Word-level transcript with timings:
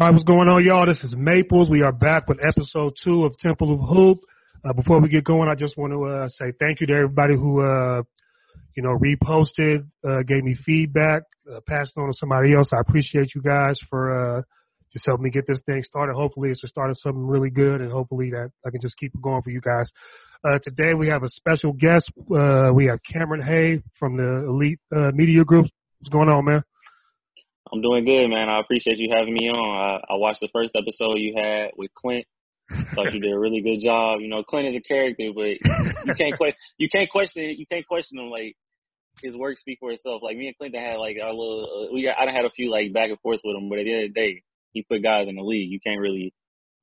All 0.00 0.06
right, 0.06 0.12
what's 0.14 0.24
going 0.24 0.48
on, 0.48 0.64
y'all? 0.64 0.86
This 0.86 1.04
is 1.04 1.14
Maples. 1.14 1.68
We 1.68 1.82
are 1.82 1.92
back 1.92 2.26
with 2.26 2.38
episode 2.42 2.94
two 3.04 3.26
of 3.26 3.36
Temple 3.36 3.74
of 3.74 3.80
Hoop. 3.80 4.16
Uh, 4.64 4.72
before 4.72 4.98
we 4.98 5.10
get 5.10 5.24
going, 5.24 5.46
I 5.46 5.54
just 5.54 5.76
want 5.76 5.92
to 5.92 6.04
uh, 6.04 6.28
say 6.30 6.54
thank 6.58 6.80
you 6.80 6.86
to 6.86 6.94
everybody 6.94 7.34
who, 7.34 7.60
uh, 7.60 8.02
you 8.74 8.82
know, 8.82 8.96
reposted, 8.96 9.84
uh, 10.02 10.22
gave 10.26 10.42
me 10.42 10.54
feedback, 10.64 11.24
uh, 11.46 11.60
passed 11.68 11.98
on 11.98 12.06
to 12.06 12.14
somebody 12.14 12.54
else. 12.54 12.70
I 12.72 12.80
appreciate 12.80 13.34
you 13.34 13.42
guys 13.42 13.78
for 13.90 14.38
uh, 14.38 14.42
just 14.90 15.04
helping 15.04 15.24
me 15.24 15.30
get 15.30 15.46
this 15.46 15.60
thing 15.66 15.82
started. 15.82 16.14
Hopefully, 16.14 16.48
it's 16.48 16.62
the 16.62 16.68
start 16.68 16.88
of 16.88 16.96
something 16.98 17.26
really 17.26 17.50
good, 17.50 17.82
and 17.82 17.92
hopefully 17.92 18.30
that 18.30 18.52
I 18.66 18.70
can 18.70 18.80
just 18.80 18.96
keep 18.96 19.14
it 19.14 19.20
going 19.20 19.42
for 19.42 19.50
you 19.50 19.60
guys. 19.60 19.90
today, 20.62 20.94
we 20.94 21.08
have 21.08 21.24
a 21.24 21.28
special 21.28 21.74
guest. 21.74 22.10
we 22.26 22.86
have 22.86 23.00
Cameron 23.02 23.42
Hay 23.42 23.82
from 23.98 24.16
the 24.16 24.46
Elite 24.48 24.80
Media 25.12 25.44
Group. 25.44 25.66
What's 25.98 26.08
going 26.08 26.30
on, 26.30 26.46
man? 26.46 26.62
I'm 27.72 27.82
doing 27.82 28.04
good, 28.04 28.28
man. 28.28 28.48
I 28.48 28.60
appreciate 28.60 28.98
you 28.98 29.08
having 29.12 29.34
me 29.34 29.48
on. 29.48 30.02
I, 30.08 30.14
I 30.14 30.16
watched 30.16 30.40
the 30.40 30.48
first 30.52 30.72
episode 30.74 31.14
you 31.14 31.34
had 31.36 31.70
with 31.76 31.92
Clint. 31.94 32.26
Thought 32.94 33.14
you 33.14 33.20
did 33.20 33.32
a 33.32 33.38
really 33.38 33.62
good 33.62 33.80
job. 33.80 34.20
You 34.20 34.28
know, 34.28 34.42
Clint 34.44 34.68
is 34.68 34.76
a 34.76 34.80
character, 34.80 35.30
but 35.34 35.58
you 36.04 36.14
can't 36.16 36.36
question 36.36 36.56
you 36.78 36.88
can't 36.88 37.10
question 37.10 37.42
you 37.58 37.66
can't 37.66 37.86
question 37.86 38.18
him. 38.18 38.30
Like 38.30 38.56
his 39.22 39.36
work 39.36 39.58
speak 39.58 39.78
for 39.80 39.90
itself. 39.90 40.22
Like 40.22 40.36
me 40.36 40.48
and 40.48 40.56
Clinton 40.56 40.80
had 40.80 40.96
like 40.96 41.16
our 41.22 41.30
little 41.30 41.88
uh, 41.90 41.94
we 41.94 42.04
got, 42.04 42.16
I 42.16 42.30
had 42.30 42.44
a 42.44 42.50
few 42.50 42.70
like 42.70 42.92
back 42.92 43.10
and 43.10 43.20
forth 43.20 43.40
with 43.44 43.56
him, 43.56 43.68
but 43.68 43.78
at 43.78 43.84
the 43.84 43.92
end 43.92 44.04
of 44.04 44.14
the 44.14 44.20
day, 44.20 44.42
he 44.72 44.82
put 44.82 45.02
guys 45.02 45.28
in 45.28 45.36
the 45.36 45.42
league. 45.42 45.70
You 45.70 45.80
can't 45.80 46.00
really 46.00 46.32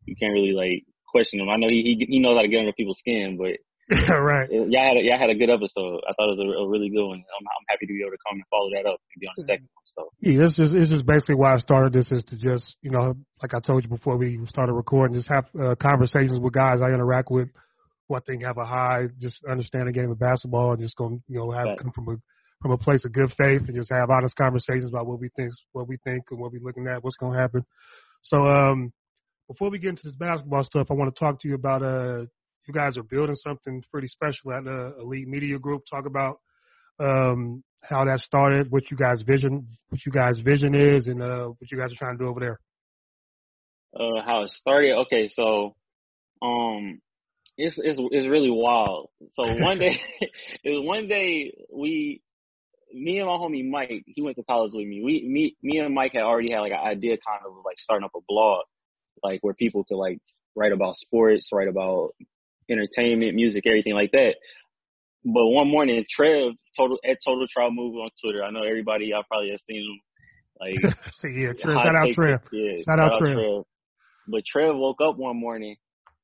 you 0.05 0.16
can't 0.16 0.33
really 0.33 0.53
like 0.53 0.83
question 1.07 1.39
him. 1.39 1.49
I 1.49 1.57
know 1.57 1.69
he 1.69 1.95
he, 1.99 2.05
he 2.09 2.19
knows 2.19 2.35
how 2.35 2.41
to 2.41 2.47
get 2.47 2.59
under 2.59 2.73
people's 2.73 2.99
skin, 2.99 3.38
but 3.38 3.57
right. 4.19 4.52
Y'all 4.52 4.83
had 4.83 4.97
a, 4.97 5.03
y'all 5.03 5.17
had 5.17 5.30
a 5.30 5.35
good 5.35 5.49
episode. 5.49 6.02
I 6.03 6.11
thought 6.13 6.33
it 6.33 6.38
was 6.38 6.43
a, 6.43 6.63
a 6.63 6.67
really 6.67 6.89
good 6.89 7.07
one. 7.07 7.23
I'm, 7.23 7.45
I'm 7.47 7.66
happy 7.69 7.85
to 7.85 7.94
be 7.94 8.02
able 8.02 8.11
to 8.11 8.23
come 8.27 8.35
and 8.35 8.44
follow 8.52 8.69
that 8.75 8.83
up 8.83 8.99
and 8.99 9.19
be 9.21 9.27
on 9.27 9.33
the 9.38 9.44
second 9.44 9.69
one. 9.71 9.88
So 9.95 10.11
yeah, 10.19 10.44
this 10.44 10.59
is 10.59 10.73
this 10.73 10.91
is 10.91 11.03
basically 11.03 11.35
why 11.35 11.53
I 11.53 11.57
started 11.57 11.94
this 11.94 12.11
is 12.11 12.23
to 12.25 12.35
just 12.35 12.75
you 12.81 12.91
know 12.91 13.16
like 13.41 13.53
I 13.53 13.59
told 13.59 13.83
you 13.83 13.89
before 13.89 14.17
we 14.17 14.39
started 14.47 14.73
recording, 14.73 15.16
just 15.16 15.29
have 15.29 15.45
uh, 15.55 15.75
conversations 15.79 16.38
with 16.39 16.52
guys 16.52 16.81
I 16.83 16.91
interact 16.91 17.31
with, 17.31 17.47
who 18.09 18.16
I 18.16 18.19
think 18.27 18.44
have 18.44 18.57
a 18.57 18.66
high 18.66 19.07
just 19.19 19.39
understand 19.45 19.88
the 19.88 19.94
game 19.94 20.11
of 20.11 20.19
basketball 20.19 20.73
and 20.73 20.81
just 20.81 20.97
go 20.97 21.22
you 21.29 21.39
know 21.39 21.51
have 21.51 21.66
right. 21.66 21.79
come 21.79 21.91
from 21.91 22.09
a 22.09 22.16
from 22.61 22.72
a 22.72 22.77
place 22.77 23.05
of 23.05 23.13
good 23.13 23.31
faith 23.38 23.61
and 23.67 23.75
just 23.75 23.91
have 23.91 24.09
honest 24.09 24.35
conversations 24.35 24.89
about 24.89 25.07
what 25.07 25.22
we 25.22 25.29
think 25.38 25.53
what 25.72 25.88
we 25.88 25.95
think 26.03 26.23
and 26.29 26.39
what 26.39 26.51
we're 26.51 26.62
looking 26.62 26.88
at, 26.88 27.03
what's 27.03 27.17
going 27.17 27.33
to 27.33 27.39
happen. 27.39 27.63
So 28.22 28.45
um, 28.47 28.91
before 29.47 29.69
we 29.69 29.79
get 29.79 29.91
into 29.91 30.03
this 30.03 30.16
basketball 30.16 30.63
stuff, 30.63 30.88
I 30.89 30.94
want 30.94 31.13
to 31.13 31.17
talk 31.17 31.39
to 31.39 31.47
you 31.47 31.56
about 31.56 31.83
uh 31.83 32.25
you 32.67 32.73
guys 32.73 32.97
are 32.97 33.03
building 33.03 33.35
something 33.35 33.83
pretty 33.91 34.07
special 34.07 34.51
at 34.51 34.63
the 34.63 34.95
Elite 35.00 35.28
Media 35.28 35.57
Group. 35.57 35.83
Talk 35.89 36.05
about 36.05 36.39
um, 37.00 37.63
how 37.81 38.05
that 38.05 38.19
started, 38.19 38.72
what 38.72 38.89
you 38.91 38.97
guys 38.97 39.22
vision, 39.22 39.67
what 39.89 40.05
you 40.05 40.11
guys 40.11 40.39
vision 40.39 40.75
is, 40.75 41.07
and 41.07 41.22
uh, 41.22 41.47
what 41.47 41.72
you 41.72 41.77
guys 41.77 41.91
are 41.91 41.97
trying 41.97 42.17
to 42.17 42.23
do 42.23 42.29
over 42.29 42.39
there. 42.39 42.59
Uh, 43.95 44.22
how 44.25 44.44
it 44.44 44.50
started? 44.50 44.95
Okay, 45.06 45.29
so 45.29 45.75
um, 46.41 47.00
it's 47.57 47.77
it's 47.77 48.00
it's 48.11 48.27
really 48.27 48.51
wild. 48.51 49.09
So 49.31 49.44
one 49.44 49.79
day, 49.79 50.00
it 50.63 50.69
was 50.69 50.85
one 50.85 51.07
day 51.07 51.53
we, 51.73 52.22
me 52.94 53.19
and 53.19 53.27
my 53.27 53.33
homie 53.33 53.67
Mike, 53.67 54.03
he 54.06 54.22
went 54.22 54.38
to 54.38 54.44
college 54.44 54.72
with 54.73 54.88
me. 54.88 55.01
We 55.03 55.27
me 55.27 55.56
me 55.63 55.79
and 55.79 55.95
Mike 55.95 56.13
had 56.13 56.23
already 56.23 56.51
had 56.51 56.59
like 56.59 56.73
an 56.73 56.79
idea, 56.79 57.17
kind 57.25 57.41
of 57.45 57.53
like 57.66 57.79
starting 57.79 58.06
up 58.06 58.11
a 58.16 58.19
blog, 58.27 58.66
like 59.23 59.39
where 59.41 59.53
people 59.53 59.83
could 59.83 59.97
like 59.97 60.19
write 60.56 60.73
about 60.73 60.95
sports, 60.95 61.50
write 61.53 61.67
about 61.67 62.11
entertainment, 62.69 63.35
music, 63.35 63.66
everything 63.66 63.94
like 63.94 64.11
that. 64.11 64.35
But 65.25 65.47
one 65.47 65.67
morning, 65.67 66.03
Trev 66.09 66.53
total 66.78 67.00
at 67.05 67.17
Total 67.25 67.45
Trial 67.47 67.72
Move 67.72 67.95
on 67.95 68.09
Twitter. 68.22 68.44
I 68.44 68.51
know 68.51 68.63
everybody 68.63 69.07
y'all 69.07 69.23
probably 69.28 69.51
have 69.51 69.59
seen 69.67 69.83
him. 69.83 70.00
Like 70.59 70.95
yeah, 71.23 71.53
Trev, 71.53 71.75
shout 71.75 71.95
out 71.95 72.13
Trev. 72.13 72.39
Yeah, 72.51 72.77
shout, 72.77 72.85
shout 72.85 73.00
out 73.00 73.19
Trev. 73.19 73.33
Trev. 73.33 73.63
But 74.27 74.44
Trev 74.45 74.75
woke 74.75 75.01
up 75.01 75.17
one 75.17 75.38
morning 75.39 75.75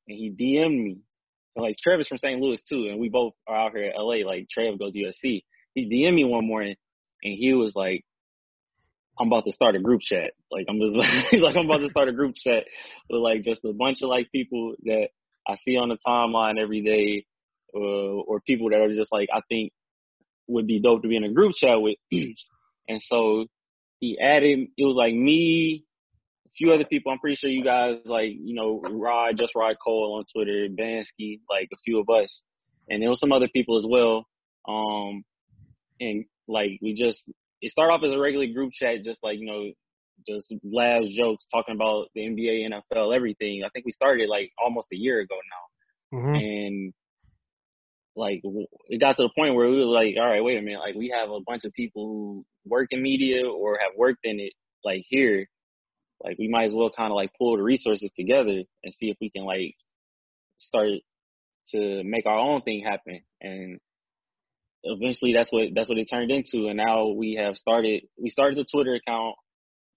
and 0.08 0.16
he 0.18 0.30
DM'd 0.30 0.84
me. 0.84 0.98
like 1.56 1.76
Trev 1.82 2.00
is 2.00 2.08
from 2.08 2.18
St. 2.18 2.40
Louis 2.40 2.62
too, 2.68 2.88
and 2.90 2.98
we 2.98 3.08
both 3.08 3.34
are 3.46 3.56
out 3.56 3.72
here 3.72 3.92
at 3.94 4.00
LA. 4.00 4.26
Like 4.26 4.48
Trev 4.50 4.78
goes 4.78 4.92
to 4.92 4.98
USC. 5.00 5.44
He 5.74 5.84
DM'd 5.86 6.14
me 6.14 6.24
one 6.24 6.46
morning 6.46 6.76
and 7.22 7.34
he 7.38 7.54
was 7.54 7.74
like, 7.74 8.04
I'm 9.18 9.28
about 9.28 9.44
to 9.44 9.52
start 9.52 9.76
a 9.76 9.80
group 9.80 10.00
chat. 10.00 10.32
Like 10.50 10.66
I'm 10.68 10.80
just 10.80 10.96
like 11.38 11.56
I'm 11.56 11.66
about 11.66 11.78
to 11.78 11.90
start 11.90 12.08
a 12.08 12.12
group 12.12 12.34
chat 12.36 12.64
with 13.10 13.20
like 13.20 13.42
just 13.44 13.64
a 13.64 13.72
bunch 13.72 14.02
of 14.02 14.08
like 14.08 14.30
people 14.32 14.74
that 14.84 15.08
I 15.46 15.56
see 15.64 15.76
on 15.76 15.88
the 15.88 15.98
timeline 16.06 16.58
every 16.58 16.82
day, 16.82 17.26
uh, 17.74 18.22
or 18.22 18.40
people 18.40 18.70
that 18.70 18.80
are 18.80 18.94
just 18.94 19.12
like 19.12 19.28
I 19.32 19.40
think 19.48 19.72
would 20.46 20.66
be 20.66 20.80
dope 20.80 21.02
to 21.02 21.08
be 21.08 21.16
in 21.16 21.24
a 21.24 21.32
group 21.32 21.54
chat 21.56 21.80
with. 21.80 21.96
and 22.12 23.02
so 23.02 23.46
he 24.00 24.18
added, 24.18 24.68
it 24.76 24.84
was 24.84 24.96
like 24.96 25.14
me, 25.14 25.84
a 26.46 26.50
few 26.56 26.72
other 26.72 26.84
people. 26.84 27.12
I'm 27.12 27.18
pretty 27.18 27.36
sure 27.36 27.50
you 27.50 27.64
guys 27.64 27.96
like, 28.04 28.30
you 28.38 28.54
know, 28.54 28.80
Rod, 28.80 29.38
just 29.38 29.54
Rod 29.54 29.76
Cole 29.82 30.16
on 30.18 30.24
Twitter, 30.32 30.68
Bansky, 30.68 31.40
like 31.48 31.68
a 31.72 31.76
few 31.84 32.00
of 32.00 32.08
us, 32.10 32.42
and 32.88 33.02
there 33.02 33.10
was 33.10 33.20
some 33.20 33.32
other 33.32 33.48
people 33.48 33.78
as 33.78 33.86
well. 33.88 34.26
Um, 34.68 35.24
and 36.00 36.24
like 36.48 36.78
we 36.82 36.94
just, 36.94 37.22
it 37.60 37.70
started 37.70 37.92
off 37.94 38.02
as 38.04 38.12
a 38.12 38.18
regular 38.18 38.46
group 38.46 38.72
chat, 38.72 39.02
just 39.04 39.20
like 39.22 39.38
you 39.38 39.46
know, 39.46 39.72
just 40.26 40.52
laughs, 40.62 41.08
jokes, 41.08 41.46
talking 41.52 41.74
about 41.74 42.06
the 42.14 42.22
NBA, 42.22 42.68
NFL, 42.70 43.14
everything. 43.14 43.62
I 43.64 43.68
think 43.70 43.86
we 43.86 43.92
started 43.92 44.28
like 44.28 44.50
almost 44.62 44.88
a 44.92 44.96
year 44.96 45.20
ago 45.20 45.36
now, 46.12 46.18
mm-hmm. 46.18 46.34
and 46.34 46.94
like 48.16 48.42
it 48.88 49.00
got 49.00 49.16
to 49.16 49.24
the 49.24 49.30
point 49.36 49.54
where 49.54 49.68
we 49.68 49.78
were 49.78 49.84
like, 49.84 50.14
all 50.18 50.28
right, 50.28 50.42
wait 50.42 50.58
a 50.58 50.62
minute, 50.62 50.80
like 50.80 50.94
we 50.94 51.14
have 51.18 51.30
a 51.30 51.40
bunch 51.46 51.64
of 51.64 51.72
people 51.72 52.06
who 52.06 52.44
work 52.64 52.88
in 52.90 53.02
media 53.02 53.46
or 53.46 53.78
have 53.82 53.92
worked 53.96 54.24
in 54.24 54.38
it, 54.40 54.52
like 54.84 55.04
here, 55.08 55.46
like 56.22 56.38
we 56.38 56.48
might 56.48 56.66
as 56.66 56.72
well 56.74 56.90
kind 56.96 57.10
of 57.10 57.16
like 57.16 57.32
pull 57.38 57.56
the 57.56 57.62
resources 57.62 58.10
together 58.16 58.62
and 58.82 58.94
see 58.94 59.10
if 59.10 59.16
we 59.20 59.30
can 59.30 59.44
like 59.44 59.74
start 60.56 60.90
to 61.70 62.02
make 62.04 62.26
our 62.26 62.38
own 62.38 62.62
thing 62.62 62.84
happen. 62.84 63.20
And 63.40 63.80
eventually 64.84 65.32
that's 65.32 65.50
what 65.50 65.68
that's 65.74 65.88
what 65.88 65.98
it 65.98 66.06
turned 66.10 66.30
into. 66.30 66.68
And 66.68 66.76
now 66.76 67.08
we 67.08 67.34
have 67.34 67.56
started 67.56 68.04
we 68.20 68.30
started 68.30 68.58
the 68.58 68.66
twitter 68.70 68.94
account 68.94 69.36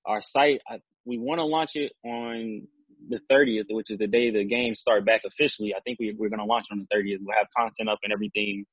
our 0.08 0.22
site, 0.22 0.62
I, 0.68 0.80
we 1.06 1.18
want 1.18 1.40
to 1.40 1.46
launch 1.46 1.72
it 1.76 1.92
on 2.04 2.68
the 3.10 3.20
30th, 3.32 3.66
which 3.70 3.92
is 3.92 3.98
the 3.98 4.08
day 4.08 4.32
the 4.32 4.46
games 4.46 4.80
start 4.80 5.06
back 5.06 5.22
officially. 5.26 5.74
I 5.76 5.82
think 5.82 6.00
we, 6.00 6.16
we're 6.18 6.30
going 6.30 6.40
to 6.40 6.46
launch 6.46 6.66
on 6.72 6.80
the 6.80 6.96
30th. 6.96 7.20
We'll 7.22 7.38
have 7.38 7.48
content 7.56 7.90
up 7.90 8.00
and 8.04 8.12
everything. 8.12 8.66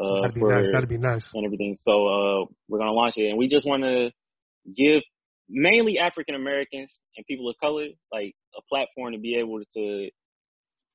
Uh, 0.00 0.22
That'd 0.22 0.34
be 0.34 0.40
for, 0.40 0.52
nice. 0.52 0.66
That'd 0.72 0.88
be 0.88 0.98
nice. 0.98 1.24
And 1.34 1.44
everything. 1.44 1.76
So, 1.84 1.92
uh, 1.92 2.44
we're 2.68 2.78
going 2.78 2.90
to 2.90 2.94
launch 2.94 3.14
it 3.16 3.28
and 3.28 3.38
we 3.38 3.48
just 3.48 3.66
want 3.66 3.82
to 3.82 4.10
give 4.76 5.02
mainly 5.48 5.98
African 5.98 6.34
Americans 6.34 6.92
and 7.16 7.26
people 7.26 7.48
of 7.48 7.56
color, 7.60 7.86
like 8.12 8.34
a 8.56 8.60
platform 8.68 9.12
to 9.12 9.18
be 9.18 9.36
able 9.36 9.60
to, 9.74 10.10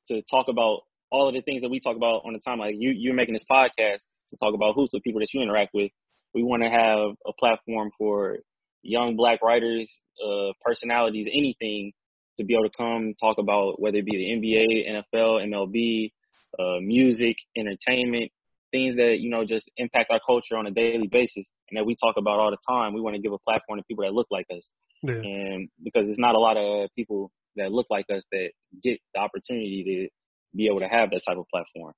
to 0.09 0.21
talk 0.29 0.47
about 0.49 0.81
all 1.11 1.27
of 1.27 1.33
the 1.33 1.41
things 1.41 1.61
that 1.61 1.69
we 1.69 1.79
talk 1.79 1.95
about 1.95 2.23
on 2.25 2.33
the 2.33 2.39
time. 2.39 2.59
Like 2.59 2.75
you, 2.77 2.93
you're 2.95 3.15
making 3.15 3.33
this 3.33 3.45
podcast 3.49 4.01
to 4.29 4.37
talk 4.37 4.53
about 4.53 4.73
who's 4.75 4.89
the 4.91 5.01
people 5.01 5.19
that 5.21 5.33
you 5.33 5.41
interact 5.41 5.71
with. 5.73 5.91
We 6.33 6.43
want 6.43 6.63
to 6.63 6.69
have 6.69 7.15
a 7.27 7.33
platform 7.37 7.91
for 7.97 8.37
young 8.83 9.15
black 9.15 9.41
writers, 9.41 9.89
uh, 10.23 10.51
personalities, 10.63 11.27
anything 11.31 11.93
to 12.37 12.43
be 12.43 12.53
able 12.53 12.69
to 12.69 12.77
come 12.77 13.13
talk 13.19 13.37
about 13.37 13.81
whether 13.81 13.97
it 13.97 14.05
be 14.05 14.17
the 14.17 14.47
NBA, 14.47 15.03
NFL, 15.15 15.47
MLB, 15.47 16.11
uh, 16.59 16.79
music, 16.81 17.37
entertainment, 17.57 18.31
things 18.71 18.95
that, 18.95 19.17
you 19.19 19.29
know, 19.29 19.45
just 19.45 19.69
impact 19.77 20.11
our 20.11 20.19
culture 20.25 20.57
on 20.57 20.67
a 20.67 20.71
daily 20.71 21.07
basis 21.07 21.45
and 21.69 21.77
that 21.77 21.85
we 21.85 21.95
talk 21.95 22.15
about 22.17 22.39
all 22.39 22.51
the 22.51 22.57
time. 22.67 22.93
We 22.93 23.01
want 23.01 23.15
to 23.15 23.21
give 23.21 23.31
a 23.31 23.37
platform 23.39 23.79
to 23.79 23.83
people 23.83 24.03
that 24.03 24.13
look 24.13 24.27
like 24.31 24.45
us. 24.51 24.69
Yeah. 25.03 25.13
And 25.13 25.69
because 25.83 26.05
there's 26.05 26.17
not 26.17 26.35
a 26.35 26.39
lot 26.39 26.57
of 26.57 26.89
people 26.95 27.31
that 27.55 27.71
look 27.71 27.87
like 27.89 28.05
us 28.13 28.23
that 28.31 28.49
get 28.83 28.99
the 29.13 29.19
opportunity 29.19 29.83
to 29.83 30.57
be 30.57 30.67
able 30.67 30.79
to 30.79 30.87
have 30.87 31.11
that 31.11 31.21
type 31.25 31.37
of 31.37 31.45
platform. 31.49 31.93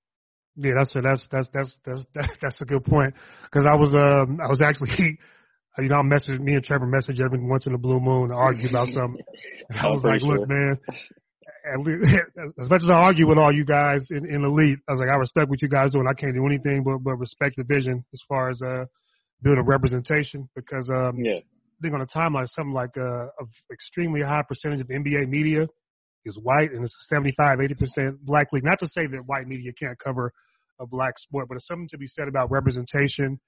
Yeah, 0.58 0.72
that's 0.78 0.96
a, 0.96 1.02
that's 1.02 1.28
that's 1.30 1.50
that's 1.54 1.78
that's 1.84 2.38
that's 2.42 2.62
a 2.62 2.66
good 2.66 2.86
point 2.86 3.14
because 3.44 3.68
I 3.70 3.76
was 3.76 3.94
um 3.94 4.40
I 4.40 4.48
was 4.48 4.62
actually 4.62 5.20
you 5.80 5.90
know 5.90 5.98
I 5.98 6.02
message 6.04 6.40
me 6.40 6.54
and 6.54 6.64
Trevor 6.64 6.86
message 6.86 7.20
every 7.20 7.40
once 7.40 7.66
in 7.66 7.74
a 7.74 7.78
blue 7.78 8.00
moon 8.00 8.30
to 8.30 8.36
argue 8.36 8.70
about 8.70 8.88
something. 8.94 9.24
I 9.72 9.88
was 9.88 10.04
like, 10.04 10.22
sure. 10.22 10.40
look, 10.40 10.50
man, 10.50 10.78
as 12.62 12.70
much 12.70 12.82
as 12.84 12.90
I 12.90 12.94
argue 12.94 13.28
with 13.28 13.38
all 13.38 13.54
you 13.54 13.66
guys 13.66 14.08
in, 14.12 14.26
in 14.26 14.44
elite, 14.44 14.80
I 14.88 14.92
was 14.92 15.00
like, 15.00 15.10
I 15.10 15.16
respect 15.16 15.50
what 15.50 15.62
you 15.62 15.68
guys 15.68 15.92
do, 15.92 16.00
and 16.00 16.08
I 16.08 16.14
can't 16.14 16.36
do 16.36 16.46
anything 16.46 16.84
but 16.84 17.00
but 17.00 17.16
respect 17.16 17.56
the 17.58 17.64
vision 17.64 18.06
as 18.14 18.22
far 18.28 18.50
as 18.50 18.62
uh 18.62 18.86
building 19.42 19.66
representation 19.66 20.50
because 20.56 20.90
um 20.90 21.18
Yeah. 21.18 21.40
I 21.40 21.82
think 21.82 21.94
on 21.94 22.02
a 22.02 22.06
timeline 22.06 22.48
something 22.48 22.74
like 22.74 22.96
uh, 22.98 23.26
a 23.26 23.46
extremely 23.72 24.22
high 24.22 24.44
percentage 24.48 24.80
of 24.80 24.88
NBA 24.88 25.28
media 25.28 25.68
is 26.24 26.40
white 26.42 26.72
and 26.72 26.84
it's 26.84 26.96
75, 27.10 27.60
80 27.62 27.74
percent 27.76 28.26
black 28.26 28.48
league. 28.54 28.64
Not 28.64 28.80
to 28.80 28.88
say 28.88 29.08
that 29.08 29.26
white 29.26 29.48
media 29.48 29.72
can't 29.78 30.00
cover 30.00 30.32
a 30.80 30.88
black 30.88 31.20
sport, 31.20 31.48
but 31.50 31.56
it's 31.56 31.68
something 31.68 31.90
to 31.90 31.98
be 31.98 32.08
said 32.08 32.28
about 32.28 32.50
representation 32.52 33.40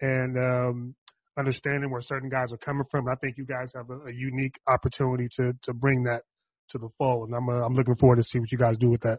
and 0.00 0.36
um, 0.36 0.94
understanding 1.38 1.90
where 1.90 2.00
certain 2.02 2.28
guys 2.28 2.52
are 2.52 2.56
coming 2.58 2.84
from. 2.90 3.08
I 3.08 3.14
think 3.16 3.36
you 3.36 3.44
guys 3.46 3.72
have 3.74 3.90
a, 3.90 4.06
a 4.08 4.12
unique 4.12 4.54
opportunity 4.66 5.28
to 5.36 5.52
to 5.64 5.72
bring 5.74 6.04
that 6.04 6.22
to 6.70 6.78
the 6.78 6.88
fold, 6.98 7.28
and 7.28 7.36
I'm 7.36 7.48
uh, 7.48 7.64
I'm 7.64 7.74
looking 7.74 7.96
forward 7.96 8.16
to 8.16 8.24
see 8.24 8.38
what 8.38 8.50
you 8.52 8.58
guys 8.58 8.76
do 8.78 8.90
with 8.90 9.02
that. 9.02 9.18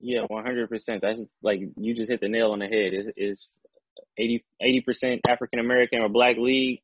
Yeah, 0.00 0.22
one 0.28 0.44
hundred 0.44 0.68
percent. 0.68 1.00
That's 1.02 1.20
like 1.42 1.60
you 1.76 1.94
just 1.94 2.10
hit 2.10 2.20
the 2.20 2.28
nail 2.28 2.50
on 2.52 2.58
the 2.58 2.66
head. 2.66 2.92
It's, 2.92 3.08
it's 3.16 3.56
80 4.18 4.80
percent 4.82 5.20
African 5.28 5.58
American 5.60 6.00
or 6.00 6.08
black 6.08 6.36
league, 6.36 6.80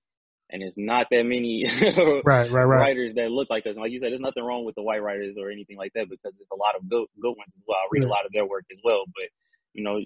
and 0.50 0.62
it's 0.62 0.76
not 0.78 1.06
that 1.10 1.24
many 1.24 1.64
Right, 2.24 2.50
right, 2.50 2.64
right. 2.64 2.64
writers 2.64 3.14
that 3.14 3.30
look 3.30 3.50
like 3.50 3.66
us. 3.66 3.72
And 3.74 3.82
like 3.82 3.90
you 3.92 3.98
said, 3.98 4.12
there's 4.12 4.20
nothing 4.20 4.44
wrong 4.44 4.64
with 4.64 4.74
the 4.76 4.82
white 4.82 5.02
writers 5.02 5.36
or 5.38 5.50
anything 5.50 5.76
like 5.76 5.92
that 5.94 6.08
because 6.08 6.32
there's 6.38 6.52
a 6.52 6.56
lot 6.56 6.76
of 6.76 6.88
good 6.88 7.06
good 7.20 7.34
ones 7.36 7.52
as 7.56 7.62
well. 7.66 7.76
I 7.78 7.88
read 7.90 8.02
Yeah. 8.02 8.08
a 8.08 8.14
lot 8.14 8.26
of 8.26 8.32
their 8.32 8.46
work 8.46 8.64
as 8.70 8.78
well, 8.84 9.04
but 9.06 9.28
you 9.74 9.84
know, 9.84 9.98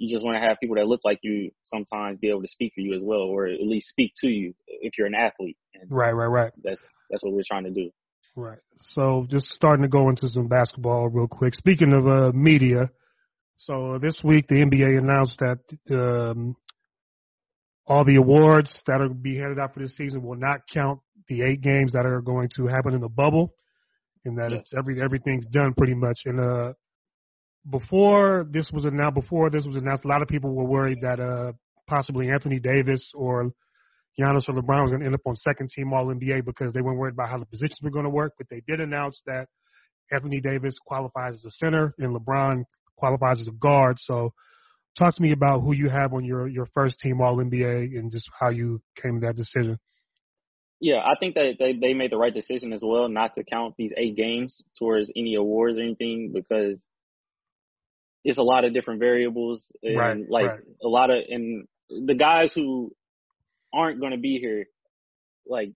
you 0.00 0.08
just 0.08 0.24
want 0.24 0.34
to 0.36 0.40
have 0.40 0.56
people 0.58 0.76
that 0.76 0.86
look 0.86 1.02
like 1.04 1.18
you 1.22 1.50
sometimes 1.62 2.18
be 2.18 2.30
able 2.30 2.40
to 2.40 2.48
speak 2.48 2.72
for 2.74 2.80
you 2.80 2.94
as 2.96 3.02
well, 3.02 3.20
or 3.20 3.46
at 3.46 3.60
least 3.60 3.88
speak 3.90 4.12
to 4.22 4.28
you 4.28 4.54
if 4.66 4.96
you're 4.96 5.06
an 5.06 5.14
athlete. 5.14 5.58
And 5.74 5.90
Right, 5.90 6.12
right, 6.12 6.26
right. 6.26 6.52
that's 6.64 6.80
that's 7.10 7.22
what 7.22 7.34
we're 7.34 7.42
trying 7.46 7.64
to 7.64 7.70
do. 7.70 7.90
Right. 8.34 8.58
So 8.94 9.26
just 9.28 9.48
starting 9.50 9.82
to 9.82 9.88
go 9.88 10.08
into 10.08 10.26
some 10.30 10.48
basketball 10.48 11.08
real 11.08 11.28
quick. 11.28 11.54
Speaking 11.54 11.92
of 11.92 12.08
uh, 12.08 12.32
media, 12.32 12.88
so 13.58 13.98
this 14.00 14.18
week 14.24 14.48
the 14.48 14.54
NBA 14.54 14.96
announced 14.98 15.38
that 15.40 15.58
um, 15.90 16.56
all 17.86 18.04
the 18.04 18.16
awards 18.16 18.72
that 18.86 19.02
are 19.02 19.08
be 19.10 19.36
handed 19.36 19.58
out 19.58 19.74
for 19.74 19.80
this 19.80 19.96
season 19.96 20.22
will 20.22 20.36
not 20.38 20.60
count 20.72 21.00
the 21.28 21.42
eight 21.42 21.60
games 21.60 21.92
that 21.92 22.06
are 22.06 22.22
going 22.22 22.48
to 22.56 22.66
happen 22.68 22.94
in 22.94 23.02
the 23.02 23.08
bubble, 23.10 23.52
and 24.24 24.38
that 24.38 24.50
Yes. 24.50 24.60
it's 24.60 24.72
every 24.78 25.02
everything's 25.02 25.44
done 25.46 25.74
pretty 25.76 25.94
much. 25.94 26.20
And 26.24 26.40
uh, 26.40 26.72
before 27.68 28.46
this 28.50 28.70
was 28.72 28.84
announced, 28.84 29.14
before 29.14 29.50
this 29.50 29.66
was 29.66 29.76
announced, 29.76 30.04
a 30.04 30.08
lot 30.08 30.22
of 30.22 30.28
people 30.28 30.54
were 30.54 30.64
worried 30.64 30.98
that 31.02 31.20
uh, 31.20 31.52
possibly 31.86 32.30
Anthony 32.30 32.58
Davis 32.58 33.12
or 33.14 33.52
Giannis 34.18 34.48
or 34.48 34.54
LeBron 34.54 34.82
was 34.82 34.90
going 34.90 35.00
to 35.00 35.06
end 35.06 35.14
up 35.14 35.20
on 35.26 35.36
second 35.36 35.70
team 35.70 35.92
All 35.92 36.06
NBA 36.06 36.44
because 36.44 36.72
they 36.72 36.80
weren't 36.80 36.98
worried 36.98 37.14
about 37.14 37.28
how 37.28 37.38
the 37.38 37.46
positions 37.46 37.80
were 37.82 37.90
going 37.90 38.04
to 38.04 38.10
work. 38.10 38.32
But 38.38 38.48
they 38.50 38.62
did 38.66 38.80
announce 38.80 39.20
that 39.26 39.48
Anthony 40.10 40.40
Davis 40.40 40.78
qualifies 40.84 41.34
as 41.34 41.44
a 41.44 41.50
center 41.50 41.94
and 41.98 42.16
LeBron 42.16 42.64
qualifies 42.96 43.40
as 43.40 43.48
a 43.48 43.52
guard. 43.52 43.96
So, 43.98 44.32
talk 44.98 45.14
to 45.14 45.22
me 45.22 45.32
about 45.32 45.60
who 45.60 45.72
you 45.72 45.88
have 45.88 46.12
on 46.12 46.24
your 46.24 46.48
your 46.48 46.66
first 46.74 46.98
team 46.98 47.20
All 47.20 47.36
NBA 47.36 47.98
and 47.98 48.10
just 48.10 48.28
how 48.38 48.48
you 48.48 48.80
came 49.00 49.20
to 49.20 49.26
that 49.26 49.36
decision. 49.36 49.78
Yeah, 50.80 51.00
I 51.00 51.12
think 51.20 51.34
that 51.34 51.56
they, 51.58 51.74
they 51.74 51.92
made 51.92 52.10
the 52.10 52.16
right 52.16 52.32
decision 52.32 52.72
as 52.72 52.80
well 52.82 53.06
not 53.10 53.34
to 53.34 53.44
count 53.44 53.74
these 53.76 53.92
eight 53.98 54.16
games 54.16 54.62
towards 54.78 55.12
any 55.14 55.34
awards 55.34 55.76
or 55.76 55.82
anything 55.82 56.32
because 56.32 56.82
it's 58.24 58.38
a 58.38 58.42
lot 58.42 58.64
of 58.64 58.74
different 58.74 59.00
variables 59.00 59.64
and 59.82 59.96
Right, 59.96 60.30
like 60.30 60.46
right. 60.46 60.60
a 60.82 60.88
lot 60.88 61.10
of 61.10 61.18
and 61.28 61.66
the 61.88 62.14
guys 62.14 62.52
who 62.54 62.92
aren't 63.72 64.00
going 64.00 64.12
to 64.12 64.18
be 64.18 64.38
here, 64.38 64.66
like 65.46 65.72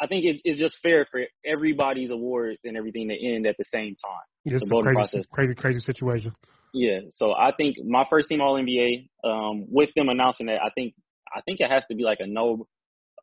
I 0.00 0.06
think 0.06 0.24
it, 0.24 0.40
it's 0.44 0.58
just 0.60 0.78
fair 0.82 1.06
for 1.10 1.20
everybody's 1.44 2.10
awards 2.10 2.58
and 2.64 2.76
everything 2.76 3.08
to 3.08 3.14
end 3.14 3.46
at 3.46 3.56
the 3.58 3.64
same 3.72 3.96
time. 3.96 4.26
It's 4.44 4.68
The 4.68 4.76
a 4.76 4.82
crazy, 4.82 4.94
process. 4.94 5.26
crazy, 5.32 5.54
crazy 5.54 5.80
situation. 5.80 6.32
Yeah, 6.72 7.00
so 7.10 7.32
I 7.32 7.52
think 7.56 7.76
my 7.84 8.04
first 8.08 8.28
team 8.28 8.40
All 8.40 8.54
NBA, 8.54 9.08
um, 9.24 9.66
with 9.68 9.90
them 9.96 10.08
announcing 10.08 10.46
that, 10.46 10.62
I 10.62 10.70
think 10.74 10.94
I 11.34 11.40
think 11.42 11.60
it 11.60 11.70
has 11.70 11.84
to 11.90 11.96
be 11.96 12.04
like 12.04 12.18
a 12.20 12.26
no 12.26 12.66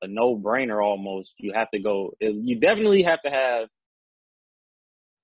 a 0.01 0.07
no 0.07 0.35
brainer 0.35 0.83
almost. 0.83 1.31
You 1.37 1.53
have 1.53 1.69
to 1.71 1.79
go. 1.79 2.13
You 2.19 2.59
definitely 2.59 3.03
have 3.03 3.21
to 3.23 3.29
have 3.31 3.69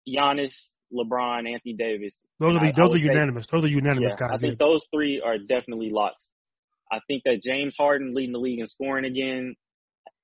Giannis, 0.07 0.53
LeBron, 0.93 1.51
Anthony 1.51 1.73
Davis. 1.73 2.15
Those 2.39 2.55
are 2.55 2.59
the, 2.59 2.67
I 2.67 2.71
those 2.75 2.89
are 2.89 2.93
would 2.93 3.01
say- 3.01 3.07
unanimous. 3.07 3.47
Those 3.51 3.65
are 3.65 3.67
unanimous 3.67 4.13
yeah, 4.19 4.27
guys. 4.27 4.37
I 4.37 4.41
think 4.41 4.57
yeah. 4.59 4.65
those 4.65 4.85
three 4.93 5.21
are 5.21 5.37
definitely 5.37 5.89
locks. 5.91 6.29
I 6.91 6.99
think 7.07 7.23
that 7.23 7.41
James 7.43 7.75
Harden 7.77 8.13
leading 8.13 8.33
the 8.33 8.39
league 8.39 8.59
in 8.59 8.67
scoring 8.67 9.05
again, 9.05 9.55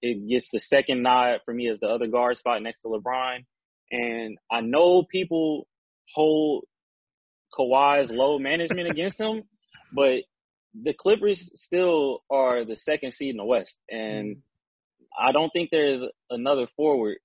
it 0.01 0.29
gets 0.29 0.47
the 0.51 0.59
second 0.59 1.01
nod 1.01 1.39
for 1.45 1.53
me 1.53 1.69
as 1.69 1.79
the 1.79 1.87
other 1.87 2.07
guard 2.07 2.37
spot 2.37 2.61
next 2.61 2.81
to 2.81 2.89
LeBron. 2.89 3.45
And 3.91 4.37
I 4.51 4.61
know 4.61 5.03
people 5.09 5.67
hold 6.13 6.65
Kawhi's 7.57 8.11
load 8.11 8.41
management 8.41 8.89
against 8.91 9.19
him, 9.19 9.43
but 9.93 10.23
the 10.83 10.93
Clippers 10.93 11.41
still 11.55 12.23
are 12.29 12.65
the 12.65 12.75
second 12.75 13.13
seed 13.13 13.31
in 13.31 13.37
the 13.37 13.45
West, 13.45 13.75
and 13.89 14.35
mm-hmm. 14.35 15.27
I 15.27 15.31
don't 15.31 15.49
think 15.49 15.69
there's 15.71 16.01
another 16.29 16.67
forward 16.75 17.17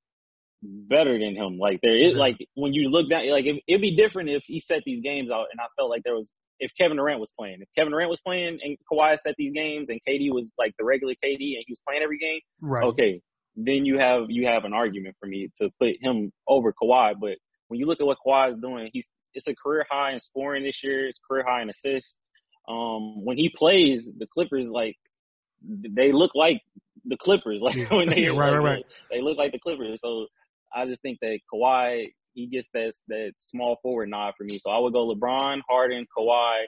better 0.62 1.18
than 1.18 1.34
him. 1.36 1.58
Like 1.58 1.80
there 1.82 1.96
is, 1.96 2.14
like 2.14 2.36
when 2.54 2.72
you 2.72 2.88
look 2.88 3.10
down, 3.10 3.28
like 3.30 3.46
it, 3.46 3.62
it'd 3.66 3.82
be 3.82 3.96
different 3.96 4.30
if 4.30 4.44
he 4.46 4.60
set 4.60 4.82
these 4.84 5.02
games 5.02 5.30
out, 5.30 5.46
and 5.50 5.60
I 5.60 5.66
felt 5.76 5.90
like 5.90 6.02
there 6.04 6.14
was 6.14 6.30
if 6.58 6.70
Kevin 6.78 6.96
Durant 6.96 7.20
was 7.20 7.32
playing, 7.36 7.58
if 7.60 7.68
Kevin 7.76 7.92
Durant 7.92 8.10
was 8.10 8.20
playing 8.24 8.58
and 8.62 8.76
Kawhi 8.90 9.16
set 9.22 9.34
these 9.36 9.52
games, 9.52 9.88
and 9.88 10.00
KD 10.08 10.32
was 10.32 10.48
like 10.58 10.74
the 10.78 10.84
regular 10.84 11.14
KD 11.14 11.56
and 11.56 11.64
he 11.66 11.72
was 11.72 11.80
playing 11.86 12.02
every 12.02 12.18
game, 12.18 12.40
right. 12.60 12.84
okay, 12.84 13.20
then 13.56 13.84
you 13.84 13.98
have 13.98 14.24
you 14.28 14.46
have 14.46 14.64
an 14.64 14.72
argument 14.72 15.16
for 15.20 15.26
me 15.26 15.50
to 15.60 15.70
put 15.80 15.96
him 16.00 16.32
over 16.46 16.72
Kawhi. 16.72 17.14
But 17.20 17.38
when 17.68 17.80
you 17.80 17.86
look 17.86 18.00
at 18.00 18.06
what 18.06 18.18
Kawhi 18.24 18.52
is 18.52 18.60
doing, 18.60 18.90
he's 18.92 19.06
it's 19.34 19.48
a 19.48 19.54
career 19.54 19.84
high 19.90 20.12
in 20.12 20.20
scoring 20.20 20.62
this 20.62 20.80
year. 20.82 21.08
It's 21.08 21.18
career 21.28 21.44
high 21.46 21.62
in 21.62 21.70
assists. 21.70 22.14
Um, 22.68 23.24
when 23.24 23.38
he 23.38 23.48
plays, 23.48 24.08
the 24.16 24.26
Clippers 24.26 24.68
like 24.68 24.96
they 25.64 26.12
look 26.12 26.32
like 26.34 26.62
the 27.04 27.16
Clippers. 27.16 27.58
Like 27.62 27.90
when 27.90 28.08
they 28.08 28.16
Yeah, 28.20 28.30
right, 28.30 28.50
like, 28.50 28.58
right, 28.58 28.64
right. 28.64 28.84
they 29.10 29.20
look 29.20 29.38
like 29.38 29.52
the 29.52 29.58
Clippers. 29.58 29.98
So 30.02 30.26
I 30.74 30.86
just 30.86 31.02
think 31.02 31.18
that 31.20 31.38
Kawhi 31.52 32.06
he 32.34 32.46
gets 32.46 32.68
that 32.72 32.94
that 33.08 33.32
small 33.38 33.78
forward 33.82 34.08
nod 34.08 34.34
for 34.38 34.44
me. 34.44 34.58
So 34.58 34.70
I 34.70 34.78
would 34.78 34.92
go 34.92 35.12
LeBron, 35.14 35.60
Harden, 35.68 36.06
Kawhi, 36.16 36.64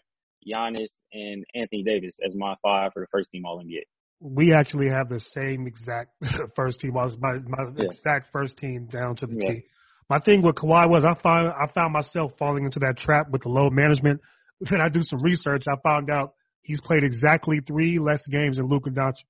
Giannis, 0.47 0.91
and 1.13 1.45
Anthony 1.55 1.83
Davis 1.83 2.17
as 2.27 2.35
my 2.35 2.55
five 2.63 2.93
for 2.93 3.01
the 3.01 3.07
first 3.11 3.31
team 3.31 3.45
All 3.47 3.63
NBA. 3.63 3.83
we 4.21 4.53
actually 4.53 4.89
have 4.89 5.09
the 5.09 5.21
same 5.21 5.67
exact 5.67 6.11
first 6.57 6.81
team. 6.81 6.97
I 6.97 7.05
was 7.05 7.17
my, 7.19 7.35
my 7.47 7.65
Yeah. 7.77 7.87
exact 7.91 8.29
first 8.33 8.57
team 8.59 8.87
down 8.87 9.17
to 9.17 9.27
the 9.27 9.37
Yeah. 9.39 9.53
T. 9.55 9.63
My 10.11 10.19
thing 10.19 10.43
with 10.43 10.57
Kawhi 10.57 10.89
was 10.89 11.05
I 11.05 11.15
found 11.23 11.49
I 11.49 11.67
found 11.73 11.93
myself 11.95 12.33
falling 12.39 12.65
into 12.65 12.79
that 12.81 12.99
trap 12.99 13.31
with 13.31 13.43
the 13.43 13.49
load 13.49 13.73
management. 13.73 14.21
Then 14.61 14.81
I 14.81 14.89
do 14.89 15.01
some 15.03 15.21
research. 15.23 15.65
I 15.67 15.75
found 15.83 16.11
out 16.11 16.35
he's 16.63 16.81
played 16.81 17.05
exactly 17.05 17.61
three 17.67 17.99
less 17.99 18.25
games 18.27 18.57
than 18.57 18.67
Luka 18.69 18.91
Doncic. 18.91 19.25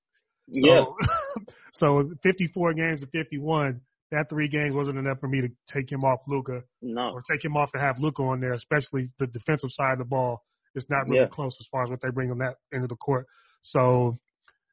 Yeah. 0.48 0.84
So, 0.84 2.02
so 2.04 2.10
54 2.22 2.74
games 2.74 3.00
to 3.00 3.06
51. 3.06 3.80
That 4.14 4.28
three 4.28 4.46
games 4.48 4.74
wasn't 4.76 4.98
enough 4.98 5.18
for 5.18 5.26
me 5.28 5.40
to 5.40 5.48
take 5.66 5.90
him 5.90 6.04
off 6.04 6.20
Luka 6.28 6.62
No. 6.80 7.10
or 7.10 7.22
take 7.28 7.44
him 7.44 7.56
off 7.56 7.72
to 7.72 7.80
have 7.80 7.98
Luka 7.98 8.22
on 8.22 8.38
there, 8.40 8.52
especially 8.52 9.10
the 9.18 9.26
defensive 9.26 9.70
side 9.72 9.94
of 9.94 9.98
the 9.98 10.04
ball. 10.04 10.40
It's 10.76 10.88
not 10.88 11.08
really 11.08 11.22
Yeah. 11.22 11.26
close 11.28 11.56
as 11.60 11.66
far 11.66 11.82
as 11.82 11.90
what 11.90 12.00
they 12.00 12.10
bring 12.10 12.30
on 12.30 12.38
that 12.38 12.54
end 12.72 12.84
of 12.84 12.88
the 12.90 12.96
court. 12.96 13.26
So 13.62 14.18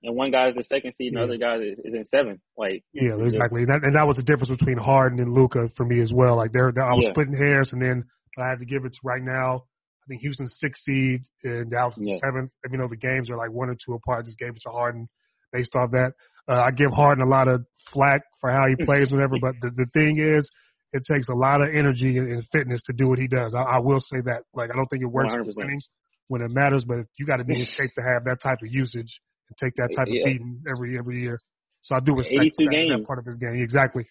and 0.03 0.15
one 0.15 0.31
guy's 0.31 0.53
the 0.55 0.63
second 0.63 0.93
seed, 0.93 1.13
and 1.13 1.17
the 1.17 1.23
other 1.23 1.37
guy 1.37 1.55
is, 1.57 1.79
is 1.83 1.93
in 1.93 2.05
seventh. 2.05 2.39
Like 2.57 2.83
Yeah, 2.93 3.13
it's 3.15 3.23
just- 3.23 3.35
exactly. 3.35 3.65
That, 3.65 3.83
and 3.83 3.95
that 3.95 4.05
was 4.07 4.17
the 4.17 4.23
difference 4.23 4.49
between 4.49 4.77
Harden 4.77 5.19
and 5.19 5.33
Luka 5.33 5.69
for 5.75 5.85
me 5.85 6.01
as 6.01 6.11
well. 6.13 6.35
Like 6.35 6.51
they're, 6.51 6.71
they're 6.71 6.83
I 6.85 6.93
was 6.95 7.05
Yeah. 7.05 7.11
splitting 7.11 7.35
hairs, 7.35 7.71
and 7.73 7.81
then 7.81 8.03
I 8.37 8.47
had 8.47 8.59
to 8.59 8.65
give 8.65 8.85
it 8.85 8.93
to 8.93 8.99
right 9.03 9.21
now. 9.23 9.65
I 10.03 10.05
think 10.07 10.21
Houston's 10.21 10.55
sixth 10.59 10.83
seed 10.83 11.21
and 11.43 11.69
Dallas 11.71 11.95
Yeah. 11.97 12.17
seventh. 12.23 12.51
You 12.71 12.77
know 12.77 12.87
the 12.87 12.95
games 12.95 13.29
are 13.29 13.37
like 13.37 13.51
one 13.51 13.69
or 13.69 13.75
two 13.75 13.93
apart. 13.93 14.25
Just 14.25 14.37
gave 14.39 14.55
it 14.55 14.61
to 14.63 14.69
Harden 14.69 15.07
based 15.51 15.75
off 15.75 15.91
that. 15.91 16.13
Uh, 16.49 16.61
I 16.61 16.71
give 16.71 16.91
Harden 16.91 17.23
a 17.25 17.29
lot 17.29 17.47
of 17.47 17.65
flack 17.93 18.21
for 18.39 18.51
how 18.51 18.67
he 18.67 18.75
plays, 18.85 19.11
whatever. 19.11 19.35
But 19.41 19.55
the 19.61 19.69
the 19.75 19.85
thing 19.93 20.17
is, 20.19 20.49
it 20.93 21.03
takes 21.11 21.29
a 21.29 21.33
lot 21.33 21.61
of 21.61 21.69
energy 21.73 22.17
and, 22.17 22.29
and 22.31 22.43
fitness 22.51 22.81
to 22.87 22.93
do 22.93 23.07
what 23.07 23.19
he 23.19 23.27
does. 23.27 23.53
I, 23.55 23.61
I 23.61 23.79
will 23.79 23.99
say 23.99 24.17
that. 24.25 24.43
Like 24.53 24.69
I 24.71 24.75
don't 24.75 24.87
think 24.87 25.03
it 25.03 25.07
works 25.11 25.33
for 25.33 25.43
100%. 25.43 25.51
winning 25.55 25.81
when 26.27 26.41
it 26.41 26.51
matters, 26.51 26.83
but 26.85 26.97
you 27.17 27.25
got 27.25 27.37
to 27.37 27.43
be 27.43 27.59
in 27.59 27.65
shape 27.77 27.91
to 27.95 28.01
have 28.01 28.23
that 28.25 28.41
type 28.41 28.59
of 28.63 28.71
usage 28.73 29.19
and 29.49 29.57
take 29.57 29.75
that 29.75 29.89
type 29.95 30.07
Yeah. 30.09 30.21
of 30.21 30.25
beating 30.25 30.61
every 30.69 30.97
every 30.97 31.21
year. 31.21 31.39
So 31.81 31.95
I 31.95 31.99
do 31.99 32.13
respect 32.13 32.35
82 32.59 32.65
that, 32.65 32.97
that 32.99 33.07
part 33.07 33.19
of 33.19 33.25
his 33.25 33.35
game. 33.37 33.55
Exactly. 33.61 34.05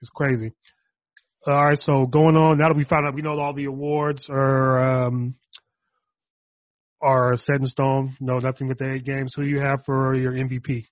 It's 0.00 0.10
crazy. 0.14 0.52
All 1.46 1.66
right, 1.66 1.76
so 1.76 2.06
going 2.06 2.36
on 2.36 2.56
now 2.56 2.68
that 2.68 2.76
we 2.76 2.84
found 2.84 3.06
out 3.06 3.14
we 3.14 3.20
know 3.20 3.38
all 3.38 3.52
the 3.52 3.66
awards 3.66 4.26
are 4.30 5.04
um, 5.06 5.34
are 7.02 7.36
set 7.36 7.56
in 7.60 7.66
stone. 7.66 8.16
No, 8.20 8.38
nothing 8.38 8.68
with 8.68 8.78
the 8.78 8.94
eight 8.94 9.04
games. 9.04 9.34
Who 9.36 9.42
do 9.42 9.48
you 9.48 9.60
have 9.60 9.80
for 9.84 10.14
your 10.14 10.32
MVP? 10.32 10.86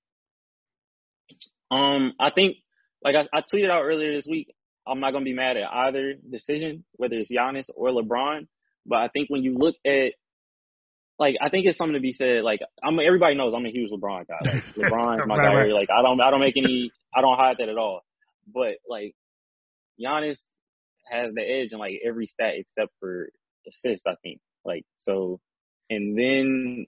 Um, 1.74 2.12
I 2.20 2.30
think, 2.30 2.56
like 3.02 3.14
I, 3.14 3.38
I 3.38 3.42
tweeted 3.42 3.70
out 3.70 3.82
earlier 3.82 4.14
this 4.14 4.26
week, 4.28 4.54
I'm 4.86 5.00
not 5.00 5.12
gonna 5.12 5.24
be 5.24 5.34
mad 5.34 5.56
at 5.56 5.72
either 5.72 6.14
decision, 6.14 6.84
whether 6.94 7.14
it's 7.14 7.30
Giannis 7.30 7.70
or 7.74 7.88
LeBron. 7.88 8.46
But 8.84 8.98
I 8.98 9.08
think 9.08 9.30
when 9.30 9.42
you 9.42 9.56
look 9.56 9.76
at 9.86 10.12
like 11.18 11.36
I 11.40 11.50
think 11.50 11.66
it's 11.66 11.78
something 11.78 11.94
to 11.94 12.00
be 12.00 12.12
said. 12.12 12.42
Like 12.42 12.60
I'm 12.82 12.98
everybody 12.98 13.36
knows 13.36 13.54
I'm 13.56 13.64
a 13.66 13.70
huge 13.70 13.90
LeBron 13.90 14.26
guy. 14.26 14.38
Like 14.44 14.64
LeBron 14.76 15.26
my 15.26 15.36
right, 15.36 15.46
guy. 15.46 15.54
right. 15.54 15.72
Like 15.72 15.88
I 15.90 16.02
don't 16.02 16.20
I 16.20 16.30
don't 16.30 16.40
make 16.40 16.56
any 16.56 16.90
I 17.14 17.20
don't 17.20 17.36
hide 17.36 17.56
that 17.58 17.68
at 17.68 17.78
all. 17.78 18.02
But 18.52 18.76
like 18.88 19.14
Giannis 20.00 20.38
has 21.10 21.32
the 21.34 21.42
edge 21.42 21.72
in 21.72 21.78
like 21.78 22.00
every 22.04 22.26
stat 22.26 22.54
except 22.56 22.92
for 22.98 23.28
assist, 23.68 24.04
I 24.06 24.14
think. 24.22 24.40
Like 24.64 24.84
so 25.02 25.40
and 25.88 26.18
then 26.18 26.86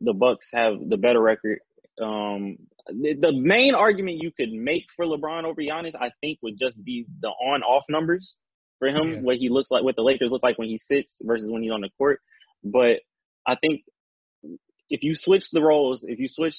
the 0.00 0.12
Bucks 0.12 0.48
have 0.52 0.74
the 0.88 0.96
better 0.96 1.20
record. 1.20 1.60
Um 2.02 2.56
the, 2.88 3.14
the 3.20 3.32
main 3.32 3.74
argument 3.74 4.18
you 4.20 4.30
could 4.36 4.52
make 4.52 4.84
for 4.96 5.06
LeBron 5.06 5.44
over 5.44 5.60
Giannis, 5.60 5.94
I 5.94 6.10
think, 6.20 6.38
would 6.42 6.58
just 6.58 6.82
be 6.82 7.06
the 7.20 7.28
on 7.28 7.62
off 7.62 7.84
numbers 7.88 8.36
for 8.78 8.88
him, 8.88 9.12
Yeah. 9.12 9.20
what 9.20 9.36
he 9.36 9.48
looks 9.48 9.70
like, 9.70 9.82
what 9.82 9.96
the 9.96 10.02
Lakers 10.02 10.30
look 10.30 10.42
like 10.42 10.58
when 10.58 10.68
he 10.68 10.78
sits 10.78 11.14
versus 11.22 11.50
when 11.50 11.62
he's 11.62 11.72
on 11.72 11.80
the 11.80 11.90
court. 11.98 12.20
But 12.64 13.00
I 13.46 13.56
think 13.56 13.82
if 14.90 15.02
you 15.02 15.14
switch 15.16 15.44
the 15.52 15.60
roles, 15.62 16.04
if 16.06 16.18
you 16.18 16.28
switch, 16.28 16.54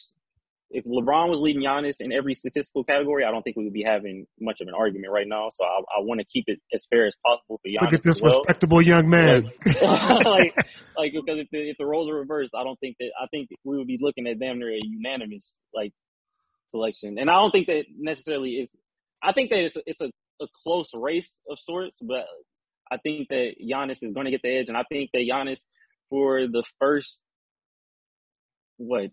if 0.70 0.84
LeBron 0.84 1.30
was 1.30 1.40
leading 1.40 1.62
Giannis 1.64 1.96
in 2.02 2.12
every 2.12 2.34
statistical 2.34 2.84
category, 2.84 3.24
I 3.24 3.32
don't 3.32 3.42
think 3.42 3.56
we 3.56 3.64
would 3.64 3.74
be 3.74 3.84
having 3.84 4.28
much 4.42 4.58
of 4.60 4.68
an 4.68 4.74
argument 4.74 5.14
right 5.14 5.28
now. 5.28 5.50
So 5.54 5.64
I, 5.64 5.80
I 6.00 6.02
want 6.02 6.20
to 6.20 6.26
keep 6.26 6.44
it 6.48 6.60
as 6.74 6.86
fair 6.90 7.06
as 7.06 7.16
possible 7.26 7.62
for 7.64 7.70
Giannis 7.70 7.92
Look 7.92 7.94
at 7.94 8.04
this 8.04 8.20
well. 8.22 8.40
respectable 8.40 8.82
young 8.82 9.08
man. 9.10 9.50
like, 9.82 10.54
like 10.98 11.14
because 11.14 11.40
if 11.40 11.48
the 11.52 11.70
if 11.70 11.78
the 11.78 11.86
roles 11.86 12.10
are 12.10 12.16
reversed, 12.16 12.52
I 12.54 12.64
don't 12.66 12.80
think 12.82 12.98
that 13.00 13.12
I 13.22 13.28
think 13.28 13.48
we 13.64 13.78
would 13.78 13.88
be 13.88 13.98
looking 14.02 14.28
at 14.28 14.40
damn 14.40 14.60
near 14.60 14.72
a 14.74 14.80
unanimous 14.84 15.48
like 15.74 15.94
selection, 16.72 17.18
and 17.20 17.30
I 17.30 17.34
don't 17.34 17.52
think 17.52 17.68
that 17.68 17.86
necessarily 17.98 18.52
is. 18.52 18.70
I 19.24 19.34
think 19.34 19.50
that 19.50 19.60
it's 19.60 19.76
a, 19.76 19.82
it's 19.86 20.02
a, 20.02 20.12
a 20.42 20.48
close 20.64 20.90
race 20.94 21.30
of 21.50 21.58
sorts, 21.60 21.98
but 22.02 22.26
I 22.92 22.98
think 22.98 23.30
that 23.30 23.56
Giannis 23.62 24.04
is 24.04 24.14
going 24.14 24.26
to 24.26 24.32
get 24.32 24.42
the 24.44 24.58
edge, 24.58 24.68
and 24.68 24.78
I 24.78 24.84
think 24.90 25.10
that 25.14 25.28
Giannis 25.30 25.60
for 26.10 26.48
the 26.48 26.64
first 26.80 27.20
what, 28.78 29.10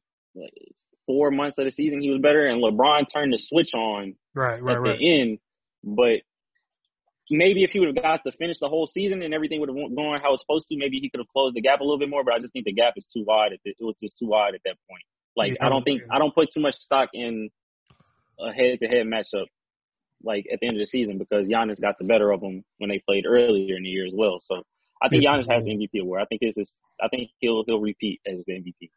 four 1.07 1.31
months 1.31 1.59
of 1.59 1.65
the 1.65 1.71
season 1.71 2.01
he 2.01 2.11
was 2.11 2.21
better, 2.21 2.47
and 2.47 2.63
LeBron 2.63 3.07
turned 3.13 3.33
the 3.33 3.39
switch 3.39 3.75
on 3.75 4.15
right, 4.35 4.63
right, 4.63 4.75
at 4.75 4.81
right. 4.81 4.99
the 4.99 5.21
end, 5.21 5.39
but 5.83 6.21
maybe 7.31 7.65
if 7.65 7.71
he 7.71 7.81
would 7.81 7.89
have 7.89 8.03
got 8.03 8.21
to 8.25 8.33
finish 8.37 8.59
the 8.61 8.69
whole 8.69 8.87
season 8.87 9.23
and 9.23 9.33
everything 9.33 9.61
would 9.61 9.69
have 9.69 9.97
gone 9.97 10.21
how 10.21 10.35
it's 10.35 10.43
supposed 10.43 10.69
to, 10.69 10.77
maybe 10.77 10.99
he 11.01 11.09
could 11.09 11.21
have 11.21 11.29
closed 11.29 11.57
the 11.57 11.63
gap 11.63 11.81
a 11.81 11.85
little 11.85 11.99
bit 11.99 12.11
more. 12.11 12.25
But 12.25 12.35
I 12.35 12.39
just 12.39 12.53
think 12.53 12.67
the 12.67 12.73
gap 12.73 12.95
is 12.97 13.07
too 13.07 13.25
wide. 13.27 13.53
It 13.65 13.77
was 13.81 13.97
just 14.01 14.17
too 14.19 14.27
wide 14.27 14.55
at 14.55 14.61
that 14.65 14.77
point. 14.89 15.03
Like 15.37 15.53
Yeah, 15.53 15.67
I 15.67 15.69
don't 15.69 15.83
think. 15.83 16.03
I 16.11 16.19
don't 16.19 16.35
put 16.35 16.49
too 16.53 16.61
much 16.61 16.75
stock 16.77 17.11
in 17.13 17.51
a 18.41 18.53
head-to-head 18.53 19.07
matchup. 19.07 19.47
Like 20.23 20.47
at 20.53 20.61
the 20.61 20.69
end 20.69 20.77
of 20.77 20.81
the 20.81 20.87
season, 20.87 21.19
because 21.19 21.47
Giannis 21.49 21.81
got 21.81 21.99
the 21.99 22.05
better 22.07 22.33
of 22.33 22.41
them 22.41 22.65
when 22.79 22.89
they 22.89 23.03
played 23.07 23.27
earlier 23.27 23.77
in 23.77 23.83
the 23.83 23.89
year 23.91 24.07
as 24.07 24.15
well. 24.17 24.39
So 24.41 24.63
I 25.03 25.09
think 25.09 25.23
Yeah, 25.23 25.33
Giannis 25.33 25.51
has 25.53 25.65
the. 25.65 25.71
MVP 25.71 26.01
award. 26.01 26.23
I 26.23 26.25
think 26.27 26.41
it's 26.43 26.57
just, 26.57 26.73
I 27.03 27.09
think 27.09 27.31
he'll 27.41 27.63
he'll 27.67 27.81
repeat 27.81 28.21
as 28.27 28.39
the 28.47 28.53
MVP. 28.55 28.91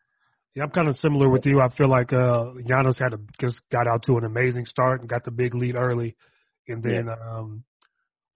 Yeah, 0.56 0.64
I'm 0.64 0.72
kind 0.72 0.88
of 0.88 0.96
similar 0.96 1.30
with 1.30 1.46
you. 1.46 1.60
I 1.60 1.70
feel 1.70 1.90
like 1.90 2.14
uh 2.14 2.54
Giannis 2.66 2.98
had 3.00 3.14
a, 3.14 3.20
just 3.42 3.62
got 3.72 3.88
out 3.88 4.04
to 4.04 4.18
an 4.18 4.24
amazing 4.24 4.66
start 4.66 5.02
and 5.02 5.10
got 5.10 5.24
the 5.26 5.32
big 5.32 5.54
lead 5.54 5.76
early, 5.76 6.16
and 6.68 6.82
then 6.82 7.10
um 7.10 7.64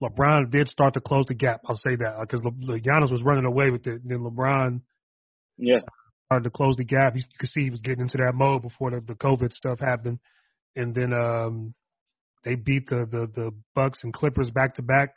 LeBron 0.02 0.50
did 0.50 0.68
start 0.68 0.94
to 0.94 1.00
close 1.00 1.24
the 1.26 1.34
gap. 1.34 1.60
I'll 1.66 1.76
say 1.76 1.94
that 1.96 2.16
because 2.20 2.42
Le- 2.44 2.72
Le- 2.72 2.80
Giannis 2.80 3.10
was 3.12 3.22
running 3.22 3.44
away 3.44 3.70
with 3.70 3.86
it. 3.86 4.02
And 4.02 4.10
then 4.10 4.18
LeBron 4.18 4.80
Yeah, 5.56 5.78
started 6.32 6.44
to 6.44 6.50
close 6.50 6.76
the 6.76 6.84
gap. 6.84 7.14
He, 7.14 7.20
you 7.20 7.38
could 7.38 7.50
see 7.50 7.64
he 7.64 7.70
was 7.70 7.80
getting 7.80 8.00
into 8.00 8.16
that 8.18 8.34
mode 8.34 8.62
before 8.62 8.90
the, 8.90 9.00
the 9.00 9.14
COVID 9.14 9.52
stuff 9.52 9.80
happened, 9.80 10.18
and 10.76 10.94
then 10.94 11.12
um 11.12 11.74
they 12.44 12.54
beat 12.54 12.88
the 12.88 13.06
the 13.10 13.30
the 13.34 13.50
Bucks 13.74 14.00
and 14.02 14.12
Clippers 14.12 14.50
back 14.50 14.74
to 14.76 14.82
back, 14.82 15.10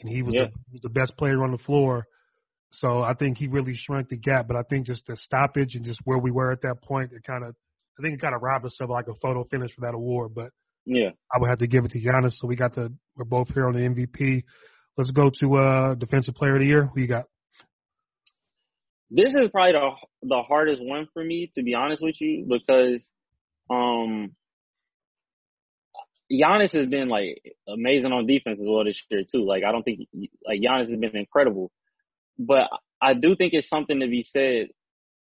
and 0.00 0.08
he 0.08 0.22
was, 0.22 0.34
Yeah. 0.34 0.44
the, 0.44 0.50
he 0.68 0.72
was 0.74 0.82
the 0.82 0.90
best 0.90 1.16
player 1.16 1.42
on 1.42 1.50
the 1.52 1.58
floor. 1.58 2.06
So 2.72 3.02
I 3.02 3.14
think 3.14 3.38
he 3.38 3.48
really 3.48 3.74
shrunk 3.74 4.10
the 4.10 4.16
gap. 4.16 4.46
But 4.46 4.56
I 4.56 4.62
think 4.62 4.86
just 4.86 5.06
the 5.06 5.16
stoppage 5.16 5.74
and 5.74 5.84
just 5.84 6.00
where 6.04 6.18
we 6.18 6.30
were 6.30 6.52
at 6.52 6.60
that 6.62 6.82
point, 6.82 7.12
it 7.12 7.24
kind 7.24 7.42
of 7.44 7.54
I 7.98 8.02
think 8.02 8.14
it 8.14 8.20
kind 8.20 8.34
of 8.34 8.42
robbed 8.42 8.66
us 8.66 8.78
of 8.80 8.90
like 8.90 9.08
a 9.08 9.14
photo 9.20 9.44
finish 9.50 9.74
for 9.74 9.80
that 9.82 9.94
award. 9.94 10.34
But 10.34 10.50
yeah. 10.86 11.10
I 11.34 11.38
would 11.38 11.50
have 11.50 11.58
to 11.58 11.66
give 11.66 11.84
it 11.84 11.90
to 11.92 12.00
Giannis. 12.00 12.32
So 12.34 12.46
we 12.46 12.56
got 12.56 12.74
the 12.74 12.92
we're 13.16 13.24
both 13.24 13.48
here 13.52 13.66
on 13.66 13.72
the 13.74 13.80
MVP. 13.80 14.44
Let's 14.96 15.10
go 15.10 15.30
to 15.40 15.56
uh 15.56 15.94
defensive 15.94 16.34
player 16.34 16.54
of 16.56 16.60
the 16.60 16.66
year. 16.66 16.84
Who 16.86 17.00
you 17.00 17.08
got? 17.08 17.24
This 19.10 19.34
is 19.34 19.48
probably 19.50 19.72
the 19.72 20.28
the 20.28 20.42
hardest 20.42 20.82
one 20.82 21.08
for 21.12 21.22
me 21.22 21.50
to 21.54 21.62
be 21.62 21.74
honest 21.74 22.02
with 22.02 22.20
you 22.20 22.46
because 22.48 23.06
um 23.68 24.32
Giannis 26.30 26.72
has 26.76 26.86
been 26.86 27.08
like 27.08 27.42
amazing 27.68 28.12
on 28.12 28.26
defense 28.26 28.60
as 28.60 28.66
well 28.68 28.84
this 28.84 29.02
year 29.10 29.22
too. 29.30 29.44
Like 29.44 29.64
I 29.64 29.72
don't 29.72 29.82
think 29.82 30.00
like 30.46 30.60
Giannis 30.60 30.88
has 30.90 30.98
been 30.98 31.16
incredible, 31.16 31.72
but 32.38 32.68
I 33.02 33.14
do 33.14 33.34
think 33.34 33.52
it's 33.52 33.68
something 33.68 33.98
to 33.98 34.06
be 34.06 34.22
said 34.22 34.68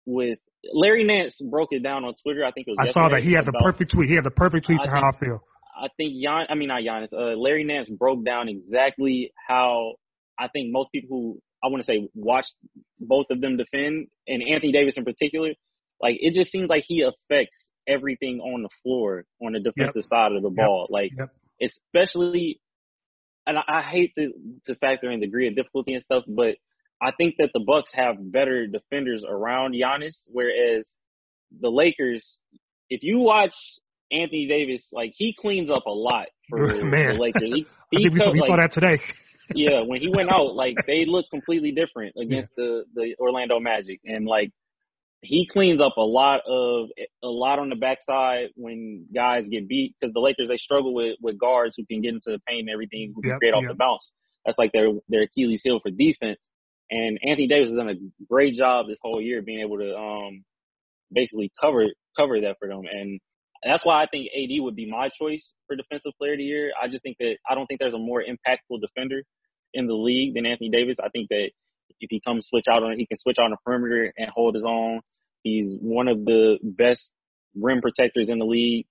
with 0.06 0.38
Larry 0.72 1.04
Nance 1.04 1.38
broke 1.50 1.72
it 1.72 1.82
down 1.82 2.04
on 2.04 2.14
Twitter. 2.22 2.44
I 2.44 2.52
think 2.52 2.68
it 2.68 2.76
was. 2.78 2.88
I 2.88 2.92
saw 2.92 3.08
that 3.10 3.22
he 3.22 3.32
had 3.32 3.44
the 3.44 3.52
perfect 3.52 3.92
tweet. 3.92 4.08
He 4.08 4.14
had 4.14 4.24
the 4.24 4.30
perfect 4.30 4.66
tweet 4.66 4.80
I 4.80 4.86
for 4.86 4.90
how 4.90 5.10
I 5.10 5.18
feel. 5.18 5.44
I 5.78 5.88
think 5.98 6.14
Gian, 6.22 6.46
I 6.48 6.54
mean 6.54 6.68
not 6.68 6.82
Giannis, 6.82 7.12
uh, 7.12 7.36
Larry 7.36 7.64
Nance 7.64 7.90
broke 7.90 8.24
down 8.24 8.48
exactly 8.48 9.32
how 9.46 9.96
I 10.38 10.48
think 10.48 10.72
most 10.72 10.90
people 10.92 11.08
who 11.10 11.42
I 11.64 11.68
want 11.68 11.82
to 11.82 11.86
say 11.86 12.08
watched 12.14 12.54
both 13.00 13.26
of 13.30 13.40
them 13.40 13.56
defend, 13.56 14.08
and 14.28 14.42
Anthony 14.42 14.72
Davis 14.72 14.96
in 14.96 15.04
particular, 15.04 15.50
like 16.00 16.16
it 16.20 16.34
just 16.34 16.50
seems 16.50 16.68
like 16.68 16.84
he 16.86 17.02
affects 17.02 17.68
everything 17.88 18.40
on 18.40 18.62
the 18.62 18.68
floor 18.82 19.24
on 19.40 19.52
the 19.52 19.60
defensive 19.60 20.02
side 20.04 20.32
of 20.32 20.42
the 20.42 20.50
ball. 20.50 20.86
Like 20.90 21.12
Yep. 21.16 21.30
especially, 21.62 22.60
and 23.46 23.58
I, 23.58 23.62
I 23.68 23.82
hate 23.82 24.12
to 24.16 24.32
to 24.66 24.74
factor 24.76 25.10
in 25.10 25.20
degree 25.20 25.48
of 25.48 25.56
difficulty 25.56 25.94
and 25.94 26.02
stuff, 26.02 26.24
but 26.28 26.56
I 27.00 27.10
think 27.16 27.34
that 27.38 27.50
the 27.52 27.60
Bucks 27.60 27.90
have 27.94 28.16
better 28.32 28.66
defenders 28.66 29.24
around 29.28 29.74
Giannis, 29.74 30.16
whereas 30.28 30.86
the 31.60 31.68
Lakers, 31.68 32.38
if 32.88 33.02
you 33.02 33.18
watch 33.18 33.54
Anthony 34.10 34.46
Davis, 34.46 34.86
like 34.92 35.12
he 35.16 35.34
cleans 35.38 35.70
up 35.70 35.86
a 35.86 35.90
lot 35.90 36.26
for 36.48 36.66
Man. 36.84 37.12
the 37.12 37.18
Lakers. 37.18 37.42
He, 37.42 37.66
I 37.80 37.84
he 37.90 38.02
think 38.04 38.14
we, 38.14 38.20
saw, 38.20 38.32
we 38.32 38.40
saw 38.40 38.56
that 38.56 38.72
today. 38.72 39.00
Yeah, 39.54 39.82
when 39.82 40.00
he 40.00 40.08
went 40.08 40.30
out, 40.30 40.54
like 40.54 40.76
they 40.86 41.04
look 41.06 41.26
completely 41.30 41.72
different 41.72 42.14
against 42.20 42.54
the 42.56 42.84
the 42.94 43.14
Orlando 43.18 43.60
Magic, 43.60 44.00
and 44.04 44.26
like 44.26 44.50
he 45.22 45.48
cleans 45.50 45.80
up 45.80 45.96
a 45.96 46.02
lot 46.02 46.40
of 46.46 46.88
a 47.22 47.28
lot 47.28 47.58
on 47.58 47.68
the 47.68 47.76
backside 47.76 48.48
when 48.56 49.06
guys 49.14 49.48
get 49.48 49.68
beat 49.68 49.94
because 49.98 50.12
the 50.12 50.20
Lakers 50.20 50.48
they 50.48 50.56
struggle 50.56 50.94
with 50.94 51.16
with 51.20 51.38
guards 51.38 51.74
who 51.76 51.84
can 51.86 52.02
get 52.02 52.14
into 52.14 52.30
the 52.30 52.40
paint 52.46 52.60
and 52.60 52.70
everything 52.70 53.12
who 53.14 53.22
can 53.22 53.32
Yep, 53.32 53.38
create 53.38 53.54
off 53.54 53.62
yep. 53.62 53.72
the 53.72 53.76
bounce. 53.76 54.10
That's 54.44 54.58
like 54.58 54.72
their 54.72 54.88
their 55.08 55.22
Achilles 55.22 55.60
heel 55.62 55.80
for 55.82 55.90
defense. 55.90 56.38
And 56.90 57.18
Anthony 57.22 57.48
Davis 57.48 57.70
has 57.70 57.76
done 57.76 57.88
a 57.88 58.24
great 58.28 58.54
job 58.54 58.86
this 58.86 58.98
whole 59.02 59.20
year 59.20 59.42
being 59.42 59.60
able 59.60 59.78
to 59.78 59.96
um 59.96 60.44
basically 61.12 61.50
cover 61.60 61.86
cover 62.16 62.40
that 62.42 62.56
for 62.58 62.68
them. 62.68 62.82
And 62.90 63.20
that's 63.62 63.84
why 63.84 64.02
I 64.02 64.06
think 64.06 64.28
AD 64.36 64.62
would 64.62 64.76
be 64.76 64.90
my 64.90 65.08
choice 65.08 65.52
for 65.66 65.76
defensive 65.76 66.12
player 66.18 66.32
of 66.32 66.38
the 66.38 66.44
year. 66.44 66.72
I 66.80 66.88
just 66.88 67.02
think 67.02 67.16
that 67.18 67.36
I 67.48 67.54
don't 67.54 67.66
think 67.66 67.80
there's 67.80 67.94
a 67.94 67.98
more 67.98 68.22
impactful 68.22 68.80
defender 68.80 69.22
in 69.74 69.86
the 69.86 69.94
league 69.94 70.34
than 70.34 70.46
Anthony 70.46 70.70
Davis. 70.70 70.96
I 71.02 71.08
think 71.08 71.28
that 71.30 71.50
if 72.00 72.10
he 72.10 72.20
comes 72.20 72.46
switch 72.46 72.66
out 72.70 72.82
on, 72.82 72.98
he 72.98 73.06
can 73.06 73.16
switch 73.16 73.36
out 73.38 73.46
on 73.46 73.50
the 73.52 73.56
perimeter 73.64 74.12
and 74.16 74.30
hold 74.30 74.54
his 74.54 74.64
own. 74.66 75.00
He's 75.42 75.74
one 75.80 76.08
of 76.08 76.24
the 76.24 76.58
best 76.62 77.10
rim 77.54 77.80
protectors 77.80 78.28
in 78.28 78.38
the 78.38 78.44
league, 78.44 78.86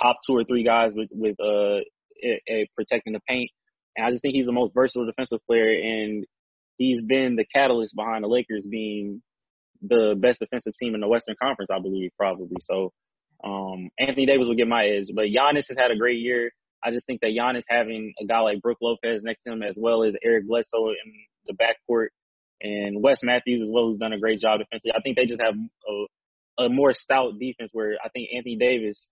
top 0.00 0.18
two 0.26 0.36
or 0.36 0.44
three 0.44 0.64
guys 0.64 0.92
with 0.94 1.08
with 1.12 1.36
uh 1.40 1.80
a, 2.24 2.40
a 2.48 2.68
protecting 2.74 3.12
the 3.12 3.20
paint. 3.28 3.50
And 3.96 4.06
I 4.06 4.10
just 4.10 4.22
think 4.22 4.34
he's 4.34 4.46
the 4.46 4.52
most 4.52 4.72
versatile 4.74 5.06
defensive 5.06 5.40
player, 5.46 5.72
and 5.72 6.24
he's 6.78 7.02
been 7.02 7.36
the 7.36 7.44
catalyst 7.44 7.94
behind 7.94 8.24
the 8.24 8.28
Lakers 8.28 8.64
being 8.68 9.22
the 9.82 10.14
best 10.18 10.38
defensive 10.38 10.72
team 10.80 10.94
in 10.94 11.00
the 11.00 11.08
Western 11.08 11.34
Conference, 11.42 11.70
I 11.72 11.80
believe, 11.80 12.10
probably. 12.16 12.56
So 12.60 12.92
um 13.44 13.90
Anthony 13.98 14.26
Davis 14.26 14.46
will 14.46 14.54
get 14.56 14.68
my 14.68 14.84
edge, 14.86 15.06
but 15.14 15.24
Giannis 15.26 15.68
has 15.68 15.76
had 15.78 15.90
a 15.90 15.96
great 15.96 16.18
year. 16.20 16.50
I 16.84 16.90
just 16.90 17.06
think 17.06 17.20
that 17.20 17.30
Giannis 17.36 17.62
having 17.68 18.12
a 18.20 18.24
guy 18.26 18.40
like 18.40 18.60
Brook 18.60 18.78
Lopez 18.82 19.22
next 19.22 19.42
to 19.44 19.52
him, 19.52 19.62
as 19.62 19.74
well 19.76 20.02
as 20.04 20.14
Eric 20.24 20.46
Bledsoe 20.48 20.88
in 20.90 21.12
the 21.46 21.54
backcourt, 21.54 22.08
and 22.60 23.02
Wes 23.02 23.18
Matthews 23.22 23.62
as 23.62 23.68
well, 23.70 23.86
who's 23.86 23.98
done 23.98 24.12
a 24.12 24.18
great 24.18 24.40
job 24.40 24.58
defensively. 24.60 24.92
I 24.96 25.00
think 25.00 25.16
they 25.16 25.26
just 25.26 25.40
have 25.40 25.54
a, 26.58 26.64
a 26.64 26.68
more 26.68 26.92
stout 26.92 27.38
defense. 27.38 27.70
Where 27.72 27.96
I 28.04 28.08
think 28.08 28.28
Anthony 28.34 28.56
Davis, 28.56 29.08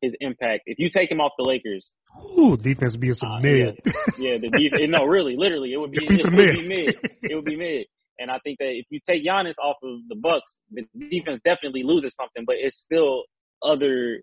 his 0.00 0.12
impact, 0.20 0.62
if 0.66 0.78
you 0.78 0.88
take 0.90 1.10
him 1.10 1.20
off 1.20 1.32
the 1.38 1.44
Lakers, 1.44 1.92
Ooh, 2.38 2.56
defense 2.56 2.96
being 2.96 3.14
some 3.14 3.30
Uh, 3.32 3.40
mid. 3.40 3.78
yeah, 4.18 4.36
the 4.38 4.50
defense. 4.50 4.82
no, 4.88 5.04
really, 5.04 5.36
literally, 5.36 5.72
it 5.72 5.78
would 5.78 5.92
be 5.92 6.00
be 6.00 6.14
it 6.14 6.22
some 6.22 6.34
would 6.34 6.46
mid. 6.46 6.56
be 6.56 6.68
mid. 6.68 7.10
It 7.22 7.34
would 7.34 7.44
be 7.44 7.56
mid. 7.56 7.86
And 8.18 8.30
I 8.30 8.38
think 8.44 8.58
that 8.58 8.68
if 8.70 8.86
you 8.90 9.00
take 9.08 9.24
Giannis 9.24 9.54
off 9.62 9.76
of 9.82 10.00
the 10.08 10.14
Bucks, 10.16 10.52
the 10.70 10.82
defense 11.10 11.40
definitely 11.44 11.82
loses 11.82 12.14
something, 12.14 12.44
but 12.46 12.56
it's 12.58 12.78
still 12.78 13.24
other 13.64 14.22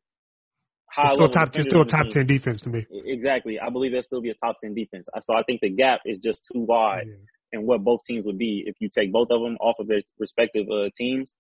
high 0.92 1.14
still 1.14 1.28
level. 1.28 1.30
top. 1.30 1.50
It's 1.56 1.68
still 1.68 1.82
a 1.82 1.86
top 1.86 2.08
ten 2.12 2.26
defense 2.28 2.62
to 2.62 2.70
me. 2.70 2.86
Exactly. 3.06 3.60
I 3.60 3.70
believe 3.70 3.92
there'll 3.92 4.04
still 4.04 4.22
be 4.22 4.30
a 4.30 4.36
top 4.36 4.58
10 4.64 4.74
defense. 4.74 5.08
So 5.24 5.34
I 5.36 5.44
think 5.44 5.62
the 5.62 5.70
gap 5.70 6.02
is 6.06 6.20
just 6.20 6.42
too 6.52 6.62
wide 6.62 7.08
Yeah. 7.08 7.60
in 7.60 7.66
what 7.68 7.84
both 7.84 8.02
teams 8.08 8.26
would 8.26 8.38
be 8.38 8.64
if 8.66 8.76
you 8.80 8.90
take 8.94 9.12
both 9.12 9.30
of 9.32 9.42
them 9.42 9.58
off 9.60 9.76
of 9.80 9.88
their 9.88 10.02
respective 10.20 10.68
uh, 10.70 10.90
teams. 10.98 11.32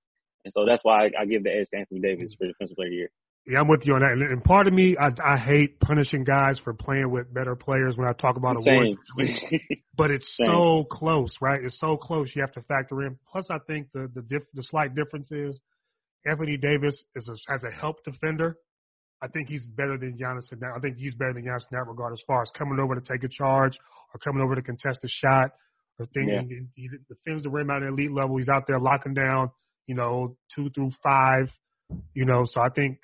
And 0.45 0.53
so 0.53 0.65
that's 0.65 0.83
why 0.83 1.05
I, 1.05 1.21
I 1.21 1.25
give 1.25 1.43
the 1.43 1.51
edge 1.51 1.67
to 1.73 1.77
Anthony 1.79 1.99
Davis 1.99 2.33
for 2.37 2.47
Defensive 2.47 2.75
Player 2.75 2.87
of 2.87 2.91
the 2.91 2.95
Year. 2.97 3.09
Yeah, 3.47 3.61
I'm 3.61 3.67
with 3.67 3.81
you 3.85 3.93
on 3.95 4.01
that. 4.01 4.11
And, 4.11 4.21
and 4.21 4.43
part 4.43 4.67
of 4.67 4.73
me, 4.73 4.95
I, 4.99 5.09
I 5.23 5.37
hate 5.37 5.79
punishing 5.79 6.23
guys 6.23 6.59
for 6.59 6.73
playing 6.73 7.09
with 7.09 7.33
better 7.33 7.55
players 7.55 7.97
when 7.97 8.07
I 8.07 8.13
talk 8.13 8.37
about 8.37 8.55
awards. 8.57 8.97
but 9.97 10.11
it's 10.11 10.37
Same. 10.37 10.51
so 10.51 10.83
close, 10.91 11.35
right? 11.41 11.63
It's 11.63 11.79
so 11.79 11.97
close. 11.97 12.31
You 12.35 12.41
have 12.43 12.51
to 12.53 12.61
factor 12.63 13.01
in. 13.03 13.17
Plus, 13.31 13.47
I 13.49 13.57
think 13.65 13.87
the 13.93 14.09
the, 14.13 14.21
diff, 14.21 14.43
the 14.53 14.61
slight 14.63 14.93
difference 14.93 15.31
is 15.31 15.59
Anthony 16.25 16.57
Davis 16.57 17.03
is 17.15 17.29
a, 17.29 17.53
as 17.53 17.63
a 17.63 17.71
help 17.71 18.03
defender. 18.03 18.57
I 19.21 19.27
think 19.27 19.49
he's 19.49 19.67
better 19.67 19.97
than 19.97 20.17
Giannis 20.17 20.51
in 20.51 20.59
that. 20.59 20.71
I 20.75 20.79
think 20.79 20.97
he's 20.97 21.13
better 21.13 21.33
than 21.33 21.43
Giannis 21.43 21.65
in 21.71 21.77
that 21.77 21.87
regard 21.87 22.13
as 22.13 22.21
far 22.25 22.41
as 22.41 22.51
coming 22.57 22.79
over 22.79 22.95
to 22.95 23.01
take 23.01 23.23
a 23.23 23.29
charge 23.29 23.77
or 24.13 24.19
coming 24.19 24.41
over 24.41 24.55
to 24.55 24.61
contest 24.61 24.99
a 25.03 25.07
shot 25.09 25.51
or 25.99 26.05
thinking 26.13 26.47
yeah. 26.49 26.57
he, 26.75 26.83
he 26.83 26.89
defends 27.09 27.43
the 27.43 27.49
rim 27.49 27.69
at 27.69 27.81
an 27.81 27.89
elite 27.89 28.13
level. 28.13 28.37
He's 28.37 28.49
out 28.49 28.63
there 28.67 28.79
locking 28.79 29.13
down, 29.13 29.51
you 29.87 29.95
know, 29.95 30.37
two 30.55 30.69
through 30.69 30.91
five, 31.03 31.49
you 32.13 32.25
know. 32.25 32.45
So 32.45 32.61
I 32.61 32.69
think 32.69 32.99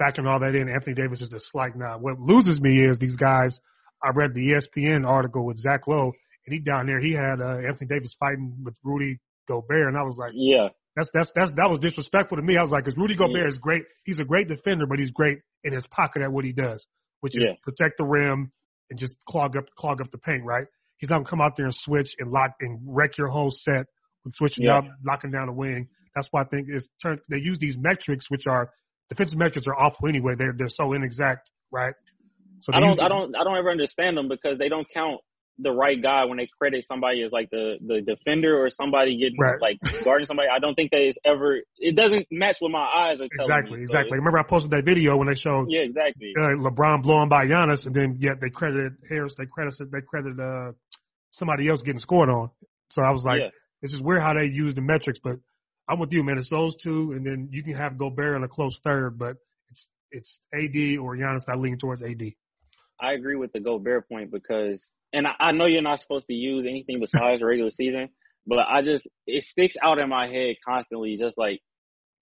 factoring 0.00 0.28
all 0.28 0.38
that 0.40 0.54
in, 0.54 0.68
Anthony 0.68 0.94
Davis 0.94 1.20
is 1.20 1.30
the 1.30 1.40
slight 1.40 1.76
nod. 1.76 2.00
What 2.00 2.20
loses 2.20 2.60
me 2.60 2.84
is 2.84 2.98
these 2.98 3.16
guys. 3.16 3.58
I 4.02 4.10
read 4.10 4.32
the 4.32 4.52
ESPN 4.52 5.04
article 5.04 5.44
with 5.44 5.58
Zach 5.58 5.88
Lowe, 5.88 6.12
and 6.46 6.54
he 6.54 6.60
down 6.60 6.86
there 6.86 7.00
he 7.00 7.14
had 7.14 7.40
uh, 7.40 7.58
Anthony 7.66 7.88
Davis 7.88 8.14
fighting 8.20 8.56
with 8.64 8.74
Rudy 8.84 9.18
Gobert, 9.48 9.88
and 9.88 9.96
I 9.96 10.02
was 10.02 10.16
like, 10.16 10.32
yeah, 10.34 10.68
that's 10.98 11.10
that's 11.14 11.32
that's 11.34 11.50
that 11.56 11.70
was 11.70 11.78
disrespectful 11.78 12.36
to 12.36 12.42
me. 12.42 12.56
I 12.56 12.62
was 12.62 12.70
like, 12.70 12.84
because 12.84 12.98
Rudy 12.98 13.14
Gobert 13.14 13.42
yeah. 13.42 13.48
is 13.48 13.58
great. 13.58 13.82
He's 14.04 14.18
a 14.18 14.24
great 14.24 14.48
defender, 14.48 14.86
but 14.86 14.98
he's 14.98 15.12
great 15.12 15.38
in 15.62 15.72
his 15.72 15.86
pocket 15.86 16.22
at 16.22 16.32
what 16.32 16.44
he 16.44 16.52
does, 16.52 16.84
which 17.20 17.36
is 17.36 17.44
yeah. 17.46 17.54
protect 17.62 17.98
the 17.98 18.04
rim 18.04 18.50
and 18.90 18.98
just 18.98 19.14
clog 19.28 19.56
up 19.56 19.64
clog 19.78 20.00
up 20.00 20.10
the 20.10 20.18
paint. 20.18 20.42
Right? 20.44 20.66
He's 20.96 21.08
not 21.08 21.18
gonna 21.18 21.30
come 21.30 21.40
out 21.40 21.56
there 21.56 21.66
and 21.66 21.74
switch 21.74 22.10
and 22.18 22.32
lock 22.32 22.54
and 22.60 22.80
wreck 22.84 23.16
your 23.16 23.28
whole 23.28 23.50
set 23.52 23.86
with 24.24 24.34
switching 24.34 24.64
yeah. 24.64 24.78
up, 24.78 24.84
locking 25.06 25.30
down 25.30 25.46
the 25.46 25.52
wing. 25.52 25.88
That's 26.16 26.26
why 26.32 26.42
I 26.42 26.44
think 26.46 26.66
it's 26.68 26.88
turned. 27.00 27.20
They 27.30 27.38
use 27.38 27.58
these 27.60 27.76
metrics, 27.78 28.28
which 28.28 28.46
are 28.48 28.70
defensive 29.08 29.38
metrics 29.38 29.66
are 29.68 29.78
awful 29.78 30.08
anyway. 30.08 30.34
They're 30.36 30.54
they're 30.56 30.68
so 30.68 30.92
inexact, 30.94 31.50
right? 31.70 31.94
So 32.60 32.72
I 32.74 32.80
don't 32.80 33.00
I 33.00 33.06
don't 33.06 33.36
I 33.36 33.44
don't 33.44 33.56
ever 33.56 33.70
understand 33.70 34.16
them 34.16 34.28
because 34.28 34.58
they 34.58 34.68
don't 34.68 34.86
count 34.92 35.20
the 35.58 35.70
right 35.72 36.00
guy 36.00 36.24
when 36.24 36.38
they 36.38 36.48
credit 36.58 36.84
somebody 36.86 37.22
as 37.22 37.32
like 37.32 37.50
the 37.50 37.76
the 37.84 38.00
defender 38.00 38.56
or 38.56 38.70
somebody 38.70 39.18
getting 39.18 39.38
right. 39.38 39.60
like 39.60 39.78
guarding 40.04 40.26
somebody. 40.26 40.48
I 40.48 40.58
don't 40.58 40.74
think 40.74 40.90
that 40.92 41.06
is 41.06 41.18
ever. 41.24 41.58
It 41.78 41.96
doesn't 41.96 42.26
match 42.30 42.56
what 42.60 42.70
my 42.70 42.84
eyes 42.84 43.20
are 43.20 43.28
telling 43.36 43.50
exactly, 43.50 43.76
me. 43.78 43.82
Exactly, 43.82 44.10
so 44.10 44.16
Remember 44.16 44.38
I 44.38 44.44
posted 44.44 44.70
that 44.70 44.84
video 44.84 45.16
when 45.16 45.28
they 45.28 45.34
showed 45.34 45.66
yeah 45.68 45.80
exactly 45.80 46.32
uh, 46.38 46.56
LeBron 46.56 47.02
blowing 47.02 47.28
by 47.28 47.46
Giannis, 47.46 47.86
and 47.86 47.94
then 47.94 48.18
yet 48.20 48.40
they 48.40 48.50
credited 48.50 48.94
Harris. 49.08 49.34
They 49.36 49.46
credited 49.46 49.90
they 49.90 50.00
credited 50.00 50.38
uh 50.38 50.72
somebody 51.32 51.68
else 51.68 51.82
getting 51.82 52.00
scored 52.00 52.28
on. 52.28 52.50
So 52.90 53.02
I 53.02 53.10
was 53.10 53.22
like, 53.24 53.40
yeah. 53.40 53.50
it's 53.82 53.92
just 53.92 54.04
weird 54.04 54.22
how 54.22 54.34
they 54.34 54.46
use 54.46 54.74
the 54.74 54.80
metrics, 54.80 55.18
but 55.22 55.36
I'm 55.88 55.98
with 55.98 56.12
you, 56.12 56.22
man. 56.22 56.38
It's 56.38 56.50
those 56.50 56.76
two, 56.76 57.12
and 57.12 57.24
then 57.24 57.48
you 57.50 57.62
can 57.62 57.74
have 57.74 57.98
Gobert 57.98 58.36
in 58.36 58.44
a 58.44 58.48
close 58.48 58.78
third, 58.84 59.18
but 59.18 59.36
it's 59.70 59.88
it's 60.10 60.38
AD 60.54 60.98
or 61.00 61.16
Giannis. 61.16 61.42
I 61.48 61.56
lean 61.56 61.78
towards 61.78 62.02
AD. 62.02 62.22
I 63.00 63.12
agree 63.12 63.36
with 63.36 63.52
the 63.52 63.60
Gobert 63.60 64.08
point 64.08 64.30
because, 64.30 64.90
and 65.12 65.26
I, 65.26 65.32
I 65.38 65.52
know 65.52 65.66
you're 65.66 65.82
not 65.82 66.00
supposed 66.00 66.26
to 66.26 66.34
use 66.34 66.64
anything 66.66 67.00
besides 67.00 67.42
regular 67.42 67.70
season, 67.70 68.08
but 68.46 68.58
I 68.60 68.82
just 68.82 69.06
it 69.26 69.44
sticks 69.44 69.76
out 69.82 69.98
in 69.98 70.08
my 70.08 70.26
head 70.28 70.56
constantly. 70.66 71.16
Just 71.16 71.38
like 71.38 71.60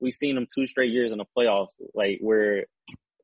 we've 0.00 0.12
seen 0.12 0.36
him 0.36 0.46
two 0.54 0.66
straight 0.66 0.92
years 0.92 1.12
in 1.12 1.18
the 1.18 1.24
playoffs, 1.36 1.68
like 1.94 2.18
where 2.20 2.64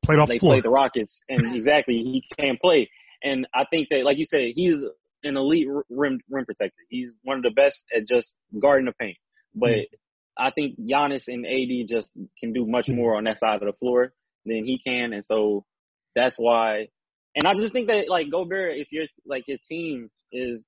played 0.03 0.19
off 0.19 0.27
they 0.27 0.35
the 0.35 0.39
played 0.39 0.63
the 0.63 0.69
Rockets, 0.69 1.19
and 1.29 1.55
exactly 1.55 1.95
he 1.95 2.23
can't 2.39 2.59
play. 2.59 2.89
And 3.23 3.47
I 3.53 3.65
think 3.69 3.87
that, 3.89 4.03
like 4.03 4.17
you 4.17 4.25
said, 4.25 4.51
he's 4.55 4.75
an 5.23 5.37
elite 5.37 5.67
rim 5.89 6.19
rim 6.29 6.45
protector. 6.45 6.73
He's 6.89 7.11
one 7.23 7.37
of 7.37 7.43
the 7.43 7.51
best 7.51 7.83
at 7.95 8.07
just 8.07 8.33
guarding 8.59 8.85
the 8.85 8.93
paint. 8.93 9.17
But 9.55 9.69
mm-hmm. 9.69 10.45
I 10.45 10.51
think 10.51 10.79
Giannis 10.79 11.27
and 11.27 11.45
AD 11.45 11.87
just 11.87 12.09
can 12.39 12.53
do 12.53 12.65
much 12.65 12.89
more 12.89 13.15
on 13.15 13.25
that 13.25 13.39
side 13.39 13.55
of 13.55 13.61
the 13.61 13.77
floor 13.79 14.13
than 14.45 14.65
he 14.65 14.79
can, 14.85 15.13
and 15.13 15.25
so 15.25 15.65
that's 16.15 16.35
why. 16.37 16.87
And 17.35 17.47
I 17.47 17.53
just 17.55 17.73
think 17.73 17.87
that 17.87 18.05
like 18.09 18.29
Gobert, 18.31 18.77
if 18.77 18.87
you're 18.91 19.05
like 19.25 19.43
your 19.47 19.57
team 19.69 20.09
is 20.31 20.61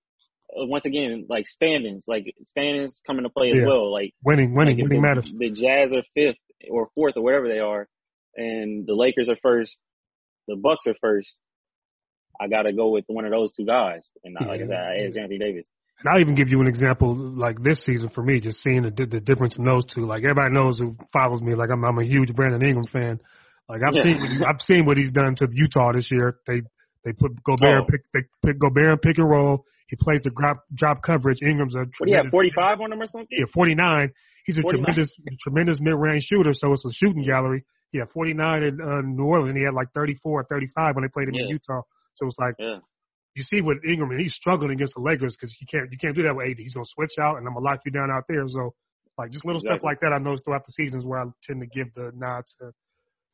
uh, 0.51 0.65
once 0.65 0.85
again 0.85 1.25
like 1.29 1.47
standings, 1.47 2.05
like 2.07 2.25
standings 2.45 2.99
come 3.05 3.17
into 3.17 3.29
play 3.29 3.51
as 3.51 3.57
yeah. 3.57 3.67
well. 3.67 3.91
Like 3.91 4.13
winning, 4.23 4.55
winning, 4.55 4.77
like 4.77 4.83
winning 4.83 5.01
the, 5.01 5.07
matters. 5.07 5.31
The 5.37 5.49
Jazz 5.49 5.93
are 5.93 6.03
fifth 6.13 6.39
or 6.69 6.89
fourth 6.95 7.13
or 7.17 7.23
whatever 7.23 7.47
they 7.47 7.59
are, 7.59 7.87
and 8.35 8.85
the 8.87 8.95
Lakers 8.95 9.29
are 9.29 9.37
first. 9.41 9.77
The 10.47 10.55
Bucks 10.55 10.85
are 10.87 10.95
first. 11.01 11.37
I 12.39 12.47
got 12.47 12.63
to 12.63 12.73
go 12.73 12.89
with 12.89 13.05
one 13.07 13.25
of 13.25 13.31
those 13.31 13.51
two 13.53 13.65
guys, 13.65 14.09
and 14.23 14.35
yeah. 14.39 14.47
like 14.47 14.61
I 14.61 14.67
said, 14.67 14.75
I 14.75 15.21
Anthony 15.21 15.39
Davis. 15.39 15.65
And 15.99 16.09
I'll 16.09 16.19
even 16.19 16.35
give 16.35 16.49
you 16.49 16.59
an 16.59 16.67
example 16.67 17.15
like 17.15 17.61
this 17.63 17.83
season 17.83 18.09
for 18.09 18.21
me, 18.21 18.41
just 18.41 18.61
seeing 18.61 18.83
the, 18.83 19.05
the 19.05 19.21
difference 19.21 19.57
in 19.57 19.63
those 19.63 19.85
two. 19.85 20.05
Like 20.05 20.23
everybody 20.23 20.53
knows 20.53 20.77
who 20.77 20.97
follows 21.13 21.41
me, 21.41 21.55
like 21.55 21.69
I'm, 21.71 21.85
I'm 21.85 21.97
a 21.97 22.03
huge 22.03 22.33
Brandon 22.33 22.61
Ingram 22.61 22.87
fan. 22.87 23.19
Like 23.67 23.81
I've 23.87 23.95
yeah. 23.95 24.03
seen, 24.03 24.43
I've 24.47 24.61
seen 24.61 24.85
what 24.85 24.97
he's 24.97 25.11
done 25.11 25.35
to 25.37 25.47
Utah 25.51 25.93
this 25.93 26.11
year. 26.11 26.37
They 26.47 26.61
they 27.03 27.13
put 27.13 27.31
Gobert, 27.43 27.83
oh. 27.83 27.85
pick, 27.89 28.01
they 28.13 28.21
pick 28.45 28.59
Gobert 28.59 28.91
and 28.91 29.01
pick 29.01 29.17
and 29.17 29.29
roll. 29.29 29.65
He 29.87 29.95
plays 29.95 30.21
the 30.23 30.31
drop 30.31 30.63
drop 30.73 31.01
coverage. 31.03 31.41
Ingram's 31.41 31.75
a 31.75 31.85
what, 31.97 32.09
yeah, 32.09 32.23
45 32.29 32.81
on 32.81 32.93
him 32.93 33.01
or 33.01 33.05
something. 33.07 33.27
Yeah, 33.31 33.45
49. 33.53 34.11
He's 34.45 34.57
a 34.57 34.61
49. 34.61 34.83
tremendous 34.83 35.17
tremendous 35.41 35.79
mid 35.81 35.95
range 35.95 36.23
shooter, 36.23 36.53
so 36.53 36.73
it's 36.73 36.85
a 36.85 36.91
shooting 36.91 37.23
gallery. 37.23 37.65
Yeah, 37.91 38.03
49 38.13 38.63
in 38.63 38.81
uh, 38.81 39.01
New 39.03 39.25
Orleans. 39.25 39.57
He 39.57 39.63
had 39.63 39.73
like 39.73 39.87
34 39.93 40.41
or 40.41 40.43
35 40.43 40.95
when 40.95 41.03
they 41.03 41.09
played 41.09 41.29
him 41.29 41.35
yeah. 41.35 41.43
in 41.43 41.49
Utah. 41.49 41.81
So 42.15 42.27
it's 42.27 42.37
like 42.37 42.55
yeah 42.59 42.79
you 43.35 43.43
see 43.43 43.61
with 43.61 43.83
Ingram, 43.85 44.11
and 44.11 44.19
he's 44.19 44.33
struggling 44.33 44.71
against 44.71 44.95
the 44.95 45.01
Lakers 45.01 45.35
because 45.35 45.55
you 45.59 45.67
can't 45.67 45.91
you 45.91 45.97
can't 45.97 46.15
do 46.15 46.23
that 46.23 46.35
with 46.35 46.47
AD. 46.47 46.57
He's 46.57 46.73
gonna 46.73 46.85
switch 46.87 47.19
out, 47.19 47.37
and 47.37 47.45
I'm 47.47 47.53
gonna 47.53 47.65
lock 47.65 47.81
you 47.85 47.91
down 47.91 48.09
out 48.09 48.23
there. 48.27 48.47
So 48.47 48.73
like 49.17 49.31
just 49.31 49.45
little 49.45 49.59
exactly. 49.59 49.77
stuff 49.77 49.83
like 49.83 49.99
that, 49.99 50.13
I 50.13 50.17
noticed 50.17 50.45
throughout 50.45 50.65
the 50.65 50.71
seasons 50.71 51.05
where 51.05 51.19
I 51.19 51.25
tend 51.43 51.59
to 51.59 51.67
give 51.67 51.93
the 51.93 52.11
nod 52.15 52.43
to, 52.59 52.71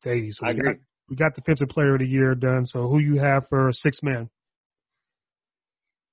AD. 0.06 0.34
So 0.34 0.46
I 0.46 0.52
we 0.52 0.58
agree. 0.58 0.72
got 0.72 0.80
we 1.08 1.16
got 1.16 1.34
defensive 1.34 1.68
player 1.68 1.94
of 1.94 2.00
the 2.00 2.06
year 2.06 2.34
done. 2.34 2.66
So 2.66 2.88
who 2.88 2.98
you 2.98 3.18
have 3.18 3.44
for 3.48 3.70
six 3.72 3.98
man? 4.02 4.28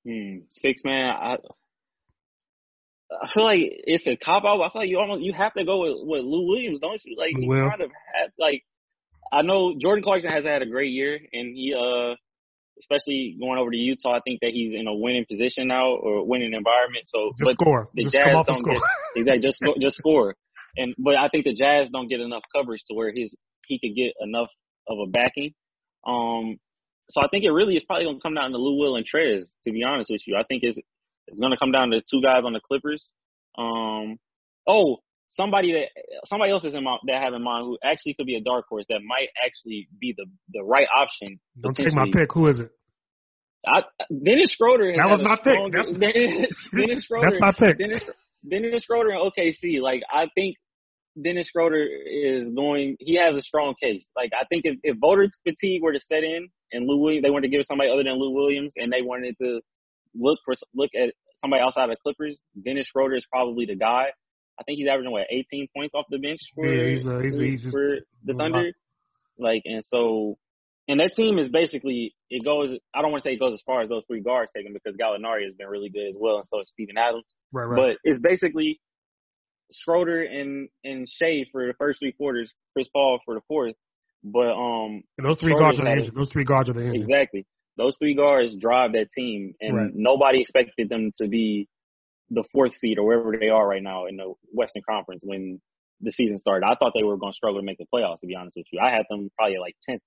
Hmm, 0.05 0.39
six 0.49 0.81
man. 0.83 1.09
I 1.09 1.37
I 3.11 3.27
feel 3.33 3.43
like 3.43 3.59
it's 3.61 4.05
a 4.07 4.15
cop 4.15 4.43
out. 4.45 4.61
I 4.61 4.69
feel 4.71 4.81
like 4.81 4.89
you 4.89 4.99
almost 4.99 5.23
you 5.23 5.33
have 5.33 5.53
to 5.53 5.65
go 5.65 5.81
with, 5.81 5.97
with 6.01 6.23
Lou 6.23 6.47
Williams, 6.47 6.79
don't 6.79 7.01
you? 7.03 7.15
Like 7.17 7.31
you 7.35 7.49
kind 7.49 7.81
of 7.81 7.91
have 8.15 8.31
like 8.37 8.63
I 9.31 9.41
know 9.41 9.75
Jordan 9.79 10.03
Clarkson 10.03 10.31
has 10.31 10.45
had 10.45 10.61
a 10.61 10.65
great 10.65 10.91
year, 10.91 11.19
and 11.33 11.55
he 11.55 11.73
uh 11.73 12.15
especially 12.79 13.35
going 13.39 13.59
over 13.59 13.71
to 13.71 13.77
Utah. 13.77 14.15
I 14.15 14.19
think 14.21 14.39
that 14.41 14.51
he's 14.51 14.73
in 14.73 14.87
a 14.87 14.95
winning 14.95 15.25
position 15.29 15.67
now 15.67 15.95
or 15.95 16.25
winning 16.25 16.53
environment. 16.53 17.05
So, 17.05 17.31
just 17.37 17.43
but 17.43 17.53
score. 17.53 17.89
the 17.93 18.03
just 18.03 18.13
Jazz 18.13 18.45
don't 18.47 18.63
get 18.63 18.81
exactly 19.15 19.41
just 19.41 19.61
just 19.79 19.97
score. 19.97 20.35
And 20.77 20.95
but 20.97 21.15
I 21.15 21.27
think 21.29 21.45
the 21.45 21.53
Jazz 21.53 21.89
don't 21.91 22.07
get 22.07 22.21
enough 22.21 22.43
coverage 22.55 22.81
to 22.89 22.95
where 22.95 23.11
his 23.13 23.35
he 23.69 23.79
could 23.79 23.95
get 23.95 24.13
enough 24.19 24.49
of 24.87 24.97
a 24.99 25.07
backing. 25.07 25.53
Um, 26.05 26.59
so 27.09 27.21
I 27.21 27.27
think 27.29 27.43
it 27.43 27.51
really 27.51 27.75
is 27.75 27.83
probably 27.83 28.05
gonna 28.05 28.19
come 28.21 28.35
down 28.35 28.51
to 28.51 28.57
Lou 28.57 28.77
Will 28.77 28.95
and 28.95 29.05
Trez. 29.05 29.43
To 29.63 29.71
be 29.71 29.83
honest 29.83 30.11
with 30.11 30.21
you, 30.27 30.35
I 30.35 30.43
think 30.43 30.63
it's 30.63 30.77
it's 31.27 31.39
gonna 31.39 31.57
come 31.57 31.71
down 31.71 31.91
to 31.91 32.01
two 32.01 32.21
guys 32.21 32.43
on 32.45 32.53
the 32.53 32.59
Clippers. 32.59 33.09
Um, 33.57 34.17
oh, 34.67 34.97
somebody 35.29 35.73
that 35.73 35.89
somebody 36.25 36.51
else 36.51 36.63
is 36.63 36.75
in 36.75 36.83
my 36.83 36.97
that 37.05 37.15
I 37.15 37.23
have 37.23 37.33
in 37.33 37.43
mind 37.43 37.65
who 37.65 37.77
actually 37.83 38.15
could 38.15 38.25
be 38.25 38.35
a 38.35 38.41
dark 38.41 38.65
horse 38.69 38.85
that 38.89 38.99
might 39.05 39.29
actually 39.43 39.87
be 39.99 40.13
the 40.17 40.25
the 40.53 40.63
right 40.63 40.87
option. 40.95 41.39
Don't 41.59 41.75
take 41.75 41.93
my 41.93 42.05
pick. 42.11 42.31
Who 42.33 42.47
is 42.47 42.59
it? 42.59 42.71
I, 43.65 43.81
Dennis 44.09 44.53
Schroeder. 44.55 44.93
That 44.95 45.09
was 45.09 45.21
my 45.21 45.35
strong, 45.35 45.71
pick. 45.71 45.83
That's, 45.83 45.89
Dennis, 45.99 46.47
Dennis 46.71 47.03
Schroeder. 47.05 47.27
That's 47.29 47.41
my 47.41 47.51
pick. 47.51 47.77
Dennis, 47.77 48.03
Dennis 48.49 48.83
Schroeder 48.85 49.11
in 49.11 49.17
OKC. 49.17 49.81
Like 49.81 50.01
I 50.11 50.27
think 50.35 50.55
Dennis 51.23 51.47
Schroeder 51.47 51.83
is 51.83 52.49
going. 52.55 52.97
He 52.99 53.15
has 53.15 53.35
a 53.35 53.41
strong 53.41 53.75
case. 53.81 54.05
Like 54.15 54.31
I 54.39 54.45
think 54.45 54.65
if, 54.65 54.77
if 54.83 54.97
voter 54.97 55.29
fatigue 55.43 55.81
were 55.81 55.93
to 55.93 55.99
set 55.99 56.23
in 56.23 56.49
and 56.71 56.85
Lou 56.85 56.97
Williams, 56.97 57.23
they 57.23 57.29
wanted 57.29 57.49
to 57.49 57.57
give 57.57 57.65
somebody 57.65 57.89
other 57.89 58.03
than 58.03 58.13
Lou 58.13 58.31
Williams, 58.31 58.73
and 58.75 58.91
they 58.91 59.01
wanted 59.01 59.35
to 59.41 59.61
look 60.15 60.39
for 60.45 60.55
look 60.73 60.91
at 60.95 61.13
somebody 61.41 61.61
outside 61.61 61.89
of 61.89 61.97
Clippers. 62.03 62.37
Dennis 62.63 62.87
Schroeder 62.87 63.15
is 63.15 63.25
probably 63.31 63.65
the 63.65 63.75
guy. 63.75 64.07
I 64.59 64.63
think 64.63 64.77
he's 64.77 64.87
averaging 64.89 65.11
what 65.11 65.25
18 65.29 65.67
points 65.75 65.95
off 65.95 66.05
the 66.09 66.19
bench 66.19 66.41
for 66.53 66.65
yeah, 66.65 66.95
he's, 66.95 67.07
uh, 67.07 67.19
he's, 67.19 67.37
for, 67.37 67.43
he's 67.43 67.71
for 67.71 67.97
the 68.25 68.33
Thunder. 68.33 68.71
Like 69.37 69.61
and 69.65 69.83
so, 69.85 70.37
and 70.89 70.99
that 70.99 71.13
team 71.15 71.39
is 71.39 71.47
basically 71.49 72.13
it 72.29 72.43
goes. 72.43 72.77
I 72.93 73.01
don't 73.01 73.11
want 73.11 73.23
to 73.23 73.29
say 73.29 73.33
it 73.33 73.39
goes 73.39 73.53
as 73.53 73.63
far 73.65 73.81
as 73.81 73.89
those 73.89 74.03
three 74.07 74.21
guards 74.21 74.51
taken 74.55 74.73
because 74.73 74.97
Gallinari 74.99 75.45
has 75.45 75.53
been 75.53 75.67
really 75.67 75.89
good 75.89 76.09
as 76.09 76.15
well, 76.17 76.37
and 76.37 76.45
so 76.51 76.59
is 76.59 76.69
Steven 76.73 76.97
Adams. 76.97 77.23
Right, 77.53 77.63
right. 77.63 77.95
But 77.95 78.09
it's 78.09 78.19
basically 78.19 78.81
Schroeder 79.71 80.23
and 80.23 80.69
and 80.83 81.07
Shai 81.07 81.45
for 81.51 81.67
the 81.67 81.73
first 81.77 81.99
three 81.99 82.11
quarters, 82.11 82.53
Chris 82.73 82.87
Paul 82.87 83.19
for 83.25 83.35
the 83.35 83.41
fourth. 83.47 83.75
But 84.23 84.51
um, 84.51 85.03
and 85.17 85.27
those 85.27 85.39
three 85.39 85.53
guards 85.53 85.79
are 85.79 85.85
the 85.85 85.91
engine. 85.91 86.13
Those 86.15 86.29
three 86.31 86.43
guards 86.43 86.69
are 86.69 86.73
the 86.73 86.85
engine. 86.85 87.03
Exactly. 87.03 87.45
Those 87.77 87.95
three 87.97 88.15
guards 88.15 88.55
drive 88.59 88.91
that 88.93 89.11
team, 89.15 89.53
and 89.61 89.77
right. 89.77 89.91
nobody 89.93 90.41
expected 90.41 90.89
them 90.89 91.11
to 91.21 91.27
be 91.27 91.69
the 92.29 92.43
fourth 92.51 92.73
seed 92.73 92.99
or 92.99 93.05
wherever 93.05 93.35
they 93.39 93.49
are 93.49 93.65
right 93.67 93.81
now 93.81 94.05
in 94.05 94.17
the 94.17 94.33
Western 94.51 94.83
Conference 94.87 95.21
when 95.23 95.61
the 96.01 96.11
season 96.11 96.37
started. 96.37 96.65
I 96.65 96.75
thought 96.75 96.91
they 96.95 97.03
were 97.03 97.17
going 97.17 97.31
to 97.31 97.35
struggle 97.35 97.59
to 97.59 97.65
make 97.65 97.77
the 97.77 97.85
playoffs. 97.93 98.19
To 98.19 98.27
be 98.27 98.35
honest 98.35 98.57
with 98.57 98.67
you, 98.71 98.79
I 98.79 98.91
had 98.91 99.05
them 99.09 99.29
probably 99.37 99.57
like 99.59 99.75
tenth. 99.87 100.01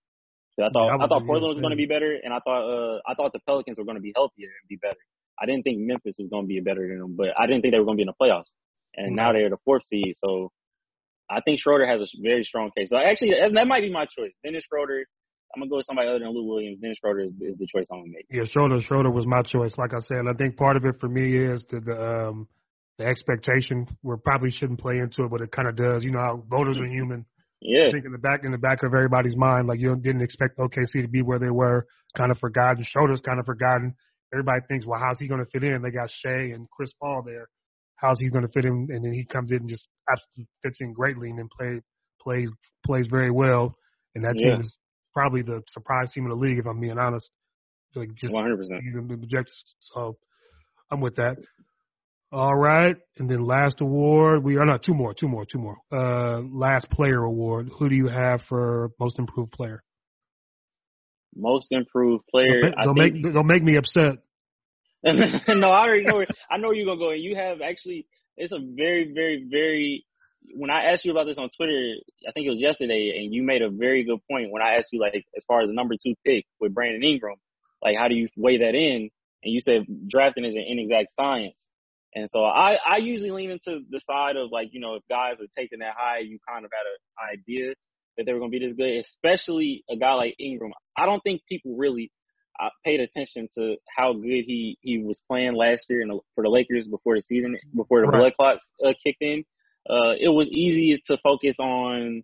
I 0.60 0.68
thought 0.68 0.84
yeah, 0.84 0.96
I, 1.00 1.04
I 1.04 1.08
thought 1.08 1.24
Portland 1.24 1.54
was 1.54 1.60
going 1.60 1.70
to 1.72 1.80
be 1.80 1.86
better, 1.86 2.12
and 2.22 2.32
I 2.32 2.40
thought 2.44 2.68
uh 2.68 3.00
I 3.06 3.14
thought 3.14 3.32
the 3.32 3.40
Pelicans 3.46 3.78
were 3.78 3.84
going 3.84 3.96
to 3.96 4.02
be 4.02 4.12
healthier 4.14 4.52
and 4.52 4.68
be 4.68 4.76
better. 4.76 5.00
I 5.40 5.46
didn't 5.46 5.62
think 5.62 5.78
Memphis 5.80 6.16
was 6.18 6.28
going 6.28 6.44
to 6.44 6.48
be 6.48 6.60
better 6.60 6.86
than 6.86 6.98
them, 6.98 7.16
but 7.16 7.28
I 7.38 7.46
didn't 7.46 7.62
think 7.62 7.72
they 7.72 7.78
were 7.78 7.86
going 7.86 7.96
to 7.96 8.04
be 8.04 8.08
in 8.08 8.12
the 8.12 8.20
playoffs. 8.20 8.52
And 8.94 9.08
mm-hmm. 9.08 9.16
now 9.16 9.32
they're 9.32 9.50
the 9.50 9.58
fourth 9.64 9.84
seed, 9.84 10.14
so 10.22 10.50
I 11.30 11.40
think 11.40 11.60
Schroeder 11.60 11.86
has 11.86 12.02
a 12.02 12.06
very 12.22 12.44
strong 12.44 12.70
case. 12.76 12.90
So 12.90 12.96
actually, 12.96 13.32
that 13.54 13.66
might 13.66 13.80
be 13.80 13.90
my 13.90 14.04
choice. 14.04 14.32
Dennis 14.44 14.64
Schroeder. 14.68 15.04
I'm 15.54 15.60
gonna 15.60 15.68
go 15.68 15.76
with 15.76 15.86
somebody 15.86 16.08
other 16.08 16.18
than 16.18 16.30
Lou 16.30 16.46
Williams. 16.46 16.78
Dennis 16.80 16.96
Schroeder 16.98 17.20
is, 17.20 17.30
is 17.40 17.58
the 17.58 17.66
choice 17.66 17.86
I'm 17.92 18.00
gonna 18.00 18.12
make. 18.12 18.26
Yeah, 18.30 18.44
Schroeder. 18.44 18.80
Schroeder 18.80 19.10
was 19.10 19.26
my 19.26 19.42
choice. 19.42 19.76
Like 19.76 19.92
I 19.92 20.00
said, 20.00 20.24
I 20.28 20.32
think 20.34 20.56
part 20.56 20.76
of 20.76 20.84
it 20.84 20.98
for 20.98 21.08
me 21.08 21.36
is 21.36 21.64
the 21.70 21.80
the, 21.80 22.28
um, 22.28 22.48
the 22.98 23.04
expectation. 23.04 23.86
We 24.02 24.16
probably 24.24 24.50
shouldn't 24.50 24.80
play 24.80 24.98
into 24.98 25.24
it, 25.24 25.30
but 25.30 25.42
it 25.42 25.52
kind 25.52 25.68
of 25.68 25.76
does. 25.76 26.04
You 26.04 26.12
know 26.12 26.20
how 26.20 26.44
voters 26.48 26.78
are 26.78 26.86
human. 26.86 27.26
Yeah. 27.60 27.88
I 27.88 27.92
think 27.92 28.04
in 28.04 28.12
the 28.12 28.18
back 28.18 28.44
in 28.44 28.52
the 28.52 28.58
back 28.58 28.82
of 28.82 28.92
everybody's 28.94 29.36
mind, 29.36 29.68
like 29.68 29.78
you 29.78 29.94
didn't 29.94 30.22
expect 30.22 30.58
OKC 30.58 31.02
to 31.02 31.08
be 31.08 31.22
where 31.22 31.38
they 31.38 31.50
were. 31.50 31.86
Kind 32.16 32.30
of 32.30 32.38
forgotten. 32.38 32.84
Schroeder's 32.86 33.20
kind 33.20 33.38
of 33.38 33.46
forgotten. 33.46 33.94
Everybody 34.32 34.62
thinks, 34.68 34.86
well, 34.86 35.00
how's 35.00 35.18
he 35.18 35.28
going 35.28 35.44
to 35.44 35.50
fit 35.50 35.62
in? 35.62 35.82
They 35.82 35.90
got 35.90 36.10
Shai 36.10 36.52
and 36.54 36.68
Chris 36.70 36.92
Paul 37.00 37.22
there. 37.24 37.48
How's 38.02 38.18
he 38.18 38.28
going 38.28 38.44
to 38.44 38.50
fit 38.52 38.64
in? 38.64 38.88
And 38.90 39.04
then 39.04 39.12
he 39.12 39.24
comes 39.24 39.52
in 39.52 39.58
and 39.58 39.68
just 39.68 39.86
absolutely 40.10 40.48
fits 40.62 40.78
in 40.80 40.92
greatly 40.92 41.30
and 41.30 41.38
then 41.38 41.48
play, 41.56 41.80
plays 42.20 42.50
plays 42.84 43.06
very 43.06 43.30
well. 43.30 43.76
And 44.14 44.24
that 44.24 44.34
Yeah. 44.38 44.50
team 44.52 44.60
is 44.60 44.76
probably 45.14 45.42
the 45.42 45.62
surprise 45.68 46.12
team 46.12 46.24
in 46.24 46.30
the 46.30 46.36
league, 46.36 46.58
if 46.58 46.66
I'm 46.66 46.80
being 46.80 46.98
honest. 46.98 47.30
Like 47.94 48.12
just 48.14 48.34
100. 48.34 48.56
percent 48.56 48.82
even 48.88 49.06
the 49.06 49.14
objectives. 49.14 49.74
So 49.80 50.16
I'm 50.90 51.00
with 51.00 51.14
that. 51.16 51.36
All 52.32 52.56
right, 52.56 52.96
and 53.18 53.28
then 53.28 53.44
last 53.44 53.82
award 53.82 54.42
we 54.42 54.56
are 54.56 54.64
not 54.64 54.82
two 54.82 54.94
more, 54.94 55.12
two 55.12 55.28
more, 55.28 55.44
two 55.44 55.58
more. 55.58 55.76
Uh, 55.92 56.40
last 56.50 56.88
player 56.90 57.22
award. 57.24 57.68
Who 57.78 57.90
do 57.90 57.94
you 57.94 58.08
have 58.08 58.40
for 58.48 58.90
most 58.98 59.18
improved 59.18 59.52
player? 59.52 59.82
Most 61.36 61.68
improved 61.72 62.24
player. 62.30 62.62
Don't, 62.62 62.78
I 62.78 62.84
don't 62.84 62.96
think, 62.96 63.14
make 63.16 63.34
don't 63.34 63.46
make 63.46 63.62
me 63.62 63.76
upset. 63.76 64.14
no, 65.48 65.68
I 65.68 65.80
already 65.80 66.04
know. 66.04 66.24
I 66.50 66.58
know 66.58 66.70
you're 66.70 66.86
gonna 66.86 66.98
go, 66.98 67.10
and 67.10 67.22
you 67.22 67.34
have 67.36 67.60
actually. 67.60 68.06
It's 68.36 68.52
a 68.52 68.58
very, 68.58 69.12
very, 69.12 69.46
very. 69.50 70.06
When 70.54 70.70
I 70.70 70.92
asked 70.92 71.04
you 71.04 71.12
about 71.12 71.26
this 71.26 71.38
on 71.38 71.50
Twitter, 71.56 71.94
I 72.26 72.32
think 72.32 72.46
it 72.46 72.50
was 72.50 72.58
yesterday, 72.58 73.14
and 73.16 73.34
you 73.34 73.42
made 73.42 73.62
a 73.62 73.70
very 73.70 74.04
good 74.04 74.20
point 74.30 74.50
when 74.50 74.62
I 74.62 74.76
asked 74.76 74.88
you 74.92 75.00
like, 75.00 75.14
as 75.14 75.44
far 75.46 75.60
as 75.60 75.68
the 75.68 75.74
number 75.74 75.94
two 75.94 76.14
pick 76.24 76.46
with 76.60 76.74
Brandon 76.74 77.02
Ingram, 77.02 77.36
like 77.82 77.96
how 77.96 78.08
do 78.08 78.14
you 78.14 78.28
weigh 78.36 78.58
that 78.58 78.74
in? 78.74 79.10
And 79.42 79.52
you 79.52 79.60
said 79.60 79.86
drafting 80.08 80.44
is 80.44 80.54
an 80.54 80.64
inexact 80.66 81.14
science. 81.14 81.58
And 82.14 82.28
so 82.30 82.44
I, 82.44 82.76
I 82.88 82.96
usually 82.98 83.30
lean 83.30 83.50
into 83.50 83.80
the 83.90 84.00
side 84.06 84.36
of 84.36 84.50
like, 84.52 84.68
you 84.72 84.80
know, 84.80 84.96
if 84.96 85.02
guys 85.08 85.34
are 85.40 85.50
taking 85.56 85.78
that 85.80 85.94
high, 85.96 86.18
you 86.18 86.38
kind 86.46 86.64
of 86.64 86.70
had 86.72 86.86
an 86.86 87.38
idea 87.38 87.74
that 88.16 88.26
they 88.26 88.32
were 88.32 88.38
going 88.38 88.52
to 88.52 88.58
be 88.58 88.66
this 88.66 88.76
good, 88.76 89.02
especially 89.04 89.84
a 89.90 89.96
guy 89.96 90.12
like 90.14 90.34
Ingram. 90.38 90.72
I 90.96 91.06
don't 91.06 91.22
think 91.22 91.42
people 91.48 91.76
really 91.76 92.10
uh, 92.60 92.68
paid 92.84 93.00
attention 93.00 93.48
to 93.56 93.76
how 93.96 94.12
good 94.12 94.44
he, 94.46 94.78
he 94.82 94.98
was 94.98 95.20
playing 95.28 95.54
last 95.54 95.86
year 95.88 96.02
in 96.02 96.18
for 96.34 96.42
the 96.44 96.50
Lakers 96.50 96.86
before 96.86 97.16
the 97.16 97.22
season, 97.22 97.56
before 97.74 98.00
the 98.02 98.08
Right. 98.08 98.18
blood 98.18 98.32
clots 98.36 98.66
uh, 98.84 98.92
kicked 99.02 99.22
in. 99.22 99.44
Uh, 99.88 100.14
it 100.20 100.28
was 100.28 100.48
easy 100.48 101.02
to 101.06 101.18
focus 101.22 101.56
on 101.58 102.22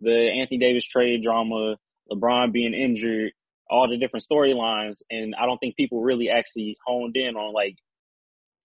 the 0.00 0.30
Anthony 0.40 0.58
Davis 0.58 0.86
trade 0.86 1.22
drama, 1.22 1.76
LeBron 2.10 2.52
being 2.52 2.74
injured, 2.74 3.32
all 3.68 3.88
the 3.88 3.96
different 3.96 4.24
storylines. 4.30 4.96
And 5.10 5.34
I 5.34 5.46
don't 5.46 5.58
think 5.58 5.76
people 5.76 6.02
really 6.02 6.30
actually 6.30 6.76
honed 6.86 7.16
in 7.16 7.36
on 7.36 7.52
like 7.52 7.76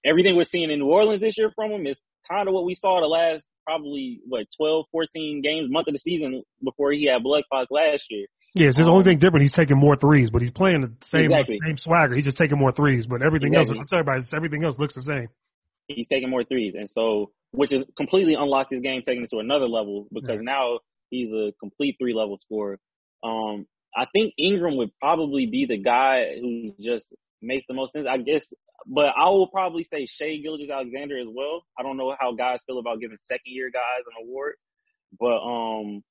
everything 0.06 0.36
we're 0.36 0.44
seeing 0.44 0.70
in 0.72 0.80
New 0.80 0.88
Orleans 0.92 1.22
this 1.22 1.38
year 1.38 1.52
from 1.56 1.72
him 1.72 1.88
is 1.88 1.98
kind 2.30 2.48
of 2.48 2.54
what 2.54 2.66
we 2.66 2.76
saw 2.76 3.00
the 3.02 3.08
last 3.08 3.44
probably 3.66 4.20
what 4.28 4.46
12, 4.58 4.86
14 4.92 5.42
games, 5.42 5.72
month 5.72 5.88
of 5.88 5.94
the 5.94 6.00
season 6.00 6.44
before 6.64 6.92
he 6.92 7.06
had 7.06 7.24
blood 7.24 7.44
clots 7.52 7.72
last 7.72 8.04
year. 8.10 8.28
Yeah, 8.56 8.68
it's 8.68 8.78
just 8.78 8.86
the 8.88 8.92
Um, 8.92 8.98
only 8.98 9.04
thing 9.04 9.20
different. 9.20 9.44
He's 9.44 9.52
taking 9.54 9.78
more 9.78 9.98
threes, 9.98 10.32
but 10.32 10.42
he's 10.42 10.52
playing 10.52 10.82
the 10.82 10.92
same 11.04 11.26
Exactly. 11.32 11.60
same 11.66 11.78
swagger. 11.78 12.16
He's 12.16 12.24
just 12.24 12.38
taking 12.38 12.58
more 12.58 12.72
threes, 12.72 13.06
but 13.06 13.22
everything 13.22 13.54
Exactly. 13.54 13.80
else, 13.80 13.86
I 13.86 13.90
tell 13.90 14.00
everybody, 14.00 14.26
everything 14.34 14.64
else 14.64 14.80
looks 14.80 14.96
the 14.96 15.02
same. 15.02 15.28
He's 15.90 16.08
taking 16.08 16.30
more 16.30 16.44
threes, 16.46 16.74
and 16.76 16.90
so 16.90 17.32
which 17.52 17.72
is 17.72 17.86
completely 17.96 18.34
unlocked 18.34 18.72
his 18.72 18.82
game, 18.82 19.02
taking 19.02 19.24
it 19.24 19.30
to 19.30 19.40
another 19.40 19.68
level 19.68 20.08
because 20.12 20.38
Yeah. 20.38 20.42
now 20.42 20.80
he's 21.10 21.32
a 21.32 21.54
complete 21.60 21.96
three 22.00 22.14
level 22.14 22.38
scorer. 22.38 22.80
Um, 23.24 23.66
I 23.96 24.06
think 24.06 24.34
Ingram 24.38 24.76
would 24.78 24.92
probably 25.00 25.46
be 25.46 25.66
the 25.66 25.78
guy 25.78 26.38
who 26.40 26.74
just 26.82 27.06
makes 27.42 27.66
the 27.68 27.74
most 27.74 27.94
sense. 27.94 28.08
I 28.10 28.18
guess, 28.18 28.44
but 28.88 29.14
I 29.18 29.30
will 29.30 29.48
probably 29.48 29.84
say 29.86 30.06
Shai 30.06 30.38
Gilgeous-Alexander 30.38 31.18
as 31.18 31.28
well. 31.30 31.64
I 31.80 31.84
don't 31.84 31.96
know 31.98 32.16
how 32.20 32.34
guys 32.34 32.60
feel 32.66 32.80
about 32.80 33.00
giving 33.00 33.18
second 33.22 33.46
year 33.46 33.70
guys 33.70 34.04
an 34.06 34.26
award, 34.28 34.56
but 35.20 35.38
um, 35.42 36.04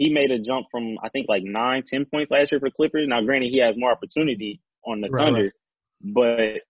he 0.00 0.10
made 0.10 0.30
a 0.30 0.38
jump 0.38 0.66
from 0.70 0.96
I 1.04 1.10
think 1.10 1.26
like 1.28 1.42
nine, 1.44 1.84
ten 1.86 2.06
points 2.06 2.30
last 2.30 2.50
year 2.50 2.58
for 2.58 2.70
Clippers. 2.70 3.06
Now, 3.06 3.20
granted, 3.20 3.50
he 3.50 3.60
has 3.60 3.74
more 3.76 3.92
opportunity 3.92 4.60
on 4.86 5.02
the 5.02 5.10
Right, 5.10 5.24
Thunder, 5.26 5.42
right. 5.42 6.62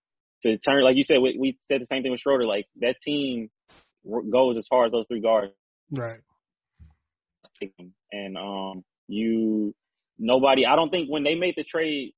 but 0.42 0.48
to 0.48 0.58
turn 0.58 0.82
like 0.82 0.96
you 0.96 1.04
said, 1.04 1.18
we, 1.22 1.36
we 1.38 1.58
said 1.68 1.80
the 1.80 1.86
same 1.86 2.02
thing 2.02 2.10
with 2.10 2.20
Schroeder. 2.20 2.44
Like 2.44 2.66
that 2.80 2.96
team 3.04 3.48
goes 4.32 4.56
as 4.56 4.66
far 4.68 4.86
as 4.86 4.92
those 4.92 5.06
three 5.06 5.20
guards 5.20 5.52
Right. 5.92 6.20
And 8.12 8.36
um, 8.36 8.84
you 9.06 9.74
nobody. 10.18 10.66
I 10.66 10.76
don't 10.76 10.90
think 10.90 11.08
when 11.08 11.24
they 11.24 11.34
made 11.34 11.54
the 11.56 11.64
trade 11.64 12.14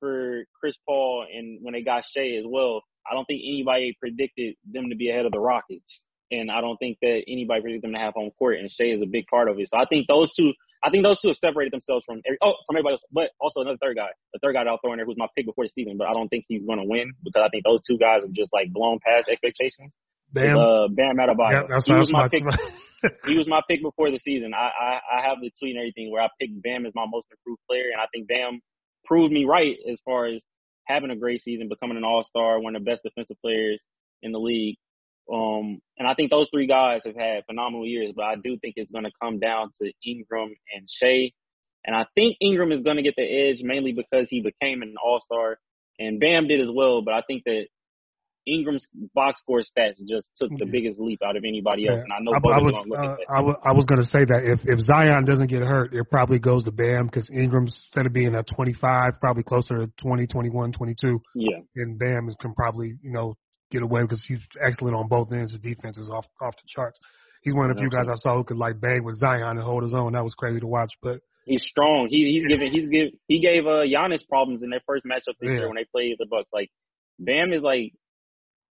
for 0.00 0.44
Chris 0.58 0.74
Paul 0.86 1.26
and 1.32 1.58
when 1.62 1.74
they 1.74 1.82
got 1.82 2.04
Shai 2.14 2.38
as 2.38 2.44
well, 2.46 2.82
I 3.08 3.14
don't 3.14 3.24
think 3.26 3.42
anybody 3.44 3.96
predicted 4.00 4.54
them 4.70 4.88
to 4.90 4.96
be 4.96 5.10
ahead 5.10 5.26
of 5.26 5.32
the 5.32 5.38
Rockets. 5.38 6.02
And 6.30 6.50
I 6.50 6.60
don't 6.60 6.76
think 6.78 6.98
that 7.02 7.22
anybody 7.28 7.60
predicted 7.60 7.82
them 7.82 7.94
to 7.94 7.98
have 7.98 8.14
home 8.14 8.30
court. 8.38 8.58
And 8.58 8.70
Shai 8.70 8.96
is 8.96 9.02
a 9.02 9.06
big 9.06 9.26
part 9.26 9.48
of 9.48 9.58
it. 9.58 9.68
So 9.68 9.78
I 9.78 9.86
think 9.86 10.06
those 10.06 10.32
two. 10.34 10.52
I 10.84 10.90
think 10.90 11.02
those 11.02 11.18
two 11.20 11.28
have 11.28 11.38
separated 11.38 11.72
themselves 11.72 12.04
from 12.04 12.20
every, 12.26 12.36
oh 12.42 12.52
from 12.66 12.76
everybody 12.76 12.94
else. 12.94 13.04
But 13.10 13.30
also 13.40 13.62
another 13.62 13.78
third 13.80 13.96
guy, 13.96 14.12
the 14.34 14.38
third 14.40 14.52
guy 14.52 14.64
that 14.64 14.70
I'll 14.70 14.78
throw 14.78 14.92
in 14.92 14.98
there 14.98 15.06
who's 15.06 15.16
my 15.16 15.26
pick 15.34 15.46
before 15.46 15.64
the 15.64 15.72
season. 15.74 15.96
But 15.96 16.06
I 16.06 16.12
don't 16.12 16.28
think 16.28 16.44
he's 16.48 16.62
going 16.62 16.78
to 16.78 16.84
win 16.84 17.12
because 17.24 17.42
I 17.42 17.48
think 17.48 17.64
those 17.64 17.80
two 17.82 17.98
guys 17.98 18.22
have 18.22 18.32
just 18.32 18.52
like 18.52 18.70
blown 18.72 18.98
past 19.00 19.28
expectations. 19.28 19.90
Bam. 20.32 20.58
Uh, 20.58 20.88
Bam 20.88 21.16
Adebayo. 21.16 21.52
yeah, 21.52 21.62
that's, 21.68 21.86
he 21.86 21.94
was 21.94 22.12
my 22.12 22.22
my 22.22 22.28
pick 22.28 22.42
he 23.26 23.38
was 23.38 23.48
my 23.48 23.62
pick 23.68 23.82
before 23.82 24.10
the 24.10 24.18
season. 24.18 24.52
I, 24.54 24.68
I 24.68 25.18
I 25.18 25.28
have 25.28 25.38
the 25.40 25.50
tweet 25.58 25.76
and 25.76 25.80
everything 25.80 26.10
where 26.10 26.22
I 26.22 26.28
picked 26.40 26.60
Bam 26.62 26.86
as 26.86 26.92
my 26.94 27.06
most 27.08 27.26
improved 27.30 27.60
player, 27.68 27.88
and 27.92 28.00
I 28.00 28.06
think 28.12 28.28
Bam 28.28 28.60
proved 29.04 29.32
me 29.32 29.44
right 29.44 29.76
as 29.90 29.98
far 30.04 30.26
as 30.26 30.42
having 30.84 31.10
a 31.10 31.16
great 31.16 31.42
season, 31.42 31.68
becoming 31.68 31.96
an 31.96 32.04
All 32.04 32.22
Star, 32.22 32.60
one 32.60 32.76
of 32.76 32.84
the 32.84 32.90
best 32.90 33.02
defensive 33.02 33.36
players 33.40 33.80
in 34.22 34.32
the 34.32 34.38
league. 34.38 34.76
Um, 35.32 35.80
and 35.98 36.06
I 36.06 36.14
think 36.14 36.30
those 36.30 36.48
three 36.52 36.66
guys 36.66 37.00
have 37.04 37.16
had 37.16 37.44
phenomenal 37.46 37.86
years, 37.86 38.12
but 38.14 38.24
I 38.24 38.36
do 38.36 38.56
think 38.58 38.74
it's 38.76 38.92
going 38.92 39.04
to 39.04 39.10
come 39.20 39.38
down 39.40 39.70
to 39.82 39.92
Ingram 40.06 40.54
and 40.74 40.88
Shai. 40.88 41.32
And 41.84 41.94
I 41.96 42.06
think 42.14 42.36
Ingram 42.40 42.72
is 42.72 42.82
going 42.82 42.96
to 42.96 43.02
get 43.02 43.14
the 43.16 43.22
edge 43.24 43.58
mainly 43.62 43.92
because 43.92 44.26
he 44.28 44.40
became 44.40 44.82
an 44.82 44.94
All 45.02 45.20
Star, 45.20 45.58
and 45.98 46.20
Bam 46.20 46.48
did 46.48 46.60
as 46.60 46.68
well. 46.72 47.02
But 47.02 47.14
I 47.14 47.22
think 47.26 47.44
that 47.44 47.66
Ingram's 48.46 48.86
box 49.14 49.40
score 49.40 49.60
stats 49.60 49.96
just 50.08 50.28
took 50.36 50.50
the 50.50 50.64
Yeah. 50.64 50.70
biggest 50.70 51.00
leap 51.00 51.20
out 51.24 51.36
of 51.36 51.42
anybody 51.44 51.88
else, 51.88 51.96
Yeah. 51.98 52.02
and 52.04 52.12
I 52.12 52.18
know 52.20 52.32
I, 52.32 52.56
I 52.58 52.60
was 52.60 52.72
going 52.72 52.90
to 52.90 52.94
uh, 52.96 53.12
at 53.12 53.18
that. 53.18 53.58
I, 53.64 53.72
was 53.72 53.84
going 53.86 54.00
to 54.00 54.06
say 54.06 54.24
that 54.24 54.44
if 54.44 54.60
if 54.64 54.78
Zion 54.80 55.24
doesn't 55.24 55.48
get 55.48 55.62
hurt, 55.62 55.92
it 55.92 56.08
probably 56.10 56.38
goes 56.38 56.62
to 56.64 56.70
Bam 56.70 57.06
because 57.06 57.28
Ingram's 57.30 57.74
instead 57.86 58.06
of 58.06 58.12
being 58.12 58.34
at 58.36 58.46
25, 58.46 59.18
probably 59.20 59.42
closer 59.42 59.86
to 59.86 59.92
20, 59.98 60.26
21, 60.28 60.72
22, 60.72 61.20
Yeah, 61.34 61.58
and 61.76 61.98
Bam 61.98 62.28
is, 62.28 62.36
can 62.40 62.54
probably 62.54 62.94
you 63.02 63.10
know 63.10 63.34
get 63.70 63.82
away 63.82 64.02
because 64.02 64.24
he's 64.26 64.44
excellent 64.64 64.96
on 64.96 65.08
both 65.08 65.32
ends. 65.32 65.52
His 65.52 65.60
defense 65.60 65.98
is 65.98 66.08
off 66.08 66.26
off 66.40 66.56
the 66.56 66.62
charts. 66.66 66.98
He's 67.42 67.54
one 67.54 67.70
of 67.70 67.76
the 67.76 67.80
few 67.80 67.90
guys 67.90 68.08
I 68.08 68.16
saw 68.16 68.36
who 68.36 68.44
could 68.44 68.56
like 68.56 68.80
bang 68.80 69.04
with 69.04 69.16
Zion 69.16 69.42
and 69.42 69.60
hold 69.60 69.84
his 69.84 69.94
own. 69.94 70.12
That 70.14 70.24
was 70.24 70.34
crazy 70.34 70.60
to 70.60 70.66
watch. 70.66 70.92
But 71.02 71.20
he's 71.44 71.62
strong. 71.62 72.08
He 72.10 72.40
he's 72.40 72.48
giving 72.48 72.72
he's 72.72 72.90
give 72.90 73.08
he 73.28 73.40
gave 73.40 73.66
uh 73.66 73.86
Giannis 73.86 74.26
problems 74.28 74.62
in 74.62 74.70
their 74.70 74.82
first 74.86 75.04
matchup 75.04 75.38
this 75.40 75.50
Yeah. 75.50 75.58
year 75.58 75.68
when 75.68 75.76
they 75.76 75.86
played 75.90 76.16
the 76.18 76.26
Bucks. 76.26 76.48
Like 76.52 76.70
Bam 77.18 77.52
is 77.52 77.62
like 77.62 77.92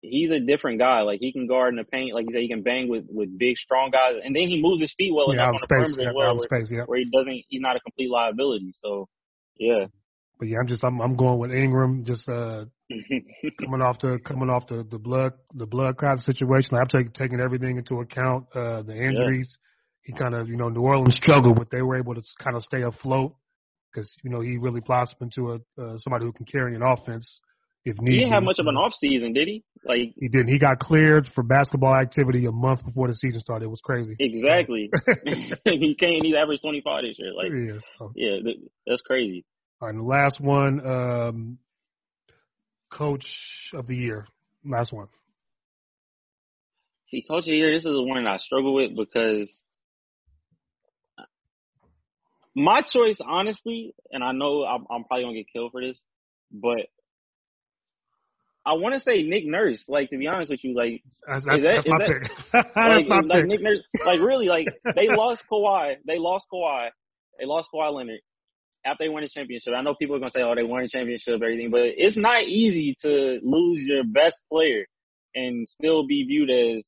he's 0.02 0.30
a 0.32 0.40
different 0.40 0.80
guy. 0.80 1.02
Like 1.02 1.20
he 1.22 1.32
can 1.32 1.48
guard 1.48 1.74
in 1.74 1.78
the 1.78 1.84
paint, 1.84 2.14
like 2.14 2.26
you 2.28 2.34
said, 2.34 2.42
he 2.42 2.50
can 2.50 2.64
bang 2.64 2.90
with 2.90 3.06
with 3.10 3.38
big 3.38 3.58
strong 3.58 3.92
guys, 3.92 4.16
and 4.24 4.36
then 4.36 4.48
he 4.48 4.62
moves 4.62 4.82
his 4.82 4.94
feet 4.98 5.14
well 5.14 5.34
yeah, 5.34 5.44
enough 5.44 5.48
on 5.48 5.54
the 5.54 5.66
space, 5.66 5.96
perimeter 5.96 6.02
yeah, 6.04 6.10
as 6.10 6.16
well, 6.16 6.38
where, 6.38 6.48
space, 6.48 6.70
yeah. 6.72 6.84
where 6.86 7.00
he 7.00 7.10
doesn't 7.12 7.46
he's 7.48 7.62
not 7.62 7.76
a 7.76 7.80
complete 7.80 8.10
liability. 8.10 8.72
So 8.76 9.08
yeah. 9.58 9.86
But 10.38 10.50
yeah, 10.50 10.58
I'm 10.60 10.68
just 10.68 10.84
I'm 10.84 11.02
I'm 11.02 11.16
going 11.16 11.40
with 11.40 11.52
Ingram. 11.52 12.04
Just 12.04 12.28
uh 12.28 12.66
coming 13.60 13.82
off 13.82 14.00
the 14.00 14.20
coming 14.26 14.50
off 14.50 14.68
the 14.68 14.86
the 14.90 15.00
blood 15.00 15.34
the 15.54 15.66
blood 15.66 15.98
clot 15.98 16.20
situation. 16.20 16.70
Like, 16.74 16.82
I'm 16.82 16.88
taking 16.88 17.12
taking 17.12 17.40
everything 17.40 17.78
into 17.78 18.02
account. 18.02 18.46
Uh, 18.54 18.82
the 18.84 18.96
injuries. 18.96 19.58
He 20.04 20.14
kind 20.14 20.36
of 20.36 20.48
you 20.48 20.56
know 20.56 20.70
New 20.70 20.82
Orleans 20.82 21.16
struggled, 21.16 21.58
but 21.58 21.70
they 21.72 21.82
were 21.82 21.98
able 21.98 22.14
to 22.14 22.22
kind 22.44 22.56
of 22.56 22.64
stay 22.64 22.84
afloat 22.84 23.36
because 23.92 24.16
you 24.24 24.30
know 24.30 24.42
he 24.42 24.58
really 24.58 24.82
blossomed 24.82 25.22
into 25.22 25.54
a 25.54 25.56
uh, 25.82 25.98
somebody 25.98 26.26
who 26.26 26.32
can 26.32 26.46
carry 26.46 26.76
an 26.76 26.84
offense 26.84 27.40
if 27.86 27.96
he 27.98 28.06
need. 28.06 28.18
didn't 28.18 28.34
have 28.34 28.44
much 28.44 28.60
of 28.60 28.68
an 28.68 28.76
off 28.76 28.94
season, 29.00 29.34
did 29.34 29.48
he? 29.48 29.64
Like 29.86 30.14
He 30.18 30.28
didn't. 30.28 30.50
He 30.50 30.60
got 30.60 30.80
cleared 30.80 31.30
for 31.34 31.44
basketball 31.44 31.96
activity 31.96 32.46
a 32.46 32.52
month 32.52 32.84
before 32.84 33.08
the 33.08 33.14
season 33.14 33.40
started. 33.40 33.66
It 33.66 33.70
was 33.70 33.82
crazy. 33.84 34.16
exactly. 34.20 34.90
he 35.64 35.96
can't. 36.00 36.24
He's 36.24 36.36
averaged 36.36 36.64
twenty 36.64 36.82
five 36.82 37.04
this 37.04 37.16
year. 37.18 37.34
Like 37.34 37.52
yeah. 37.52 37.80
So. 37.98 38.12
yeah, 38.16 38.54
that's 38.86 39.02
crazy. 39.02 39.46
All 39.82 39.88
right, 39.88 39.96
and 39.96 40.04
the 40.04 40.08
last 40.08 40.40
one, 40.40 40.86
um, 40.86 41.58
coach 42.92 43.26
of 43.74 43.88
the 43.88 43.96
year. 43.96 44.28
Last 44.66 44.92
one. 44.94 45.08
See, 47.08 47.24
coach 47.28 47.42
of 47.44 47.46
the 47.46 47.52
year, 47.58 47.72
this 47.72 47.86
is 47.86 47.92
the 47.92 48.02
one 48.02 48.26
I 48.26 48.38
struggle 48.38 48.74
with 48.74 48.96
because 48.96 49.50
my 52.56 52.82
choice, 52.82 53.18
honestly, 53.26 53.94
and 54.12 54.24
I 54.24 54.32
know 54.32 54.64
I'm, 54.64 54.86
I'm 54.90 55.04
probably 55.04 55.24
gonna 55.26 55.36
get 55.36 55.48
killed 55.52 55.72
for 55.72 55.82
this, 55.82 55.98
but 56.52 56.88
I 58.66 58.74
want 58.74 58.96
to 58.96 59.00
say 59.02 59.22
Nick 59.24 59.46
Nurse. 59.46 59.84
Like 59.88 60.10
to 60.10 60.18
be 60.18 60.28
honest 60.28 60.50
with 60.50 60.64
you, 60.64 60.76
like 60.76 61.04
That's, 61.28 61.46
that's, 61.46 61.62
that- 61.62 61.84
that's 61.84 61.88
my 61.88 61.98
that- 62.00 62.08
pick. 62.08 62.32
like, 62.54 62.74
that's 62.74 63.10
my 63.10 63.20
like 63.20 63.42
pick. 63.42 63.48
Nick 63.48 63.62
Nurse, 63.62 63.80
like 64.06 64.20
really, 64.20 64.48
like 64.48 64.68
they 64.96 65.08
lost 65.10 65.44
Kawhi. 65.52 65.96
They 66.08 66.18
lost 66.18 66.46
Kawhi. 66.52 66.90
They 67.40 67.46
lost 67.46 67.68
Kawhi 67.74 67.94
Leonard 67.94 68.22
after 68.86 69.04
they 69.04 69.10
won 69.10 69.24
the 69.24 69.30
championship. 69.30 69.74
I 69.76 69.82
know 69.82 69.96
people 69.96 70.16
are 70.16 70.20
gonna 70.20 70.32
say, 70.32 70.42
"Oh, 70.42 70.56
they 70.56 70.64
won 70.64 70.84
a 70.84 70.88
championship, 70.88 71.36
everything," 71.36 71.72
but 71.72 71.82
it's 71.82 72.18
not 72.18 72.44
easy 72.44 72.96
to 73.02 73.40
lose 73.42 73.84
your 73.84 74.04
best 74.04 74.40
player 74.50 74.86
and 75.34 75.68
still 75.68 76.06
be 76.06 76.24
viewed 76.24 76.50
as. 76.50 76.88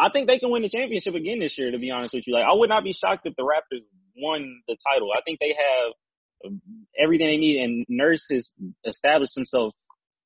I 0.00 0.10
think 0.10 0.28
they 0.28 0.38
can 0.38 0.50
win 0.50 0.62
the 0.62 0.68
championship 0.68 1.14
again 1.14 1.40
this 1.40 1.58
year. 1.58 1.70
To 1.70 1.78
be 1.78 1.90
honest 1.90 2.14
with 2.14 2.26
you, 2.26 2.34
like 2.34 2.44
I 2.44 2.54
would 2.54 2.68
not 2.68 2.84
be 2.84 2.92
shocked 2.92 3.26
if 3.26 3.34
the 3.36 3.42
Raptors 3.42 3.84
won 4.16 4.62
the 4.66 4.76
title. 4.92 5.10
I 5.12 5.20
think 5.22 5.38
they 5.38 5.54
have 5.54 6.52
everything 6.98 7.26
they 7.26 7.36
need, 7.36 7.62
and 7.62 7.86
Nurse 7.88 8.24
has 8.30 8.50
established 8.84 9.34
himself 9.34 9.74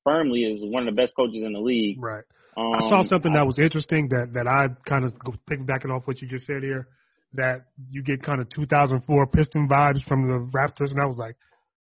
firmly 0.03 0.45
as 0.45 0.61
one 0.63 0.87
of 0.87 0.95
the 0.95 1.01
best 1.01 1.15
coaches 1.15 1.43
in 1.43 1.53
the 1.53 1.59
league. 1.59 2.01
Right. 2.01 2.23
Um, 2.55 2.73
I 2.75 2.79
saw 2.87 3.01
something 3.01 3.33
that 3.33 3.45
was 3.45 3.57
interesting 3.57 4.09
that 4.09 4.33
that 4.33 4.47
I 4.47 4.67
kind 4.87 5.05
of 5.05 5.13
piggybacking 5.49 5.89
off 5.89 6.05
what 6.05 6.21
you 6.21 6.27
just 6.27 6.45
said 6.45 6.61
here. 6.61 6.87
That 7.35 7.65
you 7.89 8.03
get 8.03 8.21
kind 8.21 8.41
of 8.41 8.49
2004 8.51 9.27
Piston 9.27 9.67
vibes 9.67 10.03
from 10.07 10.27
the 10.27 10.49
Raptors, 10.55 10.91
and 10.91 11.01
I 11.01 11.05
was 11.05 11.17
like, 11.17 11.35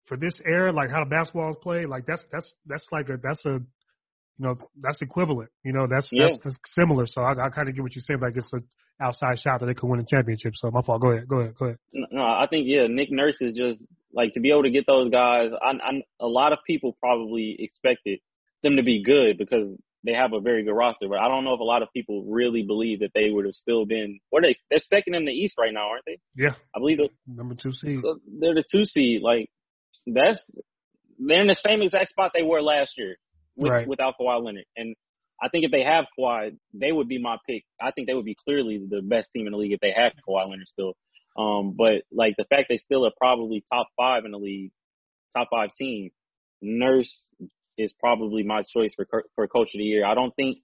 for 0.08 0.17
this 0.17 0.34
era, 0.45 0.71
like 0.71 0.89
how 0.89 1.04
the 1.04 1.10
basketball 1.10 1.52
is 1.52 1.58
played, 1.62 1.88
like 1.88 2.06
that's 2.08 2.26
that's 2.32 2.54
that's 2.65 2.88
like 2.91 3.10
a 3.10 3.17
that's 3.21 3.45
a 3.45 3.60
you 4.39 4.45
know 4.45 4.56
that's 4.82 5.02
equivalent. 5.02 5.50
You 5.63 5.73
know 5.73 5.86
that's 5.88 6.10
Yeah. 6.12 6.28
that's, 6.28 6.39
that's 6.43 6.58
similar. 6.67 7.06
So 7.06 7.21
I, 7.21 7.32
I 7.32 7.50
kind 7.50 7.69
of 7.69 7.76
get 7.76 7.82
what 7.82 7.93
you're 7.95 8.02
saying. 8.02 8.21
Like 8.21 8.34
it's 8.36 8.52
an 8.54 8.63
outside 9.02 9.39
shot 9.39 9.60
that 9.60 9.67
they 9.67 9.73
could 9.73 9.89
win 9.89 10.00
a 10.00 10.06
championship. 10.06 10.54
So 10.56 10.71
my 10.71 10.82
fault. 10.82 11.02
Go 11.02 11.12
ahead. 11.12 11.28
Go 11.28 11.38
ahead. 11.39 11.56
Go 11.60 11.65
ahead. 11.65 11.78
No, 11.93 12.21
I 12.21 12.47
think 12.50 12.65
yeah, 12.67 12.88
Nick 12.88 13.12
Nurse 13.12 13.38
is 13.41 13.54
just 13.54 13.80
like 14.13 14.34
to 14.34 14.39
be 14.39 14.52
able 14.52 14.63
to 14.63 14.71
get 14.71 14.86
those 14.88 15.10
guys. 15.10 15.50
I, 15.62 15.71
I, 15.71 16.02
a 16.19 16.28
lot 16.28 16.54
of 16.54 16.60
people 16.65 16.97
probably 17.00 17.56
expected 17.60 18.19
them 18.63 18.78
to 18.78 18.84
be 18.84 19.04
good 19.04 19.38
because 19.38 19.78
they 20.03 20.13
have 20.13 20.31
a 20.33 20.39
very 20.39 20.63
good 20.63 20.73
roster, 20.73 21.07
but 21.10 21.19
I 21.19 21.27
don't 21.27 21.43
know 21.43 21.53
if 21.53 21.60
a 21.60 21.63
lot 21.63 21.81
of 21.81 21.89
people 21.93 22.23
really 22.29 22.63
believe 22.63 22.99
that 22.99 23.12
they 23.13 23.29
would 23.29 23.45
have 23.45 23.55
still 23.55 23.86
been. 23.86 24.19
What 24.29 24.43
are 24.43 24.47
they? 24.47 24.55
They're 24.69 24.79
second 24.79 25.15
in 25.15 25.25
the 25.25 25.31
East 25.31 25.55
right 25.60 25.73
now, 25.73 25.89
aren't 25.89 26.05
they? 26.05 26.19
Yeah. 26.36 26.53
I 26.75 26.79
believe 26.79 26.97
they're, 26.97 27.07
Number 27.27 27.55
two 27.62 27.71
seed. 27.73 27.99
so 28.01 28.19
they're 28.39 28.53
the 28.55 28.63
two 28.71 28.86
seed. 28.86 29.21
Like 29.21 29.49
that's 30.05 30.39
they're 31.19 31.41
in 31.41 31.47
the 31.47 31.55
same 31.67 31.81
exact 31.81 32.10
spot 32.10 32.31
they 32.33 32.43
were 32.43 32.62
last 32.62 32.93
year 32.97 33.17
with, 33.55 33.71
Right. 33.71 33.88
without 33.88 34.13
Kawhi 34.21 34.43
Leonard. 34.43 34.65
And 34.77 34.95
I 35.41 35.49
think 35.49 35.65
if 35.65 35.71
they 35.71 35.83
have 35.83 36.05
Kawhi, 36.17 36.55
they 36.73 36.91
would 36.91 37.07
be 37.10 37.19
my 37.21 37.38
pick. 37.47 37.63
I 37.81 37.91
think 37.91 38.07
they 38.07 38.13
would 38.13 38.25
be 38.25 38.38
clearly 38.47 38.77
the 38.89 39.01
best 39.01 39.29
team 39.33 39.47
in 39.47 39.51
the 39.51 39.57
league 39.57 39.73
if 39.73 39.79
they 39.79 39.91
have 39.95 40.13
Kawhi 40.27 40.49
Leonard 40.49 40.67
still. 40.67 40.93
Um, 41.38 41.73
but 41.77 42.03
like 42.12 42.36
the 42.38 42.45
fact 42.49 42.67
they 42.69 42.77
still 42.77 43.05
are 43.05 43.12
probably 43.19 43.63
top 43.71 43.88
five 43.97 44.25
in 44.25 44.31
the 44.31 44.38
league, 44.39 44.71
top 45.36 45.49
five 45.51 45.69
team. 45.77 46.10
Nurse 46.62 47.15
is 47.78 47.94
probably 48.00 48.44
my 48.44 48.63
choice 48.63 48.94
for 48.96 49.06
for 49.36 49.48
coach 49.48 49.70
of 49.74 49.80
the 49.80 49.84
year. 49.84 50.06
I 50.06 50.13
don't 50.16 50.36
think 50.36 50.60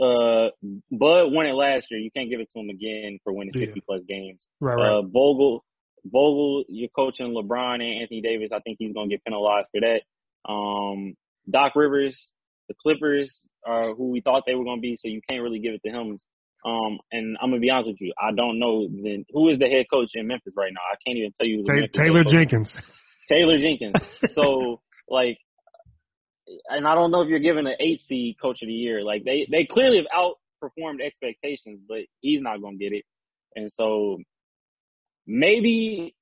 uh 0.00 0.48
Bud 0.90 1.32
won 1.32 1.46
it 1.46 1.52
last 1.54 1.86
year. 1.90 2.00
You 2.00 2.10
can't 2.10 2.30
give 2.30 2.40
it 2.40 2.48
to 2.52 2.60
him 2.60 2.70
again 2.70 3.18
for 3.24 3.32
winning 3.32 3.52
Yeah. 3.54 3.66
50 3.66 3.80
plus 3.86 4.00
games. 4.08 4.46
Right. 4.60 4.74
Right. 4.74 4.98
Uh, 4.98 5.02
Vogel, 5.02 5.64
Vogel, 6.04 6.64
you're 6.68 6.88
coaching 6.94 7.34
LeBron 7.34 7.74
and 7.74 8.02
Anthony 8.02 8.20
Davis. 8.22 8.50
I 8.54 8.60
think 8.60 8.76
he's 8.78 8.92
gonna 8.92 9.08
get 9.08 9.24
penalized 9.24 9.68
for 9.72 9.80
that. 9.80 10.02
Um, 10.50 11.14
Doc 11.50 11.72
Rivers, 11.76 12.32
the 12.68 12.74
Clippers 12.80 13.40
are 13.66 13.94
who 13.94 14.10
we 14.10 14.20
thought 14.20 14.44
they 14.46 14.54
were 14.54 14.64
gonna 14.64 14.80
be, 14.80 14.96
so 14.96 15.08
you 15.08 15.20
can't 15.28 15.42
really 15.42 15.58
give 15.60 15.74
it 15.74 15.82
to 15.84 15.90
him. 15.90 16.18
Um, 16.64 16.98
and 17.10 17.36
I'm 17.40 17.50
gonna 17.50 17.60
be 17.60 17.70
honest 17.70 17.88
with 17.90 18.00
you, 18.00 18.12
I 18.20 18.32
don't 18.34 18.58
know 18.58 18.86
then 18.88 19.24
who 19.32 19.48
is 19.48 19.58
the 19.58 19.66
head 19.66 19.86
coach 19.92 20.10
in 20.14 20.26
Memphis 20.26 20.54
right 20.56 20.72
now. 20.72 20.80
I 20.92 20.96
can't 21.06 21.18
even 21.18 21.32
tell 21.38 21.46
you. 21.46 21.64
Taylor 21.92 22.24
Jenkins. 22.24 22.74
Taylor 23.28 23.58
Jenkins. 23.58 23.94
So 24.32 24.80
like, 25.08 25.38
and 26.68 26.86
I 26.86 26.94
don't 26.94 27.10
know 27.10 27.22
if 27.22 27.28
you're 27.28 27.38
giving 27.38 27.66
an 27.66 27.74
eight 27.80 28.00
seed 28.02 28.36
coach 28.40 28.62
of 28.62 28.68
the 28.68 28.74
year. 28.74 29.02
Like 29.02 29.24
they 29.24 29.46
they 29.50 29.64
clearly 29.64 29.98
have 29.98 30.06
outperformed 30.62 31.00
expectations, 31.02 31.80
but 31.88 32.00
he's 32.20 32.42
not 32.42 32.60
gonna 32.60 32.76
get 32.76 32.92
it. 32.92 33.04
And 33.56 33.70
so 33.70 34.18
maybe 35.26 36.14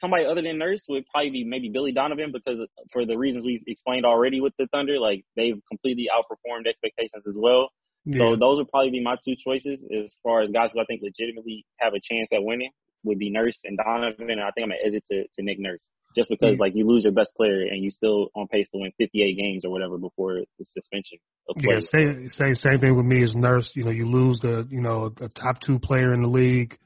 somebody 0.00 0.24
other 0.24 0.42
than 0.42 0.58
Nurse 0.58 0.84
would 0.88 1.04
probably 1.10 1.30
be 1.30 1.44
maybe 1.44 1.68
Billy 1.68 1.92
Donovan 1.92 2.32
because 2.32 2.58
for 2.92 3.06
the 3.06 3.16
reasons 3.16 3.44
we've 3.44 3.62
explained 3.66 4.04
already 4.04 4.40
with 4.40 4.52
the 4.58 4.66
Thunder, 4.72 4.98
like 4.98 5.24
they've 5.36 5.60
completely 5.68 6.08
outperformed 6.14 6.66
expectations 6.66 7.24
as 7.28 7.34
well. 7.36 7.70
Yeah. 8.04 8.18
So 8.18 8.36
those 8.36 8.58
would 8.58 8.68
probably 8.68 8.90
be 8.90 9.02
my 9.02 9.16
two 9.24 9.34
choices 9.42 9.80
as 9.96 10.12
far 10.22 10.42
as 10.42 10.50
guys 10.50 10.70
who 10.74 10.80
I 10.80 10.84
think 10.84 11.02
legitimately 11.02 11.64
have 11.78 11.94
a 11.94 12.00
chance 12.00 12.28
at 12.32 12.42
winning 12.42 12.70
would 13.04 13.18
be 13.18 13.30
Nurse 13.30 13.58
and 13.64 13.78
Donovan. 13.78 14.30
And 14.30 14.40
I 14.40 14.50
think 14.50 14.64
I'm 14.64 14.70
gonna 14.70 14.80
edge 14.84 14.94
it 14.94 15.04
to, 15.10 15.22
to 15.22 15.42
Nick 15.42 15.58
Nurse 15.58 15.86
just 16.14 16.28
because 16.28 16.52
Yeah. 16.52 16.60
like 16.60 16.74
you 16.74 16.86
lose 16.86 17.04
your 17.04 17.12
best 17.12 17.34
player 17.34 17.62
and 17.62 17.82
you 17.82 17.90
still 17.90 18.30
on 18.34 18.46
pace 18.48 18.68
to 18.70 18.78
win 18.78 18.92
58 18.98 19.34
games 19.34 19.64
or 19.64 19.70
whatever 19.70 19.98
before 19.98 20.40
the 20.58 20.64
suspension 20.64 21.18
of. 21.48 21.56
Yeah, 21.60 21.80
same, 21.80 22.28
same 22.28 22.54
same 22.54 22.80
thing 22.80 22.96
with 22.96 23.06
me 23.06 23.22
as 23.22 23.34
Nurse. 23.34 23.70
You 23.74 23.84
know, 23.84 23.90
you 23.90 24.06
lose 24.06 24.40
the 24.40 24.66
you 24.70 24.80
know 24.80 25.08
the 25.10 25.28
top 25.28 25.60
two 25.60 25.78
player 25.78 26.12
in 26.14 26.22
the 26.22 26.28
league 26.28 26.78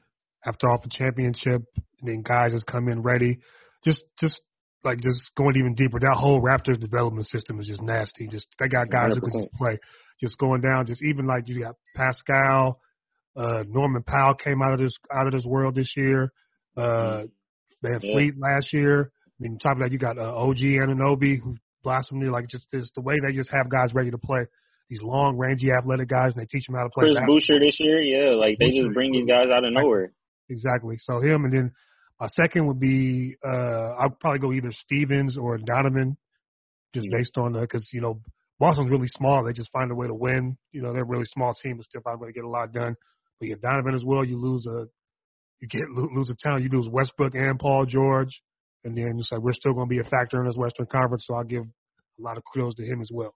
after 0.45 0.69
off 0.69 0.85
a 0.85 0.89
championship, 0.89 1.63
and 1.75 2.07
then 2.07 2.21
guys 2.21 2.53
just 2.53 2.65
come 2.65 2.87
in 2.89 3.01
ready. 3.01 3.39
Just 3.83 4.03
just 4.19 4.41
like 4.83 4.99
just 4.99 5.31
going 5.35 5.55
even 5.57 5.75
deeper. 5.75 5.99
That 5.99 6.15
whole 6.17 6.41
Raptors 6.41 6.79
development 6.79 7.27
system 7.27 7.59
is 7.59 7.67
just 7.67 7.81
nasty. 7.81 8.27
Just 8.27 8.47
they 8.59 8.67
got 8.67 8.89
guys 8.89 9.13
who 9.13 9.21
can 9.21 9.41
just 9.41 9.53
play. 9.53 9.77
Just 10.21 10.37
going 10.37 10.61
down. 10.61 10.85
Just 10.85 11.03
even 11.03 11.27
like 11.27 11.47
you 11.47 11.61
got 11.61 11.75
Pascal, 11.95 12.79
uh, 13.35 13.63
Norman 13.67 14.03
Powell 14.03 14.33
came 14.35 14.61
out 14.61 14.73
of 14.73 14.79
this 14.79 14.97
out 15.13 15.27
of 15.27 15.33
this 15.33 15.45
world 15.45 15.75
this 15.75 15.93
year. 15.95 16.31
Uh, 16.75 17.23
Van 17.81 17.99
Yeah. 18.01 18.13
Fleet 18.13 18.33
last 18.37 18.73
year. 18.73 19.11
Then 19.39 19.57
top 19.57 19.73
of 19.73 19.79
that, 19.79 19.91
you 19.91 19.97
got 19.97 20.17
uh, 20.17 20.35
OG 20.35 20.57
Anunoby 20.57 21.39
who 21.41 21.55
blossomed. 21.83 22.23
Like 22.31 22.47
just 22.49 22.67
this, 22.71 22.89
the 22.95 23.01
way 23.01 23.15
they 23.25 23.33
just 23.33 23.49
have 23.51 23.69
guys 23.69 23.93
ready 23.93 24.11
to 24.11 24.17
play. 24.17 24.41
These 24.89 25.01
long, 25.03 25.37
rangy, 25.37 25.71
athletic 25.71 26.09
guys, 26.09 26.33
and 26.35 26.41
they 26.41 26.47
teach 26.47 26.65
them 26.65 26.75
how 26.75 26.83
to 26.83 26.89
play. 26.89 27.03
Chris 27.05 27.15
basketball. 27.15 27.35
Boucher 27.35 27.59
this 27.59 27.77
year, 27.79 28.01
yeah, 28.01 28.35
like 28.35 28.57
they 28.59 28.69
Boucher, 28.69 28.83
just 28.85 28.93
bring 28.93 29.11
these 29.11 29.27
guys 29.27 29.47
out 29.53 29.63
of 29.63 29.71
nowhere. 29.71 30.11
Exactly. 30.49 30.95
So 30.99 31.21
him, 31.21 31.43
and 31.45 31.53
then 31.53 31.71
my 32.19 32.27
second 32.27 32.65
would 32.67 32.79
be 32.79 33.35
uh 33.45 33.95
I'd 33.99 34.19
probably 34.19 34.39
go 34.39 34.51
either 34.51 34.71
Stevens 34.71 35.37
or 35.37 35.57
Donovan, 35.59 36.17
just 36.93 37.05
Yeah. 37.09 37.17
based 37.17 37.37
on 37.37 37.53
the 37.53 37.61
because 37.61 37.87
you 37.93 38.01
know 38.01 38.19
Boston's 38.59 38.89
really 38.89 39.07
small. 39.07 39.43
They 39.45 39.53
just 39.53 39.71
find 39.71 39.91
a 39.91 39.95
way 39.95 40.07
to 40.07 40.13
win. 40.15 40.57
You 40.71 40.81
know 40.81 40.91
they're 40.91 41.03
a 41.03 41.05
really 41.05 41.25
small 41.25 41.53
team, 41.53 41.77
but 41.77 41.85
still 41.85 42.01
find 42.01 42.15
a 42.15 42.19
way 42.23 42.29
to 42.29 42.33
get 42.33 42.43
a 42.43 42.49
lot 42.49 42.73
done. 42.73 42.95
But 43.39 43.49
yeah, 43.49 43.55
Donovan 43.61 43.93
as 43.93 44.03
well. 44.03 44.25
You 44.25 44.37
lose 44.37 44.65
a 44.65 44.87
you 45.61 45.67
get 45.67 45.87
lose 45.91 46.29
a 46.31 46.35
talent. 46.35 46.63
You 46.63 46.69
lose 46.71 46.89
Westbrook 46.89 47.35
and 47.35 47.59
Paul 47.59 47.85
George, 47.85 48.41
and 48.83 48.97
then 48.97 49.17
it's 49.17 49.31
like 49.31 49.41
we're 49.41 49.53
still 49.53 49.73
going 49.73 49.87
to 49.87 49.89
be 49.89 49.99
a 49.99 50.09
factor 50.09 50.39
in 50.39 50.47
this 50.47 50.55
Western 50.55 50.85
Conference. 50.85 51.25
So 51.27 51.35
I'll 51.35 51.43
give 51.43 51.63
a 51.63 52.21
lot 52.21 52.37
of 52.37 52.43
kudos 52.51 52.75
to 52.75 52.85
him 52.85 53.01
as 53.01 53.09
well. 53.13 53.35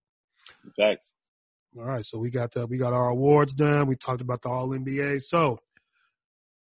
Thanks. 0.77 1.03
All 1.77 1.85
right, 1.85 2.03
so 2.05 2.19
we 2.19 2.29
got 2.29 2.55
uh, 2.55 2.67
we 2.67 2.77
got 2.77 2.93
our 2.93 3.09
awards 3.09 3.53
done. 3.55 3.87
We 3.87 3.95
talked 3.95 4.21
about 4.21 4.41
the 4.43 4.49
All 4.49 4.69
NBA. 4.69 5.21
So 5.21 5.59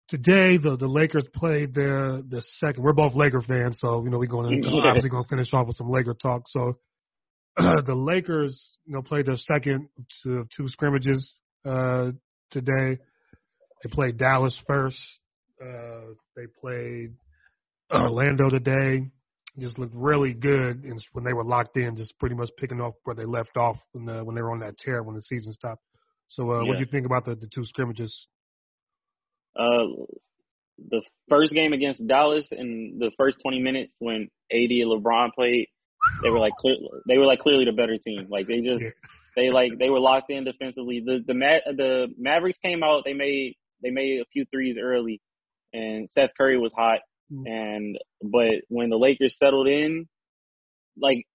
today 0.10 0.58
the 0.58 0.78
the 0.78 0.88
Lakers 0.88 1.26
played 1.34 1.74
their 1.74 2.22
the 2.22 2.42
second. 2.60 2.84
We're 2.84 2.94
both 2.94 3.16
Laker 3.16 3.42
fans, 3.42 3.80
so 3.80 4.04
you 4.04 4.12
know 4.12 4.20
we're 4.20 4.28
going 4.28 4.62
to 4.62 4.70
obviously 4.70 5.10
going 5.10 5.24
to 5.24 5.30
finish 5.30 5.52
off 5.54 5.66
with 5.66 5.78
some 5.78 5.90
Laker 5.90 6.14
talk. 6.14 6.44
So 6.48 6.78
the 7.58 7.96
Lakers, 7.96 8.78
you 8.86 8.94
know, 8.94 9.02
played 9.02 9.26
their 9.26 9.38
second 9.38 9.90
to 10.24 10.46
two 10.56 10.68
scrimmages 10.68 11.36
uh, 11.66 12.12
today. 12.52 13.00
They 13.84 13.90
played 13.90 14.18
Dallas 14.18 14.60
first. 14.68 15.00
Uh, 15.62 16.14
they 16.36 16.46
played 16.62 17.14
Orlando 17.94 18.50
today. 18.50 19.08
Just 19.60 19.78
looked 19.78 19.94
really 19.94 20.34
good 20.34 20.86
and 20.86 21.04
when 21.12 21.26
they 21.26 21.34
were 21.34 21.44
locked 21.44 21.76
in, 21.76 21.98
just 21.98 22.18
pretty 22.20 22.36
much 22.36 22.50
picking 22.58 22.80
off 22.80 22.94
where 23.04 23.16
they 23.16 23.26
left 23.26 23.58
off 23.58 23.78
when 23.92 24.06
the, 24.06 24.24
when 24.24 24.34
they 24.34 24.42
were 24.42 24.52
on 24.52 24.60
that 24.60 24.78
tear 24.78 25.04
when 25.04 25.14
the 25.14 25.22
season 25.22 25.52
stopped. 25.52 25.84
So, 26.30 26.50
uh, 26.52 26.66
what 26.66 26.76
do 26.76 26.80
you 26.80 26.86
think 26.86 27.06
about 27.06 27.26
the, 27.26 27.36
the 27.36 27.48
two 27.54 27.66
scrimmages? 27.66 28.28
Uh, 29.54 30.08
the 30.90 31.02
first 31.30 31.54
game 31.54 31.74
against 31.74 32.06
Dallas 32.08 32.48
in 32.52 32.98
the 33.00 33.12
first 33.18 33.38
20 33.44 33.60
minutes 33.60 33.92
when 34.00 34.30
AD 34.52 34.72
and 34.72 34.90
LeBron 34.90 35.34
played, 35.34 35.68
they 36.24 36.30
were 36.30 36.40
like 36.40 36.54
clear, 36.58 36.76
they 37.08 37.18
were 37.18 37.26
like 37.26 37.40
clearly 37.40 37.66
the 37.66 37.74
better 37.74 37.98
team. 37.98 38.28
Like 38.30 38.48
they 38.48 38.62
just 38.62 38.82
Yeah. 38.82 38.90
they 39.36 39.50
like 39.52 39.78
they 39.78 39.90
were 39.90 40.00
locked 40.00 40.32
in 40.32 40.46
defensively. 40.46 41.02
The 41.06 41.20
the 41.26 41.34
Ma- 41.34 41.72
the 41.76 42.08
Mavericks 42.18 42.60
came 42.60 42.84
out. 42.84 43.04
They 43.06 43.14
made 43.14 43.56
they 43.84 43.92
made 43.92 44.22
a 44.22 44.26
few 44.32 44.46
threes 44.46 44.78
early, 44.82 45.22
and 45.74 46.10
Seth 46.12 46.32
Curry 46.38 46.58
was 46.58 46.74
hot. 46.74 47.00
Mm. 47.32 47.48
And 47.48 47.98
but 48.22 48.66
when 48.70 48.90
the 48.90 48.98
Lakers 48.98 49.36
settled 49.40 49.68
in, 49.68 50.08
like 50.98 51.26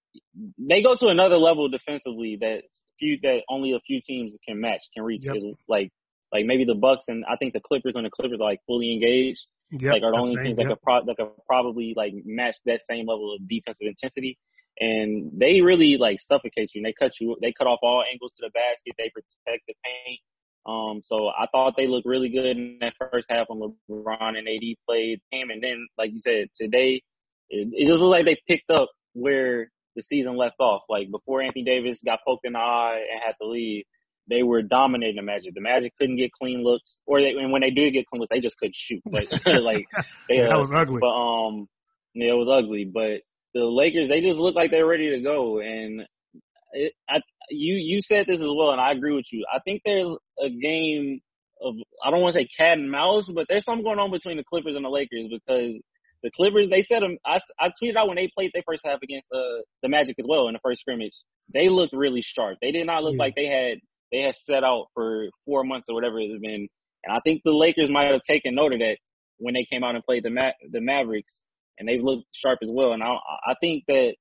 they 0.57 0.81
go 0.81 0.95
to 0.95 1.07
another 1.07 1.37
level 1.37 1.69
defensively 1.69 2.37
that 2.41 2.63
few 2.99 3.19
that 3.23 3.41
only 3.49 3.73
a 3.73 3.79
few 3.79 4.01
teams 4.01 4.37
can 4.47 4.61
match 4.61 4.81
can 4.93 5.03
reach. 5.03 5.23
Yep. 5.23 5.35
Like 5.67 5.91
like 6.31 6.45
maybe 6.45 6.65
the 6.65 6.75
Bucks 6.75 7.05
and 7.07 7.23
I 7.25 7.35
think 7.37 7.53
the 7.53 7.61
Clippers 7.61 7.93
and 7.95 8.05
the 8.05 8.09
Clippers 8.09 8.39
are 8.39 8.49
like 8.49 8.59
fully 8.67 8.93
engaged. 8.93 9.45
Yep, 9.71 9.91
like 9.91 10.03
are 10.03 10.11
the 10.11 10.21
only 10.21 10.35
same, 10.35 10.45
teams 10.45 10.57
that 10.57 10.63
yep. 10.63 10.71
could 10.71 10.81
pro- 10.81 11.05
that 11.05 11.17
could 11.17 11.29
probably 11.45 11.93
like 11.95 12.13
match 12.25 12.55
that 12.65 12.81
same 12.89 13.07
level 13.07 13.35
of 13.35 13.47
defensive 13.47 13.87
intensity. 13.87 14.37
And 14.79 15.31
they 15.33 15.61
really 15.61 15.97
like 15.97 16.19
suffocate 16.21 16.71
you. 16.73 16.79
And 16.79 16.85
they 16.85 16.93
cut 16.97 17.13
you. 17.19 17.35
They 17.41 17.51
cut 17.57 17.67
off 17.67 17.79
all 17.81 18.03
angles 18.11 18.33
to 18.37 18.45
the 18.45 18.51
basket. 18.51 18.93
They 18.97 19.09
protect 19.09 19.65
the 19.67 19.73
paint. 19.83 20.21
Um, 20.67 21.01
so 21.03 21.27
I 21.29 21.47
thought 21.51 21.75
they 21.77 21.87
looked 21.87 22.05
really 22.05 22.29
good 22.29 22.45
in 22.45 22.77
that 22.81 22.93
first 22.99 23.27
half 23.29 23.47
when 23.47 23.73
LeBron 23.89 24.37
and 24.37 24.47
AD 24.47 24.75
played 24.85 25.21
him. 25.31 25.49
And 25.49 25.63
then, 25.63 25.87
like 25.97 26.11
you 26.11 26.19
said, 26.19 26.47
today 26.59 27.01
it, 27.49 27.69
it 27.71 27.87
just 27.87 27.99
looked 27.99 28.11
like 28.11 28.25
they 28.25 28.37
picked 28.47 28.69
up 28.69 28.89
where 29.13 29.71
the 29.95 30.03
season 30.03 30.37
left 30.37 30.59
off. 30.59 30.83
Like 30.89 31.09
before 31.09 31.41
Anthony 31.41 31.63
Davis 31.63 32.01
got 32.05 32.19
poked 32.25 32.45
in 32.45 32.53
the 32.53 32.59
eye 32.59 33.01
and 33.11 33.21
had 33.25 33.35
to 33.41 33.47
leave, 33.47 33.85
they 34.29 34.43
were 34.43 34.61
dominating 34.61 35.15
the 35.15 35.21
Magic. 35.21 35.53
The 35.53 35.61
Magic 35.61 35.93
couldn't 35.97 36.17
get 36.17 36.31
clean 36.33 36.63
looks, 36.63 36.97
or 37.05 37.21
they, 37.21 37.29
and 37.29 37.51
when 37.51 37.61
they 37.61 37.71
did 37.71 37.93
get 37.93 38.05
clean 38.07 38.19
looks, 38.19 38.29
they 38.29 38.41
just 38.41 38.57
couldn't 38.57 38.75
shoot. 38.75 39.01
But 39.05 39.25
like 39.45 39.85
they, 40.27 40.37
that 40.39 40.51
uh, 40.51 40.59
was 40.59 40.71
ugly. 40.73 40.99
but 40.99 41.07
um, 41.07 41.67
yeah, 42.13 42.31
it 42.31 42.37
was 42.37 42.49
ugly. 42.51 42.85
But 42.85 43.21
the 43.53 43.65
Lakers, 43.65 44.09
they 44.09 44.21
just 44.21 44.37
look 44.37 44.55
like 44.55 44.71
they're 44.71 44.85
ready 44.85 45.11
to 45.11 45.21
go. 45.21 45.59
And 45.59 46.01
it, 46.73 46.93
I, 47.09 47.21
you 47.49 47.75
you 47.75 48.01
said 48.01 48.25
this 48.27 48.41
as 48.41 48.47
well, 48.47 48.71
and 48.71 48.81
I 48.81 48.91
agree 48.91 49.15
with 49.15 49.25
you. 49.31 49.45
I 49.53 49.59
think 49.59 49.81
there's 49.85 50.15
a 50.43 50.49
game 50.49 51.19
of 51.61 51.75
I 52.03 52.11
don't 52.11 52.21
want 52.21 52.33
to 52.35 52.41
say 52.41 52.47
cat 52.57 52.77
and 52.77 52.91
mouse, 52.91 53.29
but 53.33 53.45
there's 53.49 53.63
something 53.65 53.83
going 53.83 53.99
on 53.99 54.11
between 54.11 54.37
the 54.37 54.43
Clippers 54.43 54.75
and 54.75 54.85
the 54.85 54.89
Lakers 54.89 55.27
because 55.31 55.73
the 56.23 56.31
Clippers 56.35 56.69
they 56.69 56.81
said 56.83 57.01
them. 57.03 57.17
I 57.25 57.39
I 57.59 57.69
tweeted 57.81 57.95
out 57.95 58.07
when 58.07 58.17
they 58.17 58.29
played 58.35 58.51
their 58.53 58.63
first 58.67 58.81
half 58.85 59.01
against 59.01 59.27
uh, 59.33 59.61
the 59.83 59.89
Magic 59.89 60.15
as 60.19 60.25
well 60.27 60.47
in 60.47 60.53
the 60.53 60.59
first 60.63 60.81
scrimmage. 60.81 61.13
They 61.53 61.69
looked 61.69 61.93
really 61.93 62.21
sharp. 62.21 62.57
They 62.61 62.71
did 62.71 62.85
not 62.87 63.03
look 63.03 63.13
Yeah. 63.13 63.23
like 63.23 63.35
they 63.35 63.47
had 63.47 63.77
they 64.11 64.21
had 64.21 64.35
set 64.45 64.63
out 64.63 64.87
for 64.93 65.27
four 65.45 65.63
months 65.63 65.87
or 65.89 65.95
whatever 65.95 66.19
it's 66.19 66.39
been. 66.41 66.67
And 67.03 67.15
I 67.15 67.19
think 67.23 67.41
the 67.43 67.51
Lakers 67.51 67.89
might 67.89 68.11
have 68.11 68.21
taken 68.23 68.55
note 68.55 68.73
of 68.73 68.79
that 68.79 68.97
when 69.37 69.53
they 69.53 69.65
came 69.71 69.83
out 69.83 69.95
and 69.95 70.03
played 70.03 70.23
the 70.23 70.29
Ma- 70.29 70.51
the 70.71 70.81
Mavericks, 70.81 71.33
and 71.77 71.87
they've 71.87 72.03
looked 72.03 72.25
sharp 72.33 72.59
as 72.63 72.69
well. 72.71 72.93
And 72.93 73.03
I 73.03 73.15
I 73.45 73.55
think 73.61 73.83
that 73.87 74.15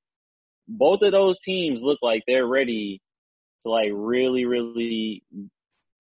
both 0.69 1.03
of 1.03 1.13
those 1.13 1.39
teams 1.45 1.81
look 1.83 1.99
like 2.03 2.23
they're 2.27 2.47
ready 2.47 3.01
to 3.67 3.71
like 3.71 3.91
really 3.93 4.45
really 4.47 5.23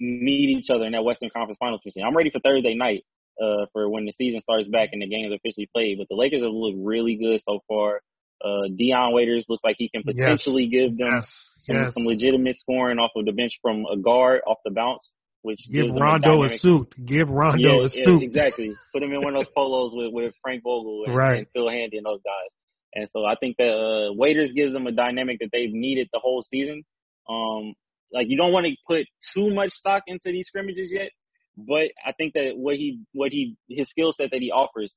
meet 0.00 0.50
each 0.58 0.70
other 0.70 0.84
in 0.84 0.92
that 0.92 1.04
Western 1.04 1.30
Conference 1.30 1.58
Finals. 1.58 1.80
I'm 2.04 2.16
ready 2.16 2.30
for 2.30 2.40
Thursday 2.40 2.74
night 2.74 3.04
uh, 3.42 3.66
for 3.72 3.88
when 3.88 4.04
the 4.04 4.12
season 4.12 4.40
starts 4.40 4.68
back 4.68 4.90
and 4.92 5.02
the 5.02 5.06
games 5.08 5.32
officially 5.34 5.68
played. 5.74 5.98
But 5.98 6.08
the 6.08 6.16
Lakers 6.16 6.42
have 6.42 6.52
looked 6.52 6.78
really 6.80 7.16
good 7.16 7.40
so 7.48 7.60
far. 7.68 8.00
Uh, 8.44 8.68
Dion 8.76 9.14
Waiters 9.14 9.46
looks 9.48 9.64
like 9.64 9.76
he 9.78 9.88
can 9.88 10.02
Yes. 10.06 10.14
potentially 10.14 10.66
give 10.66 10.98
them 10.98 11.08
Yes, 11.10 11.28
some, 11.60 11.76
yes. 11.76 11.94
some 11.94 12.04
legitimate 12.04 12.58
scoring 12.58 12.98
off 12.98 13.10
of 13.16 13.24
the 13.24 13.32
bench 13.32 13.58
from 13.62 13.86
a 13.90 13.96
guard 13.96 14.42
off 14.46 14.58
the 14.66 14.70
bounce, 14.70 15.14
which 15.40 15.60
Give 15.72 15.86
Rondo 15.90 16.42
a 16.42 16.48
dynamic- 16.48 16.60
suit. 16.60 16.94
Give 17.06 17.28
Rondo 17.30 17.58
yeah, 17.80 17.86
a 17.86 17.88
yeah, 17.94 18.04
suit. 18.04 18.22
exactly. 18.22 18.74
Put 18.92 19.02
him 19.02 19.12
in 19.14 19.22
one 19.22 19.34
of 19.34 19.40
those 19.44 19.52
polos 19.56 19.92
with, 19.94 20.12
with 20.12 20.34
Frank 20.42 20.62
Vogel 20.62 21.04
and, 21.06 21.16
Right. 21.16 21.38
and 21.38 21.46
Phil 21.54 21.70
Handy 21.70 21.96
and 21.96 22.04
those 22.04 22.20
guys. 22.22 22.50
And 22.94 23.08
so 23.14 23.24
I 23.24 23.34
think 23.36 23.56
that 23.56 23.72
uh, 23.72 24.12
Waiters 24.12 24.52
gives 24.52 24.74
them 24.74 24.86
a 24.86 24.92
dynamic 24.92 25.38
that 25.40 25.48
they've 25.50 25.72
needed 25.72 26.08
the 26.12 26.18
whole 26.18 26.42
season. 26.42 26.82
Um, 27.28 27.74
like 28.12 28.28
you 28.28 28.36
don't 28.36 28.52
want 28.52 28.66
to 28.66 28.72
put 28.86 29.06
too 29.34 29.54
much 29.54 29.72
stock 29.72 30.04
into 30.06 30.32
these 30.32 30.48
scrimmages 30.48 30.90
yet, 30.92 31.10
but 31.56 31.90
I 32.06 32.12
think 32.16 32.34
that 32.34 32.52
what 32.56 32.76
he 32.76 33.02
what 33.12 33.32
he 33.32 33.56
his 33.68 33.88
skill 33.90 34.12
set 34.12 34.30
that 34.32 34.40
he 34.42 34.50
offers 34.52 34.94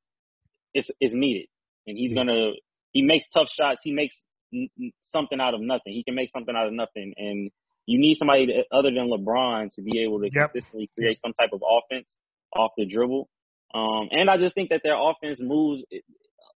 is 0.75 0.89
is 1.01 1.13
needed, 1.13 1.47
and 1.87 1.97
he's 1.97 2.13
gonna 2.15 2.51
he 2.93 3.03
makes 3.03 3.25
tough 3.33 3.49
shots. 3.49 3.81
He 3.83 3.93
makes 3.93 4.15
n- 4.53 4.69
something 5.05 5.41
out 5.41 5.55
of 5.55 5.61
nothing. 5.61 5.93
He 5.93 6.03
can 6.05 6.15
make 6.15 6.31
something 6.35 6.55
out 6.55 6.67
of 6.67 6.73
nothing, 6.73 7.13
and 7.17 7.51
you 7.87 7.99
need 7.99 8.17
somebody 8.17 8.47
that, 8.47 8.65
other 8.75 8.91
than 8.91 9.09
LeBron 9.09 9.73
to 9.75 9.83
be 9.83 10.01
able 10.03 10.21
to 10.21 10.31
Yep. 10.31 10.51
consistently 10.53 10.89
create 10.95 11.19
some 11.21 11.33
type 11.33 11.51
of 11.53 11.63
offense 11.67 12.07
off 12.55 12.71
the 12.77 12.85
dribble. 12.85 13.29
Um, 13.73 14.09
and 14.11 14.29
I 14.29 14.37
just 14.37 14.55
think 14.55 14.69
that 14.71 14.81
their 14.83 14.97
offense 14.99 15.39
moves. 15.41 15.83
It, 15.91 16.03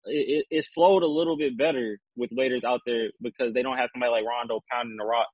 it, 0.06 0.46
it 0.50 0.66
flowed 0.76 1.04
a 1.04 1.08
little 1.08 1.38
bit 1.38 1.58
better 1.58 2.00
with 2.18 2.32
Waiters 2.34 2.64
out 2.66 2.82
there 2.86 3.10
because 3.22 3.54
they 3.54 3.64
don't 3.64 3.78
have 3.78 3.90
somebody 3.94 4.12
like 4.12 4.26
Rondo 4.26 4.62
pounding 4.72 4.98
the 4.98 5.06
rock. 5.06 5.28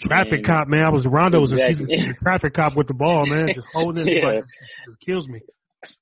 Traffic 0.00 0.38
And- 0.38 0.46
cop, 0.46 0.68
man. 0.68 0.84
I 0.84 0.90
was 0.90 1.06
Rondo 1.06 1.40
was 1.40 1.52
a, 1.52 1.56
he's 1.56 1.80
a, 1.80 1.82
Exactly. 1.84 2.10
a 2.10 2.14
traffic 2.14 2.54
cop 2.54 2.76
with 2.76 2.88
the 2.88 2.94
ball, 2.94 3.26
man. 3.26 3.48
Just 3.54 3.66
holding 3.72 4.06
it, 4.08 4.16
Yeah. 4.22 4.26
like, 4.26 4.38
it 4.44 5.00
kills 5.04 5.28
me. 5.28 5.40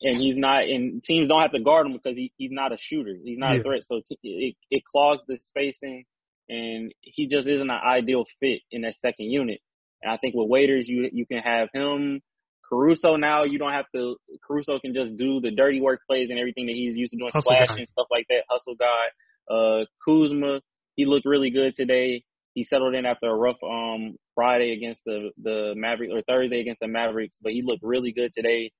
and 0.00 0.16
he's 0.20 0.36
not 0.36 0.62
and 0.64 1.02
teams 1.04 1.28
don't 1.28 1.42
have 1.42 1.52
to 1.52 1.60
guard 1.60 1.86
him 1.86 1.92
because 1.92 2.16
he, 2.16 2.32
he's 2.38 2.50
not 2.52 2.72
a 2.72 2.76
shooter. 2.80 3.14
He's 3.24 3.38
not 3.38 3.54
Yeah. 3.54 3.60
a 3.60 3.62
threat. 3.64 3.82
So 3.86 4.00
t- 4.08 4.18
it 4.22 4.56
it 4.70 4.82
clogs 4.84 5.22
the 5.26 5.38
spacing 5.46 6.04
and 6.48 6.92
he 7.00 7.26
just 7.26 7.46
isn't 7.48 7.68
an 7.70 7.80
ideal 7.84 8.24
fit 8.40 8.60
in 8.70 8.82
that 8.82 8.94
second 9.00 9.26
unit. 9.26 9.60
And 10.02 10.12
I 10.12 10.16
think 10.18 10.34
with 10.34 10.48
Waiters 10.48 10.88
you 10.88 11.08
you 11.12 11.26
can 11.26 11.38
have 11.42 11.68
him 11.74 12.20
Caruso 12.68 13.16
now 13.16 13.42
you 13.44 13.58
don't 13.58 13.72
have 13.72 13.86
to 13.94 14.16
Caruso 14.46 14.78
can 14.78 14.94
just 14.94 15.16
do 15.16 15.40
the 15.40 15.50
dirty 15.50 15.80
work 15.80 16.00
plays 16.08 16.30
and 16.30 16.38
everything 16.38 16.66
that 16.66 16.74
he's 16.74 16.96
used 16.96 17.10
to 17.12 17.18
doing, 17.18 17.30
Hustle 17.34 17.50
guy. 17.52 17.66
slashing 17.66 17.86
stuff 17.86 18.06
like 18.10 18.26
that, 18.28 18.44
hustle 18.48 18.76
guy. 18.76 19.54
Uh 19.54 19.84
Kuzma, 20.04 20.60
he 20.96 21.06
looked 21.06 21.26
really 21.26 21.50
good 21.50 21.74
today. 21.76 22.22
He 22.54 22.64
settled 22.64 22.94
in 22.94 23.06
after 23.06 23.26
a 23.28 23.34
rough 23.34 23.56
um 23.62 24.16
Friday 24.34 24.72
against 24.72 25.02
the 25.04 25.30
the 25.42 25.72
Mavericks 25.76 26.12
or 26.14 26.22
Thursday 26.22 26.60
against 26.60 26.80
the 26.80 26.88
Mavericks, 26.88 27.36
but 27.42 27.52
he 27.52 27.62
looked 27.62 27.82
really 27.82 28.12
good 28.12 28.32
today. 28.34 28.70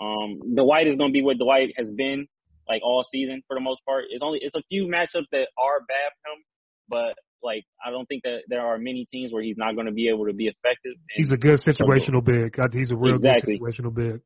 Um, 0.00 0.40
Dwight 0.56 0.86
is 0.86 0.96
going 0.96 1.10
to 1.10 1.12
be 1.12 1.22
what 1.22 1.38
Dwight 1.38 1.72
has 1.76 1.90
been 1.90 2.26
like 2.68 2.82
all 2.82 3.04
season 3.10 3.42
for 3.46 3.54
the 3.54 3.60
most 3.60 3.84
part. 3.84 4.04
It's 4.10 4.22
only 4.22 4.38
it's 4.42 4.54
a 4.54 4.62
few 4.68 4.86
matchups 4.86 5.26
that 5.32 5.48
are 5.58 5.80
bad 5.80 6.10
for 6.22 6.32
him, 6.32 6.42
but 6.88 7.14
like 7.42 7.64
I 7.84 7.90
don't 7.90 8.06
think 8.06 8.22
that 8.24 8.42
there 8.48 8.60
are 8.66 8.78
many 8.78 9.06
teams 9.10 9.32
where 9.32 9.42
he's 9.42 9.56
not 9.58 9.74
going 9.74 9.86
to 9.86 9.92
be 9.92 10.08
able 10.08 10.26
to 10.26 10.32
be 10.32 10.46
effective. 10.46 10.92
He's 11.14 11.32
a 11.32 11.36
good 11.36 11.58
situational 11.60 12.24
big. 12.24 12.56
He's 12.72 12.90
a 12.90 12.96
real 12.96 13.16
Exactly. 13.16 13.58
good 13.58 13.74
situational 13.74 13.94
big. 13.94 14.20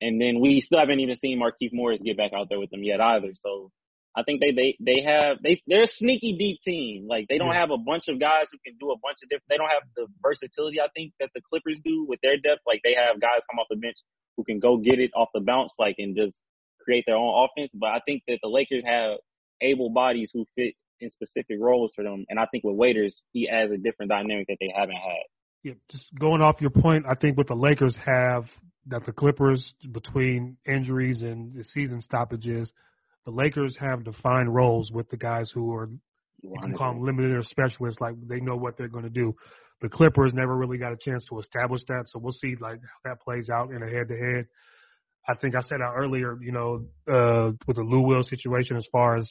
and 0.00 0.20
then 0.20 0.40
we 0.40 0.60
still 0.60 0.78
haven't 0.78 1.00
even 1.00 1.16
seen 1.16 1.40
Markieff 1.40 1.70
Morris 1.72 2.02
get 2.02 2.16
back 2.16 2.32
out 2.36 2.48
there 2.48 2.58
with 2.58 2.70
them 2.70 2.82
yet 2.82 3.00
either. 3.00 3.30
So 3.34 3.70
I 4.16 4.22
think 4.22 4.40
they 4.40 4.52
they 4.52 4.76
they 4.78 5.02
have 5.02 5.38
they 5.42 5.60
they're 5.66 5.84
a 5.84 5.96
sneaky 5.98 6.36
deep 6.38 6.62
team. 6.62 7.06
Like 7.08 7.26
they 7.28 7.38
don't 7.38 7.52
Yeah. 7.52 7.60
have 7.60 7.70
a 7.70 7.78
bunch 7.78 8.08
of 8.08 8.20
guys 8.20 8.46
who 8.52 8.58
can 8.64 8.76
do 8.78 8.90
a 8.92 8.98
bunch 8.98 9.18
of 9.22 9.28
different. 9.28 9.48
They 9.48 9.56
don't 9.56 9.70
have 9.70 9.82
the 9.96 10.06
versatility 10.22 10.80
I 10.80 10.88
think 10.94 11.12
that 11.20 11.30
the 11.34 11.42
Clippers 11.42 11.78
do 11.84 12.06
with 12.08 12.20
their 12.22 12.36
depth. 12.36 12.62
Like 12.66 12.80
they 12.84 12.94
have 12.94 13.20
guys 13.20 13.42
come 13.50 13.58
off 13.58 13.66
the 13.70 13.76
bench 13.76 13.96
who 14.36 14.44
can 14.44 14.60
go 14.60 14.76
get 14.76 14.98
it 15.00 15.10
off 15.14 15.28
the 15.34 15.40
bounce, 15.40 15.72
like 15.78 15.96
and 15.98 16.16
just 16.16 16.34
create 16.80 17.04
their 17.06 17.16
own 17.16 17.48
offense. 17.48 17.72
But 17.74 17.90
I 17.90 18.00
think 18.06 18.22
that 18.28 18.38
the 18.42 18.48
Lakers 18.48 18.84
have 18.84 19.18
able 19.60 19.90
bodies 19.90 20.30
who 20.32 20.46
fit 20.54 20.74
in 21.00 21.10
specific 21.10 21.58
roles 21.60 21.92
for 21.94 22.04
them. 22.04 22.24
And 22.28 22.38
I 22.38 22.46
think 22.46 22.64
with 22.64 22.76
Waiters, 22.76 23.20
he 23.32 23.48
adds 23.48 23.72
a 23.72 23.76
different 23.78 24.10
dynamic 24.10 24.46
that 24.48 24.58
they 24.60 24.72
haven't 24.74 24.96
had. 24.96 25.24
Yeah, 25.62 25.74
just 25.90 26.14
going 26.18 26.42
off 26.42 26.60
your 26.60 26.70
point, 26.70 27.06
I 27.08 27.14
think 27.14 27.36
what 27.38 27.46
the 27.46 27.54
Lakers 27.54 27.96
have 28.04 28.44
that 28.86 29.04
the 29.06 29.12
Clippers 29.12 29.72
between 29.92 30.58
injuries 30.66 31.22
and 31.22 31.54
the 31.54 31.64
season 31.64 32.02
stoppages, 32.02 32.70
the 33.24 33.30
Lakers 33.30 33.76
have 33.80 34.04
defined 34.04 34.54
roles 34.54 34.90
with 34.92 35.08
the 35.10 35.16
guys 35.16 35.50
who 35.52 35.72
are 35.74 35.88
you 36.42 36.58
can 36.60 36.74
call 36.74 36.92
them 36.92 37.02
limited 37.02 37.32
or 37.32 37.42
specialists, 37.42 38.00
like 38.00 38.14
they 38.28 38.40
know 38.40 38.56
what 38.56 38.76
they're 38.76 38.88
going 38.88 39.04
to 39.04 39.10
do. 39.10 39.34
The 39.80 39.88
Clippers 39.88 40.32
never 40.34 40.54
really 40.56 40.78
got 40.78 40.92
a 40.92 40.96
chance 40.96 41.24
to 41.30 41.38
establish 41.40 41.80
that, 41.88 42.04
so 42.06 42.18
we'll 42.18 42.32
see 42.32 42.54
like 42.60 42.80
how 42.80 43.10
that 43.10 43.22
plays 43.22 43.48
out 43.50 43.70
in 43.70 43.82
a 43.82 43.88
head 43.88 44.08
to 44.08 44.16
head. 44.16 44.46
I 45.26 45.34
think 45.34 45.54
I 45.54 45.62
said 45.62 45.80
out 45.80 45.94
earlier, 45.96 46.36
you 46.42 46.52
know, 46.52 46.84
uh, 47.10 47.52
with 47.66 47.76
the 47.76 47.82
Lou 47.82 48.02
Will 48.02 48.22
situation 48.22 48.76
as 48.76 48.86
far 48.92 49.16
as 49.16 49.30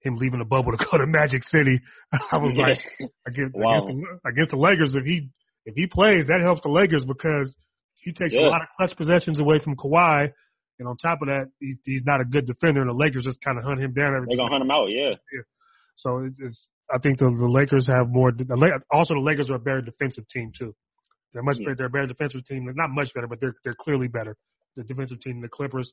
him 0.00 0.16
leaving 0.16 0.38
the 0.38 0.44
bubble 0.44 0.70
to 0.70 0.78
go 0.90 0.98
to 0.98 1.06
Magic 1.06 1.42
City, 1.42 1.80
I 2.12 2.36
was 2.36 2.54
like, 2.56 2.78
against, 3.26 3.56
Wow. 3.56 3.78
against, 3.78 3.86
the, 3.86 4.28
against 4.30 4.50
the 4.50 4.56
Lakers, 4.56 4.94
if 4.94 5.04
he 5.04 5.28
if 5.66 5.74
he 5.74 5.86
plays, 5.86 6.26
that 6.28 6.40
helps 6.42 6.60
the 6.62 6.68
Lakers 6.68 7.04
because 7.04 7.56
he 7.94 8.12
takes 8.12 8.34
a 8.34 8.38
lot 8.38 8.60
of 8.60 8.68
clutch 8.76 8.96
possessions 8.96 9.40
away 9.40 9.58
from 9.58 9.76
Kawhi, 9.76 10.30
and 10.78 10.88
on 10.88 10.96
top 10.96 11.22
of 11.22 11.28
that, 11.28 11.46
he's, 11.60 11.76
he's 11.84 12.02
not 12.04 12.20
a 12.20 12.24
good 12.24 12.46
defender, 12.46 12.80
and 12.80 12.90
the 12.90 12.94
Lakers 12.94 13.24
just 13.24 13.40
kind 13.40 13.58
of 13.58 13.64
hunt 13.64 13.80
him 13.80 13.92
down 13.92 14.14
every 14.14 14.26
time. 14.26 14.26
They're 14.28 14.36
gonna 14.36 14.50
hunt 14.50 14.62
him 14.64 14.70
out, 14.70 14.86
yeah. 14.86 15.14
so 15.96 16.24
it's, 16.24 16.36
it's 16.40 16.68
I 16.92 16.98
think 16.98 17.18
the, 17.18 17.26
the 17.26 17.48
Lakers 17.48 17.86
have 17.86 18.08
more. 18.08 18.32
The, 18.32 18.44
also, 18.90 19.14
the 19.14 19.20
Lakers 19.20 19.48
are 19.50 19.54
a 19.54 19.58
better 19.58 19.80
defensive 19.80 20.28
team 20.28 20.52
too. 20.56 20.74
They're 21.32 21.42
much 21.42 21.56
Yeah. 21.58 21.66
better. 21.66 21.76
They're 21.76 21.86
a 21.86 21.90
better 21.90 22.06
defensive 22.06 22.46
team. 22.46 22.64
They're 22.64 22.74
not 22.74 22.90
much 22.90 23.12
better, 23.14 23.26
but 23.26 23.40
they're 23.40 23.54
they're 23.64 23.74
clearly 23.78 24.08
better. 24.08 24.36
The 24.76 24.84
defensive 24.84 25.20
team, 25.20 25.40
the 25.40 25.48
Clippers, 25.48 25.92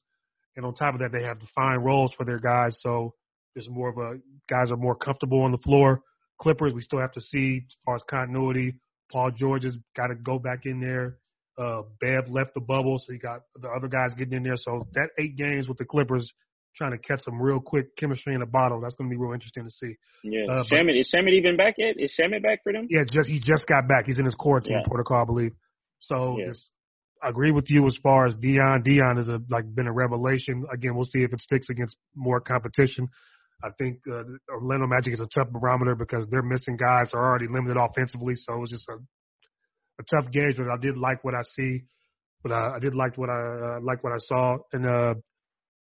and 0.56 0.66
on 0.66 0.74
top 0.74 0.94
of 0.96 1.00
that, 1.02 1.12
they 1.12 1.24
have 1.24 1.40
defined 1.40 1.86
roles 1.86 2.14
for 2.18 2.26
their 2.26 2.40
guys. 2.40 2.80
So 2.82 3.14
there's 3.56 3.70
more 3.70 3.90
of 3.90 3.98
a 3.98 4.20
guys 4.50 4.72
are 4.72 4.78
more 4.78 4.96
comfortable 4.96 5.42
on 5.44 5.52
the 5.52 5.58
floor. 5.60 6.02
Clippers, 6.40 6.74
we 6.74 6.82
still 6.82 7.00
have 7.00 7.12
to 7.14 7.22
see 7.22 7.62
as 7.68 7.76
far 7.86 7.96
as 7.96 8.04
continuity. 8.10 8.74
Paul 9.12 9.32
George 9.32 9.64
has 9.64 9.78
got 9.96 10.08
to 10.08 10.16
go 10.16 10.40
back 10.40 10.66
in 10.66 10.80
there. 10.80 11.18
Uh, 11.62 11.84
Bev 12.00 12.30
left 12.30 12.56
the 12.56 12.60
bubble, 12.62 12.98
so 12.98 13.14
you 13.14 13.20
got 13.20 13.42
the 13.62 13.70
other 13.70 13.88
guys 13.88 14.14
getting 14.18 14.34
in 14.34 14.44
there. 14.44 14.56
So 14.56 14.82
that 14.94 15.10
eight 15.20 15.36
games 15.38 15.68
with 15.68 15.78
the 15.78 15.86
Clippers, 15.86 16.32
trying 16.76 16.92
to 16.92 16.98
catch 16.98 17.22
some 17.24 17.40
real 17.40 17.60
quick 17.60 17.96
chemistry 17.98 18.34
in 18.34 18.42
a 18.42 18.46
bottle. 18.46 18.82
That's 18.82 18.96
going 18.96 19.10
to 19.10 19.14
be 19.14 19.22
real 19.22 19.34
interesting 19.34 19.66
to 19.66 19.70
see. 19.70 19.96
Yeah. 20.24 20.46
Uh, 20.50 20.62
is 20.62 21.14
Shamet 21.14 21.34
even 21.34 21.58
back 21.58 21.76
yet? 21.78 21.96
Is 22.00 22.14
Shamet 22.20 22.42
back 22.42 22.64
for 22.64 22.74
them? 22.74 22.88
Yeah, 22.90 23.04
just 23.10 23.30
he 23.30 23.40
just 23.40 23.68
got 23.68 23.88
back. 23.88 24.06
He's 24.08 24.18
in 24.18 24.26
his 24.26 24.36
quarantine 24.36 24.78
Yeah. 24.78 24.84
protocol, 24.88 25.22
I 25.22 25.26
believe. 25.26 25.52
So 26.00 26.38
Yeah. 26.40 26.48
just 26.48 26.72
I 27.24 27.30
agree 27.30 27.52
with 27.52 27.70
you 27.70 27.86
as 27.86 27.96
far 28.02 28.26
as 28.26 28.36
Dion. 28.36 28.82
Dion 28.82 29.20
is 29.20 29.30
a 29.30 29.40
like 29.50 29.66
been 29.76 29.86
a 29.86 29.94
revelation. 29.94 30.66
Again, 30.74 30.96
we'll 30.96 31.06
see 31.06 31.22
if 31.22 31.32
it 31.32 31.40
sticks 31.40 31.70
against 31.70 31.96
more 32.16 32.40
competition. 32.42 33.08
I 33.64 33.70
think 33.78 34.00
uh, 34.12 34.24
Orlando 34.50 34.88
Magic 34.88 35.14
is 35.14 35.20
a 35.20 35.28
tough 35.28 35.50
barometer 35.52 35.94
because 35.94 36.26
they're 36.30 36.42
missing 36.42 36.78
guys 36.78 37.14
are 37.14 37.24
already 37.24 37.48
limited 37.48 37.78
offensively. 37.78 38.34
So 38.34 38.56
it 38.56 38.60
was 38.60 38.72
just 38.72 38.90
a 38.90 38.98
a 40.02 40.16
tough 40.16 40.32
gauge. 40.32 40.58
But 40.58 40.68
I 40.70 40.78
did 40.82 40.98
like 40.98 41.24
what 41.24 41.34
I 41.36 41.42
see. 41.56 41.84
But 42.44 42.52
I, 42.52 42.76
I 42.76 42.80
did 42.80 42.96
like 42.96 43.18
what 43.18 43.30
I 43.30 43.78
uh, 43.78 43.80
like 43.82 44.04
what 44.04 44.14
I 44.14 44.18
saw. 44.20 44.58
And 44.74 44.86
uh, 44.86 45.14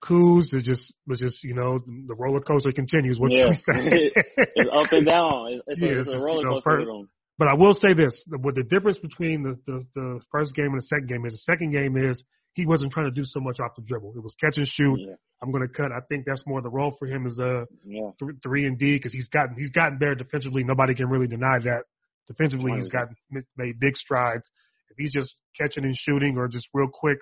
Kuz 0.05 0.55
is 0.55 0.63
just 0.63 0.93
was 1.07 1.19
just 1.19 1.43
you 1.43 1.55
know 1.55 1.79
the 1.79 2.15
roller 2.15 2.41
coaster 2.41 2.71
continues. 2.73 3.19
What 3.19 3.33
Yeah. 3.33 3.53
can 3.65 3.85
we 3.85 3.91
say? 3.91 4.13
It's 4.57 4.71
up 4.73 4.93
and 4.93 5.07
down. 5.07 5.61
It's, 5.67 5.81
Yeah, 5.81 5.89
a, 5.89 5.99
it's 6.01 6.09
it's 6.09 6.17
a 6.21 6.25
roller 6.25 6.41
you 6.41 6.45
know, 6.45 6.53
coaster 6.61 6.85
first- 6.85 7.11
But 7.39 7.49
I 7.49 7.55
will 7.55 7.73
say 7.75 7.93
this: 7.95 8.25
what 8.41 8.55
the 8.55 8.63
difference 8.63 8.99
between 8.99 9.43
the, 9.43 9.59
the 9.67 9.85
the 9.95 10.21
first 10.31 10.55
game 10.55 10.67
and 10.73 10.79
the 10.83 10.87
second 10.87 11.09
game 11.09 11.25
is 11.27 11.33
the 11.33 11.53
second 11.53 11.71
game 11.73 11.97
is 11.97 12.23
he 12.55 12.65
wasn't 12.67 12.93
trying 12.93 13.07
to 13.07 13.11
do 13.11 13.25
so 13.25 13.41
much 13.41 13.59
off 13.61 13.73
the 13.77 13.83
dribble. 13.83 14.13
It 14.17 14.23
was 14.23 14.35
catch 14.41 14.57
and 14.57 14.67
shoot. 14.67 14.99
Yeah. 15.01 15.15
I'm 15.43 15.51
going 15.53 15.67
to 15.67 15.73
cut. 15.73 15.93
I 15.93 16.01
think 16.09 16.25
that's 16.27 16.45
more 16.47 16.63
the 16.63 16.71
role 16.71 16.95
for 16.99 17.07
him 17.07 17.27
as 17.27 17.39
a 17.39 17.67
Yeah. 17.85 18.11
th- 18.19 18.37
three 18.43 18.65
and 18.67 18.79
D 18.79 18.95
because 18.97 19.13
he's 19.13 19.29
gotten 19.29 19.57
he's 19.57 19.71
gotten 19.71 19.99
better 19.99 20.15
defensively. 20.15 20.63
Nobody 20.65 20.95
can 20.95 21.09
really 21.09 21.27
deny 21.27 21.59
that. 21.65 21.83
Defensively, 22.29 22.73
he's 22.77 22.89
100%. 22.89 22.93
gotten 22.93 23.17
made 23.57 23.79
big 23.81 23.97
strides. 23.97 24.49
If 24.91 24.97
he's 24.99 25.13
just 25.13 25.37
catching 25.59 25.85
and 25.85 25.95
shooting 25.97 26.37
or 26.37 26.49
just 26.49 26.69
real 26.75 26.89
quick 26.93 27.19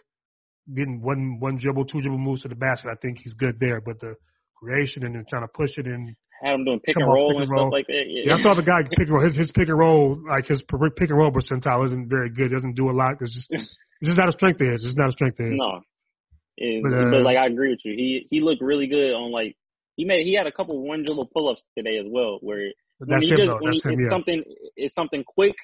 getting 0.74 1.02
one 1.02 1.38
one 1.40 1.59
dribble, 1.59 1.84
two 1.86 2.00
dribble 2.00 2.18
moves 2.18 2.42
to 2.42 2.48
the 2.48 2.55
basket, 2.55 2.88
I 2.90 2.94
think 3.02 3.18
he's 3.22 3.34
good 3.34 3.59
there. 3.61 3.80
But 3.80 4.00
the 4.00 4.14
creation 4.57 5.05
and 5.05 5.14
then 5.14 5.24
trying 5.28 5.42
to 5.42 5.48
push 5.48 5.76
it 5.76 5.86
in. 5.86 6.14
Had 6.42 6.55
him 6.55 6.64
doing 6.64 6.80
pick 6.80 6.96
and 6.96 7.07
roll 7.07 7.30
pick 7.30 7.36
and 7.36 7.42
and 7.42 7.48
stuff 7.48 7.72
like 7.72 7.86
that. 7.86 8.05
Yeah, 8.09 8.34
I 8.34 8.42
saw 8.42 8.55
the 8.55 8.62
guy 8.62 8.82
pick 8.82 9.07
and 9.07 9.11
roll. 9.11 9.22
His 9.24 9.36
his 9.36 9.52
pick 9.52 9.68
and 9.68 9.78
roll 9.78 10.18
like 10.28 10.46
his 10.46 10.62
pick 10.62 11.11
and 11.11 11.18
roll 11.18 11.30
percentile 11.30 11.84
isn't 11.86 12.09
very 12.09 12.30
good. 12.30 12.50
Doesn't 12.50 12.74
do 12.74 12.90
a 12.90 12.92
lot. 12.96 13.14
It's 13.20 13.34
just 13.34 13.48
it's 13.52 13.68
just 14.02 14.18
not 14.18 14.28
a 14.28 14.32
strength 14.32 14.61
of 14.61 14.68
his. 14.68 14.80
It's 14.82 14.84
just 14.84 14.98
not 14.98 15.09
a 15.09 15.12
strength 15.12 15.38
of 15.40 15.46
his. 15.46 15.55
No. 15.57 15.80
It- 16.57 16.82
But, 16.82 16.90
but, 16.90 17.18
uh, 17.18 17.22
like 17.22 17.36
I 17.36 17.46
agree 17.46 17.70
with 17.70 17.80
you. 17.84 17.92
He 17.94 18.26
he 18.30 18.40
looked 18.40 18.62
really 18.62 18.86
good 18.86 19.12
on 19.14 19.30
like 19.32 19.57
he 19.96 20.05
made 20.05 20.24
he 20.24 20.34
had 20.34 20.46
a 20.46 20.52
couple 20.52 20.80
one 20.86 21.05
dribble 21.05 21.30
pull 21.32 21.48
ups 21.50 21.62
today 21.76 21.98
as 21.98 22.07
well 22.09 22.38
where 22.42 22.72
But 22.99 23.09
when 23.09 23.16
that's 23.18 23.24
he 23.26 23.30
him 23.32 23.36
just 23.38 23.47
though. 23.49 23.59
when 23.61 23.72
he, 23.72 23.78
That's 23.78 23.84
him. 23.84 23.92
it's 23.92 24.01
Yeah. 24.03 24.09
something 24.09 24.45
it's 24.76 24.95
something 24.95 25.24
quick, 25.24 25.55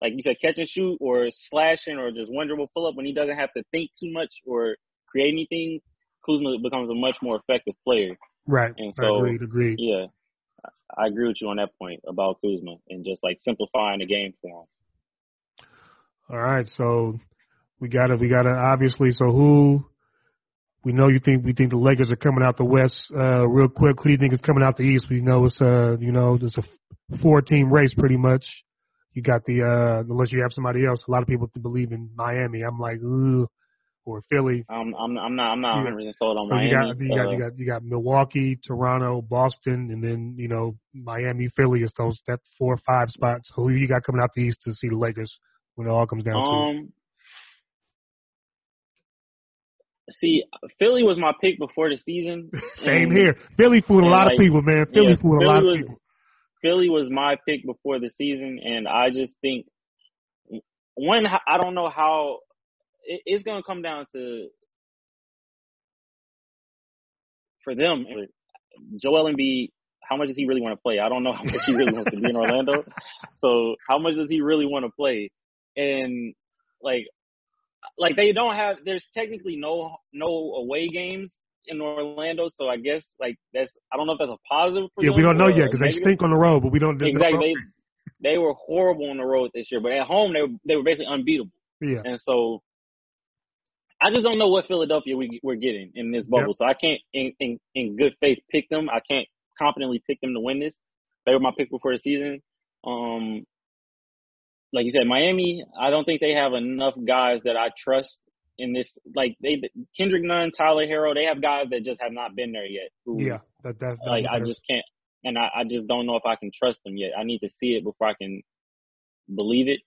like 0.00 0.12
you 0.14 0.22
said, 0.22 0.36
catch 0.40 0.58
and 0.58 0.68
shoot 0.68 0.96
or 1.00 1.28
slashing 1.30 1.96
or 1.98 2.10
just 2.10 2.32
one 2.32 2.46
dribble 2.46 2.70
pull 2.74 2.86
up 2.86 2.94
when 2.96 3.06
he 3.06 3.12
doesn't 3.12 3.36
have 3.36 3.52
to 3.54 3.62
think 3.72 3.90
too 3.98 4.12
much 4.12 4.30
or 4.46 4.76
create 5.08 5.32
anything, 5.32 5.80
Kuzma 6.24 6.58
becomes 6.62 6.90
a 6.90 6.94
much 6.94 7.16
more 7.22 7.36
effective 7.36 7.74
player. 7.84 8.16
Right. 8.46 8.72
And 8.78 8.94
so- 8.94 9.18
agreed. 9.18 9.42
Agreed. 9.42 9.76
Yeah. 9.80 10.06
I- 10.64 10.70
I 11.04 11.06
agree 11.08 11.26
with 11.28 11.40
you 11.40 11.48
on 11.48 11.56
that 11.56 11.70
point 11.78 12.00
about 12.06 12.40
Kuzma 12.40 12.76
and 12.88 13.04
just 13.04 13.22
like 13.24 13.38
simplifying 13.42 13.98
the 14.00 14.06
game 14.06 14.34
for 14.40 14.62
him. 14.62 14.66
All 16.30 16.38
right, 16.38 16.66
so 16.68 17.18
we 17.80 17.88
got 17.88 18.08
to 18.08 18.16
we 18.16 18.28
got 18.28 18.42
to 18.42 18.50
obviously. 18.50 19.10
So 19.12 19.26
who 19.30 19.84
we 20.86 20.92
know 20.92 21.08
you 21.08 21.18
think 21.18 21.44
we 21.44 21.52
think 21.52 21.70
the 21.70 21.76
Lakers 21.76 22.12
are 22.12 22.16
coming 22.16 22.44
out 22.44 22.56
the 22.56 22.64
West 22.64 23.10
uh, 23.12 23.44
real 23.48 23.68
quick. 23.68 23.96
Who 23.98 24.04
do 24.04 24.10
you 24.12 24.18
think 24.18 24.32
is 24.32 24.38
coming 24.38 24.62
out 24.62 24.76
the 24.76 24.84
East? 24.84 25.06
We 25.10 25.20
know 25.20 25.44
it's 25.44 25.60
uh 25.60 25.96
you 25.98 26.12
know 26.12 26.38
there's 26.38 26.56
a 26.56 27.18
four 27.20 27.42
team 27.42 27.72
race 27.72 27.92
pretty 27.92 28.16
much. 28.16 28.44
You 29.12 29.20
got 29.20 29.44
the 29.46 29.62
uh 29.64 30.00
unless 30.08 30.30
you 30.30 30.42
have 30.42 30.52
somebody 30.52 30.86
else. 30.86 31.02
A 31.08 31.10
lot 31.10 31.22
of 31.22 31.28
people 31.28 31.50
believe 31.60 31.90
in 31.90 32.10
Miami. 32.14 32.62
I'm 32.62 32.78
like 32.78 32.98
ooh, 32.98 33.48
or 34.04 34.22
Philly. 34.30 34.64
I'm 34.68 34.94
I'm 34.94 35.18
I'm 35.18 35.34
not 35.34 35.50
I'm 35.54 35.60
not 35.60 35.74
100 35.78 35.96
percent 35.96 36.16
sold 36.20 36.38
on 36.38 36.46
So 36.46 36.54
Miami. 36.54 36.68
you 36.68 36.76
got 36.76 37.00
you 37.00 37.16
got 37.16 37.32
you 37.32 37.38
got 37.40 37.58
you 37.58 37.66
got 37.66 37.82
Milwaukee, 37.82 38.56
Toronto, 38.64 39.22
Boston, 39.22 39.90
and 39.90 40.04
then 40.04 40.36
you 40.38 40.46
know 40.46 40.76
Miami, 40.94 41.48
Philly 41.48 41.80
is 41.82 41.92
those 41.98 42.20
that 42.28 42.38
four 42.56 42.74
or 42.74 42.80
five 42.86 43.10
spots. 43.10 43.48
So 43.48 43.62
who 43.62 43.70
you 43.70 43.88
got 43.88 44.04
coming 44.04 44.22
out 44.22 44.30
the 44.36 44.42
East 44.42 44.60
to 44.62 44.72
see 44.72 44.88
the 44.88 44.96
Lakers 44.96 45.36
when 45.74 45.88
it 45.88 45.90
all 45.90 46.06
comes 46.06 46.22
down 46.22 46.34
to 46.34 46.40
it? 46.40 46.78
Um, 46.78 46.92
see, 50.10 50.44
Philly 50.78 51.02
was 51.02 51.18
my 51.18 51.32
pick 51.40 51.58
before 51.58 51.88
the 51.90 51.96
season. 51.96 52.50
Same 52.82 53.08
and 53.10 53.16
here. 53.16 53.36
Philly 53.56 53.80
fooled 53.80 54.04
a 54.04 54.06
lot 54.06 54.26
like, 54.26 54.34
of 54.34 54.38
people, 54.38 54.62
man. 54.62 54.86
Philly 54.92 55.10
yeah, 55.10 55.16
fooled 55.20 55.42
a 55.42 55.46
lot 55.46 55.60
Philly 55.60 55.68
of 55.68 55.78
was- 55.78 55.78
people. 55.82 56.00
Philly 56.62 56.88
was 56.88 57.10
my 57.10 57.36
pick 57.46 57.64
before 57.64 58.00
the 58.00 58.10
season, 58.10 58.58
and 58.64 58.88
I 58.88 59.10
just 59.10 59.34
think 59.40 59.66
one, 60.94 61.26
I 61.26 61.58
don't 61.58 61.74
know 61.74 61.90
how 61.90 62.38
it, 63.04 63.20
it's 63.24 63.44
going 63.44 63.58
to 63.58 63.62
come 63.62 63.82
down 63.82 64.06
to 64.12 64.48
for 67.62 67.74
them. 67.74 68.06
Joel 69.00 69.32
Embiid, 69.32 69.70
how 70.02 70.16
much 70.16 70.28
does 70.28 70.36
he 70.36 70.46
really 70.46 70.60
want 70.60 70.72
to 70.72 70.82
play? 70.82 70.98
I 70.98 71.08
don't 71.08 71.22
know 71.22 71.32
how 71.32 71.44
much 71.44 71.60
he 71.66 71.74
really 71.74 71.92
wants 71.92 72.10
to 72.12 72.20
be 72.20 72.30
in 72.30 72.36
Orlando. 72.36 72.84
So 73.36 73.76
how 73.88 73.98
much 73.98 74.14
does 74.14 74.30
he 74.30 74.40
really 74.40 74.66
want 74.66 74.84
to 74.84 74.90
play? 74.90 75.30
And 75.76 76.34
like, 76.82 77.06
like 77.98 78.16
they 78.16 78.32
don't 78.32 78.54
have. 78.54 78.76
There's 78.84 79.04
technically 79.14 79.56
no 79.56 79.96
no 80.12 80.26
away 80.26 80.88
games 80.88 81.36
in 81.66 81.80
Orlando, 81.80 82.48
so 82.48 82.68
I 82.68 82.76
guess 82.76 83.04
like 83.20 83.36
that's. 83.52 83.72
I 83.92 83.96
don't 83.96 84.06
know 84.06 84.14
if 84.14 84.18
that's 84.18 84.30
a 84.30 84.48
positive 84.48 84.90
for 84.94 85.04
Yeah, 85.04 85.10
we 85.16 85.22
don't 85.22 85.38
know 85.38 85.48
yet 85.48 85.70
because 85.70 85.80
they 85.80 86.00
stink 86.00 86.22
on 86.22 86.30
the 86.30 86.36
road, 86.36 86.62
but 86.62 86.72
we 86.72 86.78
don't. 86.78 87.00
Exactly. 87.00 87.54
They, 87.54 88.30
they 88.32 88.38
were 88.38 88.54
horrible 88.54 89.10
on 89.10 89.18
the 89.18 89.24
road 89.24 89.50
this 89.54 89.70
year, 89.70 89.80
but 89.80 89.92
at 89.92 90.06
home 90.06 90.32
they 90.32 90.40
were, 90.40 90.58
they 90.66 90.76
were 90.76 90.82
basically 90.82 91.06
unbeatable. 91.06 91.50
yeah. 91.80 92.00
And 92.04 92.18
so 92.20 92.62
I 94.00 94.10
just 94.10 94.24
don't 94.24 94.38
know 94.38 94.48
what 94.48 94.66
Philadelphia 94.66 95.16
we, 95.16 95.40
we're 95.42 95.56
getting 95.56 95.92
in 95.94 96.12
this 96.12 96.26
bubble. 96.26 96.52
So 96.54 96.64
I 96.64 96.74
can't, 96.74 97.00
in, 97.14 97.32
in, 97.40 97.58
in 97.74 97.96
good 97.96 98.14
faith, 98.20 98.38
pick 98.50 98.68
them. 98.68 98.88
I 98.90 99.00
can't 99.10 99.26
confidently 99.58 100.02
pick 100.06 100.20
them 100.20 100.34
to 100.34 100.40
win 100.40 100.60
this. 100.60 100.74
They 101.24 101.32
were 101.32 101.40
my 101.40 101.52
pick 101.56 101.70
before 101.70 101.92
the 101.92 101.98
season. 101.98 102.42
Um, 102.86 103.44
like 104.72 104.84
you 104.84 104.90
said, 104.90 105.06
Miami, 105.06 105.64
I 105.78 105.90
don't 105.90 106.04
think 106.04 106.20
they 106.20 106.32
have 106.32 106.52
enough 106.52 106.94
guys 107.06 107.40
that 107.44 107.56
I 107.56 107.68
trust 107.76 108.18
in 108.58 108.72
this. 108.72 108.86
Like 109.14 109.36
they, 109.42 109.60
Kendrick 109.96 110.22
Nunn, 110.22 110.50
Tyler 110.56 110.86
Herro, 110.86 111.14
they 111.14 111.24
have 111.24 111.42
guys 111.42 111.66
that 111.70 111.84
just 111.84 112.00
have 112.00 112.12
not 112.12 112.34
been 112.34 112.52
there 112.52 112.66
yet. 112.66 112.90
Who, 113.04 113.22
Yeah, 113.22 113.38
that 113.62 113.78
that, 113.80 113.96
that 114.02 114.10
like 114.10 114.24
I 114.30 114.40
just 114.40 114.60
can't, 114.68 114.84
and 115.24 115.38
I, 115.38 115.60
I 115.60 115.64
just 115.64 115.86
don't 115.86 116.06
know 116.06 116.16
if 116.16 116.26
I 116.26 116.36
can 116.36 116.50
trust 116.56 116.78
them 116.84 116.96
yet. 116.96 117.12
I 117.18 117.24
need 117.24 117.38
to 117.40 117.48
see 117.60 117.76
it 117.76 117.84
before 117.84 118.08
I 118.08 118.14
can 118.14 118.42
believe 119.32 119.68
it. 119.68 119.80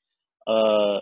Uh, 0.48 1.00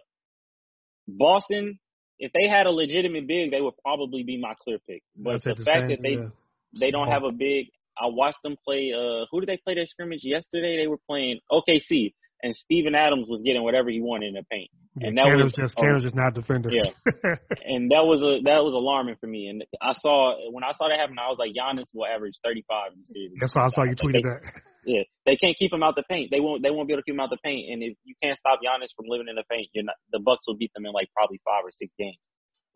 Boston, 1.08 1.80
if 2.20 2.32
they 2.34 2.50
had 2.50 2.66
a 2.66 2.72
legitimate 2.72 3.28
big, 3.28 3.52
they 3.52 3.62
would 3.62 3.78
probably 3.84 4.24
be 4.24 4.40
my 4.40 4.54
clear 4.62 4.78
pick. 4.88 5.04
But 5.16 5.44
that's 5.44 5.60
the 5.60 5.64
fact 5.64 5.90
that 5.90 6.00
they 6.02 6.18
yeah. 6.18 6.30
they 6.78 6.92
don't 6.92 7.10
have 7.10 7.24
a 7.24 7.32
big, 7.32 7.68
I 7.98 8.08
watched 8.08 8.42
them 8.44 8.58
play. 8.66 8.92
Uh, 8.94 9.26
who 9.32 9.40
did 9.40 9.50
they 9.50 9.60
play 9.64 9.76
their 9.76 9.86
scrimmage 9.86 10.22
yesterday? 10.24 10.78
They 10.78 10.88
were 10.88 11.00
playing 11.08 11.40
OKC, 11.52 12.14
and 12.44 12.56
Steven 12.56 12.94
Adams 12.96 13.28
was 13.28 13.42
getting 13.42 13.64
whatever 13.64 13.90
he 13.90 14.00
wanted 14.00 14.28
in 14.28 14.34
the 14.36 14.46
paint, 14.52 14.70
Yeah, 14.96 15.08
and 15.10 15.18
that 15.18 15.26
Kanter's 15.26 15.44
was- 15.46 15.54
just 15.58 15.76
Kanter's 15.76 16.04
just 16.04 16.16
not 16.16 16.34
defenders. 16.36 16.74
Yeah. 16.76 16.92
and 17.66 17.90
that 17.92 18.06
was 18.06 18.22
a 18.22 18.42
that 18.46 18.62
was 18.64 18.74
alarming 18.78 19.16
for 19.20 19.28
me. 19.28 19.48
And 19.48 19.66
I 19.82 19.94
saw 19.94 20.38
when 20.52 20.64
I 20.64 20.72
saw 20.78 20.88
that 20.90 21.00
happen, 21.00 21.18
I 21.18 21.30
was 21.30 21.38
like, 21.42 21.54
Giannis 21.58 21.90
will 21.94 22.06
average 22.06 22.38
35 22.44 22.94
in 22.94 23.00
the 23.02 23.06
series. 23.08 23.38
That's 23.40 23.56
why 23.56 23.66
I 23.66 23.70
saw 23.70 23.84
you 23.84 23.98
Like, 23.98 24.00
tweeted 24.00 24.22
they- 24.22 24.30
that. 24.30 24.42
yeah, 24.86 25.04
they 25.26 25.36
can't 25.36 25.58
keep 25.58 25.74
him 25.74 25.82
out 25.84 25.96
the 25.96 26.04
paint. 26.10 26.30
They 26.30 26.40
won't. 26.40 26.62
They 26.62 26.70
won't 26.70 26.88
be 26.88 26.94
able 26.94 27.02
to 27.02 27.06
keep 27.10 27.16
him 27.16 27.22
out 27.26 27.30
the 27.34 27.42
paint. 27.44 27.74
And 27.74 27.82
if 27.82 27.98
you 28.06 28.14
can't 28.22 28.38
stop 28.38 28.60
Giannis 28.62 28.94
from 28.96 29.06
living 29.10 29.28
in 29.30 29.36
the 29.36 29.44
paint, 29.50 29.68
you're 29.74 29.84
not. 29.84 29.96
The 30.12 30.20
Bucks 30.20 30.46
will 30.48 30.58
beat 30.58 30.72
them 30.74 30.86
in 30.86 30.94
like 30.94 31.10
probably 31.18 31.42
five 31.44 31.66
or 31.66 31.72
six 31.74 31.92
games. 31.98 32.22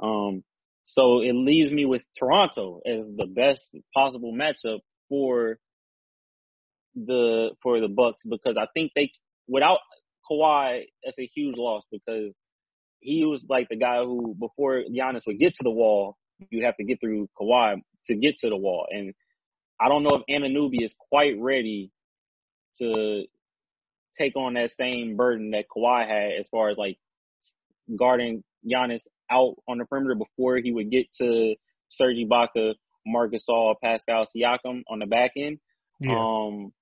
Um, 0.02 0.44
so 0.84 1.22
it 1.22 1.34
leaves 1.38 1.72
me 1.72 1.86
with 1.86 2.02
Toronto 2.18 2.82
as 2.86 3.06
the 3.16 3.28
best 3.30 3.62
possible 3.94 4.34
matchup 4.34 4.80
for 5.08 5.60
the 6.96 7.52
for 7.64 7.80
the 7.80 7.88
Bucks 7.88 8.24
because 8.28 8.58
I 8.60 8.66
think 8.74 8.92
they 8.96 9.12
without 9.48 9.80
Kawhi, 10.30 10.84
that's 11.04 11.20
a 11.20 11.26
huge 11.26 11.56
loss 11.58 11.84
because 11.92 12.34
he 13.00 13.26
was 13.26 13.44
like 13.50 13.68
the 13.70 13.76
guy 13.76 14.04
who 14.04 14.36
before 14.40 14.84
Giannis 14.92 15.26
would 15.28 15.40
get 15.40 15.56
to 15.56 15.64
the 15.64 15.72
wall, 15.72 16.18
you 16.50 16.66
have 16.66 16.78
to 16.78 16.84
get 16.84 17.00
through 17.00 17.30
Kawhi 17.40 17.82
to 18.08 18.16
get 18.16 18.38
to 18.40 18.50
the 18.50 18.58
wall, 18.58 18.86
and 18.90 19.14
I 19.80 19.90
don't 19.90 20.04
know 20.04 20.16
if 20.16 20.24
Anunoby 20.30 20.84
is 20.84 20.94
quite 21.10 21.36
ready 21.40 21.92
to 22.80 23.24
take 24.18 24.36
on 24.36 24.54
that 24.54 24.72
same 24.80 25.16
burden 25.16 25.52
that 25.52 25.66
Kawhi 25.76 26.08
had 26.08 26.40
as 26.40 26.48
far 26.52 26.70
as 26.70 26.78
like 26.78 26.98
guarding 27.98 28.44
Giannis 28.70 29.02
out 29.32 29.56
on 29.68 29.78
the 29.78 29.86
perimeter 29.86 30.16
before 30.16 30.58
he 30.58 30.72
would 30.72 30.92
get 30.92 31.08
to 31.20 31.56
Serge 31.90 32.18
Ibaka, 32.18 32.76
Marcus 33.06 33.44
Gasol, 33.50 33.76
Pascal 33.84 34.28
Siakam 34.36 34.84
on 34.90 35.00
the 35.00 35.06
back 35.06 35.32
end. 35.38 35.60
Yeah, 36.00 36.16
Um, 36.18 36.74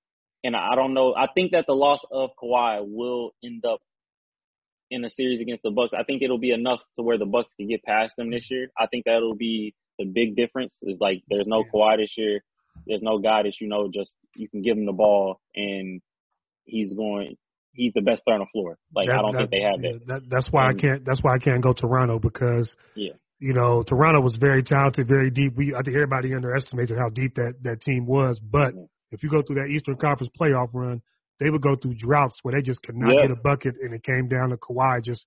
and 0.44 0.56
I 0.56 0.74
don't 0.74 0.94
know. 0.94 1.14
I 1.14 1.26
think 1.34 1.52
that 1.52 1.66
the 1.66 1.74
loss 1.74 2.00
of 2.10 2.30
Kawhi 2.42 2.80
will 2.86 3.32
end 3.44 3.64
up 3.64 3.80
in 4.90 5.04
a 5.04 5.10
series 5.10 5.40
against 5.40 5.62
the 5.62 5.70
Bucks. 5.70 5.92
I 5.96 6.02
think 6.04 6.22
it'll 6.22 6.38
be 6.38 6.50
enough 6.52 6.80
to 6.96 7.02
where 7.02 7.18
the 7.18 7.26
Bucks 7.26 7.48
can 7.56 7.68
get 7.68 7.82
past 7.84 8.14
them 8.16 8.30
this 8.30 8.46
year. 8.50 8.68
I 8.78 8.86
think 8.86 9.04
that'll 9.04 9.36
be 9.36 9.74
the 9.98 10.04
big 10.06 10.34
difference. 10.36 10.72
Is 10.82 10.98
like 11.00 11.22
there's 11.28 11.46
no 11.46 11.58
Yeah. 11.64 11.70
Kawhi 11.72 11.96
this 11.98 12.14
year. 12.16 12.40
There's 12.86 13.02
no 13.02 13.18
guy 13.18 13.42
that 13.44 13.60
you 13.60 13.68
know 13.68 13.88
just 13.92 14.14
you 14.34 14.48
can 14.48 14.62
give 14.62 14.76
him 14.76 14.86
the 14.86 14.92
ball 14.92 15.40
and 15.54 16.00
he's 16.64 16.94
going. 16.94 17.36
He's 17.72 17.92
the 17.94 18.00
best 18.00 18.24
player 18.24 18.34
on 18.34 18.40
the 18.40 18.46
floor. 18.52 18.78
Like 18.94 19.08
I 19.08 19.20
don't 19.22 19.32
that- 19.32 19.38
think 19.38 19.50
they 19.50 19.60
have 19.60 19.80
yeah, 19.82 19.92
that. 19.92 20.06
that. 20.06 20.22
That's 20.28 20.50
why 20.50 20.70
And- 20.70 20.78
I 20.78 20.80
can't. 20.80 21.04
That's 21.04 21.22
why 21.22 21.34
I 21.34 21.38
can't 21.38 21.62
go 21.62 21.72
Toronto 21.72 22.18
because 22.18 22.74
Yeah. 22.96 23.12
you 23.38 23.52
know 23.52 23.82
Toronto 23.84 24.20
was 24.20 24.34
very 24.36 24.62
talented, 24.64 25.06
very 25.06 25.30
deep. 25.30 25.54
We 25.56 25.72
I 25.74 25.82
think 25.82 25.94
everybody 25.94 26.34
underestimated 26.34 26.98
how 26.98 27.10
deep 27.10 27.34
that 27.36 27.62
that 27.62 27.80
team 27.82 28.06
was. 28.06 28.40
But 28.40 28.74
Mhm. 28.74 28.88
If 29.10 29.22
you 29.22 29.30
go 29.30 29.42
through 29.42 29.56
that 29.56 29.68
Eastern 29.68 29.96
Conference 29.96 30.30
playoff 30.38 30.68
run, 30.72 31.02
they 31.38 31.50
would 31.50 31.62
go 31.62 31.74
through 31.74 31.94
droughts 31.94 32.38
where 32.42 32.54
they 32.54 32.62
just 32.62 32.82
could 32.82 32.96
not 32.96 33.14
Yeah. 33.14 33.22
get 33.22 33.30
a 33.30 33.36
bucket, 33.36 33.76
and 33.82 33.94
it 33.94 34.02
came 34.02 34.28
down 34.28 34.50
to 34.50 34.56
Kawhi 34.56 35.02
just 35.02 35.26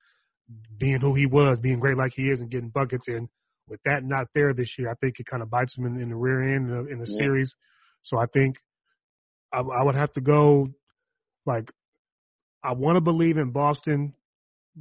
being 0.78 1.00
who 1.00 1.14
he 1.14 1.26
was, 1.26 1.60
being 1.60 1.80
great 1.80 1.98
like 1.98 2.14
he 2.14 2.30
is, 2.30 2.40
and 2.42 2.50
getting 2.50 2.70
buckets. 2.70 3.08
And 3.08 3.28
with 3.68 3.82
that 3.86 4.04
not 4.04 4.28
there 4.36 4.54
this 4.54 4.78
year, 4.78 4.90
I 4.90 4.94
think 4.96 5.20
it 5.20 5.26
kind 5.26 5.42
of 5.42 5.50
bites 5.50 5.76
him 5.78 5.86
in, 5.86 6.00
in 6.02 6.10
the 6.10 6.16
rear 6.16 6.56
end 6.56 6.70
in 6.70 6.86
the, 6.86 6.92
in 6.92 7.00
the 7.00 7.08
Yeah. 7.08 7.18
series. 7.18 7.56
So 8.04 8.18
I 8.18 8.26
think 8.28 8.58
I, 9.52 9.60
I 9.62 9.84
would 9.84 9.96
have 9.96 10.12
to 10.14 10.22
go 10.22 10.68
like 11.46 11.72
I 12.64 12.74
want 12.74 12.96
to 12.96 13.02
believe 13.02 13.38
in 13.38 13.52
Boston 13.52 14.14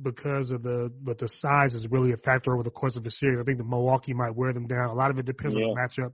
because 0.03 0.51
of 0.51 0.63
the 0.63 0.91
but 1.03 1.19
the 1.19 1.29
size 1.29 1.75
is 1.75 1.87
really 1.91 2.13
a 2.13 2.17
factor 2.17 2.55
over 2.55 2.63
the 2.63 2.71
course 2.71 2.97
of 2.97 3.05
the 3.05 3.11
series. 3.11 3.39
I 3.41 3.45
think 3.45 3.59
the 3.59 3.65
Milwaukee 3.65 4.15
might 4.15 4.35
wear 4.35 4.53
them 4.53 4.67
down. 4.67 4.91
A 4.91 4.95
lot 4.95 5.11
of 5.11 5.19
it 5.19 5.27
depends 5.27 5.57
on 5.57 5.63
the 5.63 5.69
matchup. 5.81 6.13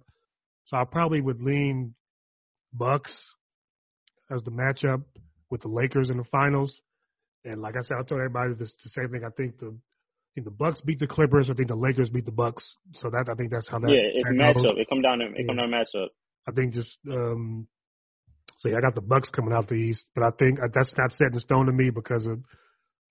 So 0.67 0.77
I 0.77 0.85
probably 0.85 1.21
would 1.21 1.43
lean 1.43 1.95
Bucks 2.73 3.13
as 4.31 4.43
the 4.45 4.51
matchup 4.51 5.03
with 5.51 5.63
the 5.63 5.69
Lakers 5.69 6.11
in 6.11 6.17
the 6.19 6.25
finals. 6.25 6.81
And 7.45 7.63
like 7.63 7.77
I 7.77 7.83
said, 7.83 7.97
I 7.99 8.03
told 8.03 8.21
everybody 8.21 8.55
this, 8.55 8.75
the 8.85 8.91
same 8.91 9.09
thing. 9.11 9.23
I 9.25 9.31
think 9.37 9.59
the 9.59 9.69
I 9.69 10.31
think 10.35 10.45
the 10.45 10.51
Bucks 10.51 10.81
beat 10.83 10.99
the 10.99 11.07
Clippers. 11.07 11.49
I 11.51 11.55
think 11.55 11.69
the 11.69 11.75
Lakers 11.77 12.11
beat 12.11 12.27
the 12.27 12.31
Bucks. 12.33 12.77
So 12.95 13.11
that 13.11 13.29
I 13.31 13.35
think 13.35 13.51
that's 13.51 13.69
how 13.69 13.79
that. 13.79 13.91
yeah, 13.91 14.01
it's 14.15 14.29
that 14.29 14.35
matchup. 14.35 14.63
goes. 14.63 14.75
It 14.79 14.89
come 14.89 15.03
down 15.03 15.19
to 15.19 15.27
it 15.27 15.35
Yeah. 15.39 15.47
come 15.47 15.57
down 15.57 15.71
to 15.71 15.77
matchup. 15.77 16.09
I 16.47 16.53
think 16.53 16.75
just 16.75 16.99
um 17.11 17.67
so 18.59 18.69
yeah, 18.69 18.77
I 18.79 18.81
got 18.81 18.95
the 18.95 19.01
Bucks 19.01 19.31
coming 19.31 19.53
out 19.55 19.69
the 19.69 19.75
East, 19.75 20.05
but 20.15 20.25
I 20.25 20.31
think 20.39 20.59
uh, 20.61 20.67
that's 20.75 20.93
not 20.99 21.13
set 21.13 21.33
in 21.33 21.39
stone 21.41 21.67
to 21.67 21.73
me 21.73 21.91
because 21.91 22.27
of 22.27 22.41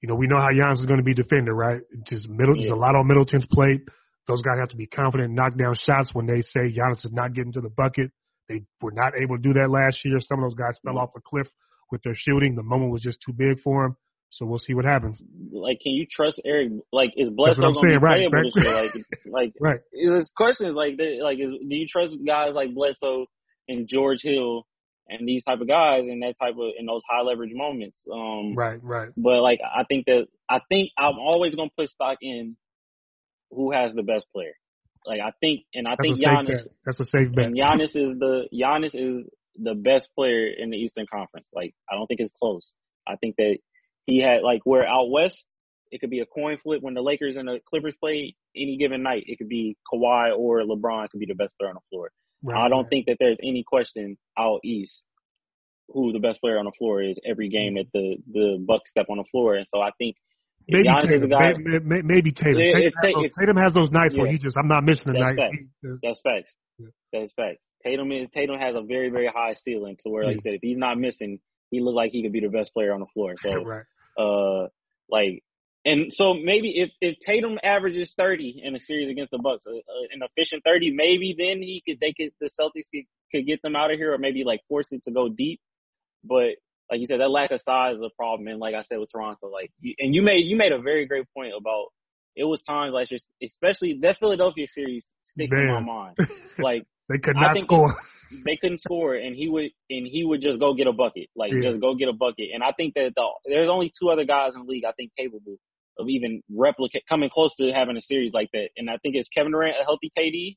you 0.02 0.08
know 0.10 0.16
we 0.16 0.28
know 0.28 0.38
how 0.38 0.50
Giannis 0.50 0.80
is 0.80 0.86
going 0.86 1.00
to 1.00 1.04
be 1.06 1.14
defended, 1.14 1.54
right? 1.54 1.82
Just 2.06 2.28
middle, 2.30 2.54
there's 2.56 2.68
Yeah. 2.68 2.74
a 2.74 2.76
lot 2.76 2.96
on 2.96 3.08
Middleton's 3.08 3.46
plate. 3.48 3.82
Those 4.28 4.42
guys 4.42 4.60
have 4.60 4.70
to 4.70 4.76
be 4.76 4.88
confident, 4.88 5.28
and 5.28 5.36
knock 5.36 5.58
down 5.58 5.74
shots 5.76 6.10
when 6.14 6.26
they 6.26 6.42
say 6.42 6.72
Giannis 6.72 7.06
is 7.06 7.12
not 7.14 7.34
getting 7.34 7.54
to 7.54 7.62
the 7.62 7.70
bucket. 7.70 8.12
They 8.50 8.64
were 8.82 8.92
not 8.92 9.14
able 9.20 9.36
to 9.38 9.42
do 9.42 9.54
that 9.54 9.70
last 9.70 10.04
year. 10.06 10.20
Some 10.20 10.44
of 10.44 10.50
those 10.50 10.58
guys 10.58 10.80
fell 10.84 10.96
Mhm. 10.96 11.02
off 11.02 11.16
a 11.16 11.22
cliff 11.22 11.48
with 11.92 12.02
their 12.04 12.16
shooting. 12.16 12.56
The 12.56 12.64
moment 12.64 12.92
was 12.92 13.02
just 13.02 13.22
too 13.22 13.34
big 13.34 13.60
for 13.60 13.84
them. 13.84 13.98
So 14.30 14.46
we'll 14.46 14.60
see 14.60 14.74
what 14.74 14.84
happens. 14.86 15.22
Like, 15.52 15.80
can 15.80 15.94
you 15.94 16.06
trust 16.06 16.42
Eric? 16.44 16.72
Like, 16.92 17.14
is 17.16 17.30
Bledsoe 17.30 17.62
gonna 17.62 17.76
saying, 17.76 17.90
be 17.92 17.98
right, 17.98 18.30
playable 18.30 18.52
right. 18.58 18.66
Like, 18.66 18.94
like 19.26 19.54
Right. 19.62 19.80
this 19.94 20.30
question 20.36 20.68
is 20.68 20.76
like, 20.76 21.00
like, 21.22 21.40
is, 21.40 21.52
do 21.52 21.76
you 21.76 21.88
trust 21.88 22.18
guys 22.26 22.54
like 22.54 22.74
Bledsoe 22.74 23.26
and 23.70 23.88
George 23.88 24.22
Hill 24.22 24.66
and 25.08 25.26
these 25.26 25.46
type 25.46 25.62
of 25.62 25.68
guys 25.70 26.08
in 26.10 26.20
that 26.20 26.36
type 26.38 26.56
of 26.56 26.72
in 26.78 26.86
those 26.86 27.02
high 27.10 27.22
leverage 27.22 27.54
moments? 27.54 28.04
Um, 28.12 28.54
Right. 28.54 28.84
Right. 28.84 29.10
But 29.16 29.42
like, 29.42 29.62
I 29.64 29.86
think 29.86 30.06
that 30.08 30.28
I 30.50 30.60
think 30.68 30.92
I'm 30.98 31.18
always 31.20 31.56
gonna 31.56 31.70
put 31.78 31.88
stock 31.90 32.18
in 32.22 32.58
who 33.52 33.72
has 33.72 33.94
the 33.94 34.04
best 34.04 34.26
player. 34.34 34.54
Like, 35.08 35.22
I 35.22 35.32
think, 35.40 35.62
and 35.74 35.88
I 35.88 35.92
That's 35.92 36.02
think 36.02 36.22
Giannis 36.22 36.64
bet. 36.64 36.74
That's 36.86 37.00
a 37.00 37.06
safe 37.06 37.34
bet. 37.34 37.46
and 37.46 37.58
Giannis 37.58 37.96
is 37.96 38.20
the 38.20 38.48
Giannis 38.54 38.94
is 38.94 39.26
the 39.56 39.74
best 39.74 40.10
player 40.16 40.48
in 40.48 40.70
the 40.70 40.78
Eastern 40.78 41.06
Conference. 41.12 41.48
Like 41.54 41.74
I 41.90 41.96
don't 41.96 42.08
think 42.08 42.20
it's 42.20 42.32
close. 42.38 42.74
I 43.08 43.16
think 43.16 43.36
that 43.38 43.58
he 44.06 44.22
had 44.22 44.42
like 44.44 44.62
where 44.66 44.88
out 44.88 45.10
west 45.10 45.46
it 45.92 46.02
could 46.02 46.10
be 46.10 46.20
a 46.20 46.26
coin 46.26 46.58
flip 46.62 46.82
when 46.82 46.94
the 46.94 47.02
Lakers 47.02 47.38
and 47.38 47.48
the 47.48 47.60
Clippers 47.66 47.96
play 48.00 48.36
any 48.56 48.78
given 48.78 49.04
night. 49.04 49.24
It 49.28 49.38
could 49.38 49.50
be 49.50 49.78
Kawhi 49.92 50.38
or 50.38 50.62
LeBron 50.62 51.10
could 51.10 51.20
be 51.20 51.26
the 51.26 51.36
best 51.36 51.54
player 51.58 51.70
on 51.70 51.76
the 51.76 51.88
floor. 51.90 52.12
Right, 52.44 52.66
I 52.66 52.70
don't 52.70 52.84
right. 52.84 52.90
think 52.90 53.06
that 53.08 53.18
there's 53.20 53.38
any 53.42 53.64
question 53.66 54.18
out 54.38 54.60
east 54.64 55.02
who 55.90 56.12
the 56.12 56.20
best 56.20 56.42
player 56.42 56.60
on 56.60 56.66
the 56.66 56.74
floor 56.78 57.02
is 57.02 57.18
every 57.26 57.50
game 57.50 57.76
mm-hmm. 57.76 57.88
that 57.92 57.92
the 57.94 58.18
the 58.32 58.66
Bucks 58.66 58.90
step 58.90 59.08
on 59.10 59.18
the 59.18 59.24
floor. 59.32 59.56
And 59.56 59.68
so 59.74 59.80
I 59.80 59.92
think 59.98 60.16
Maybe 60.70 60.88
Giannis 60.88 61.08
Tatum. 61.08 61.30
guy. 61.30 61.54
May- 61.58 61.80
may- 61.80 62.02
maybe 62.02 62.32
Tatum. 62.32 62.60
Yeah, 62.60 62.72
Tatum, 62.74 62.92
has 63.02 63.14
those, 63.14 63.32
Tatum 63.40 63.58
has 63.58 63.74
those 63.74 63.92
nights 63.92 64.18
where 64.18 64.28
he 64.28 64.38
just, 64.38 64.58
I'm 64.58 64.68
not 64.68 64.84
missing 64.84 65.10
a 65.10 65.14
That's 65.14 65.38
night. 65.38 65.52
That's 66.04 66.22
facts. 66.22 66.56
Yeah. 66.78 66.88
That's 67.14 67.34
facts. 67.34 67.62
Tatum 67.84 68.12
is 68.12 68.28
Tatum 68.34 68.60
has 68.60 68.76
a 68.76 68.82
very 68.82 69.10
very 69.10 69.28
high 69.34 69.56
ceiling 69.64 69.98
to 70.04 70.10
where, 70.10 70.24
like 70.24 70.32
Yeah. 70.32 70.36
you 70.36 70.42
said, 70.42 70.54
if 70.56 70.62
he's 70.62 70.78
not 70.78 70.98
missing, 70.98 71.40
he 71.72 71.80
looks 71.80 71.96
like 71.96 72.12
he 72.12 72.24
could 72.24 72.34
be 72.34 72.40
the 72.42 72.50
best 72.50 72.74
player 72.74 72.94
on 72.94 73.00
the 73.00 73.06
floor. 73.14 73.36
So, 73.42 73.50
right. 73.64 73.86
uh, 74.18 74.68
like, 75.10 75.44
and 75.86 76.12
so 76.14 76.34
maybe 76.34 76.74
if 76.82 76.90
if 77.00 77.18
Tatum 77.26 77.58
averages 77.64 78.12
thirty 78.18 78.62
in 78.64 78.76
a 78.76 78.80
series 78.80 79.10
against 79.10 79.32
the 79.32 79.38
Bucks, 79.38 79.66
uh, 79.68 79.72
uh, 79.72 80.08
an 80.12 80.22
efficient 80.22 80.64
thirty, 80.66 80.92
maybe 80.92 81.36
then 81.38 81.62
he 81.62 81.82
could 81.88 82.00
they 82.02 82.14
could 82.14 82.32
the 82.42 82.50
Celtics 82.60 82.90
could, 82.94 83.06
could 83.32 83.46
get 83.46 83.62
them 83.62 83.76
out 83.76 83.92
of 83.92 83.98
here, 83.98 84.14
or 84.14 84.18
maybe 84.18 84.44
like 84.44 84.62
force 84.68 84.88
it 84.92 85.04
to 85.06 85.12
go 85.12 85.30
deep. 85.30 85.62
But 86.24 86.56
like 86.90 87.00
you 87.00 87.08
said, 87.08 87.20
that 87.20 87.30
lack 87.30 87.52
of 87.52 87.62
size 87.62 87.96
is 87.96 88.02
a 88.02 88.16
problem. 88.16 88.48
And 88.48 88.60
like 88.60 88.76
I 88.76 88.84
said 88.84 89.00
with 89.00 89.12
Toronto, 89.12 89.50
like, 89.50 89.72
you, 89.82 89.94
and 90.00 90.16
you 90.16 90.22
made 90.22 90.46
you 90.46 90.56
made 90.56 90.72
a 90.72 90.80
very 90.80 91.06
great 91.06 91.26
point 91.36 91.54
about 91.58 91.88
it 92.36 92.44
was 92.44 92.62
times 92.62 92.94
like 92.94 93.10
just 93.10 93.28
especially 93.44 94.00
that 94.02 94.18
Philadelphia 94.20 94.68
series 94.68 95.04
sticks 95.24 95.52
in 95.52 95.68
my 95.68 95.80
mind. 95.80 96.16
Like 96.60 96.84
They 97.10 97.18
could 97.18 97.36
not 97.36 97.58
score. 97.58 97.96
they 98.46 98.58
couldn't 98.58 98.80
score, 98.80 99.16
and 99.16 99.36
he 99.36 99.48
would 99.50 99.70
and 99.90 100.08
he 100.08 100.24
would 100.24 100.42
just 100.42 100.60
go 100.60 100.74
get 100.74 100.88
a 100.88 100.94
bucket, 100.94 101.30
like 101.36 101.52
Yeah. 101.52 101.70
just 101.70 101.82
go 101.82 101.96
get 101.96 102.10
a 102.10 102.14
bucket. 102.14 102.50
And 102.54 102.64
I 102.64 102.72
think 102.72 102.94
that 102.96 103.14
the, 103.16 103.26
there's 103.46 103.70
only 103.70 103.92
two 104.00 104.10
other 104.10 104.26
guys 104.26 104.54
in 104.56 104.62
the 104.62 104.68
league 104.68 104.86
I 104.86 104.92
think 104.94 105.12
capable 105.18 105.58
of 106.00 106.08
even 106.10 106.42
replicate 106.56 107.04
coming 107.10 107.30
close 107.30 107.54
to 107.56 107.72
having 107.72 107.98
a 107.98 108.02
series 108.02 108.32
like 108.34 108.50
that. 108.54 108.70
And 108.78 108.90
I 108.90 108.98
think 108.98 109.16
it's 109.16 109.30
Kevin 109.30 109.52
Durant, 109.52 109.76
a 109.82 109.84
healthy 109.84 110.12
KD, 110.18 110.56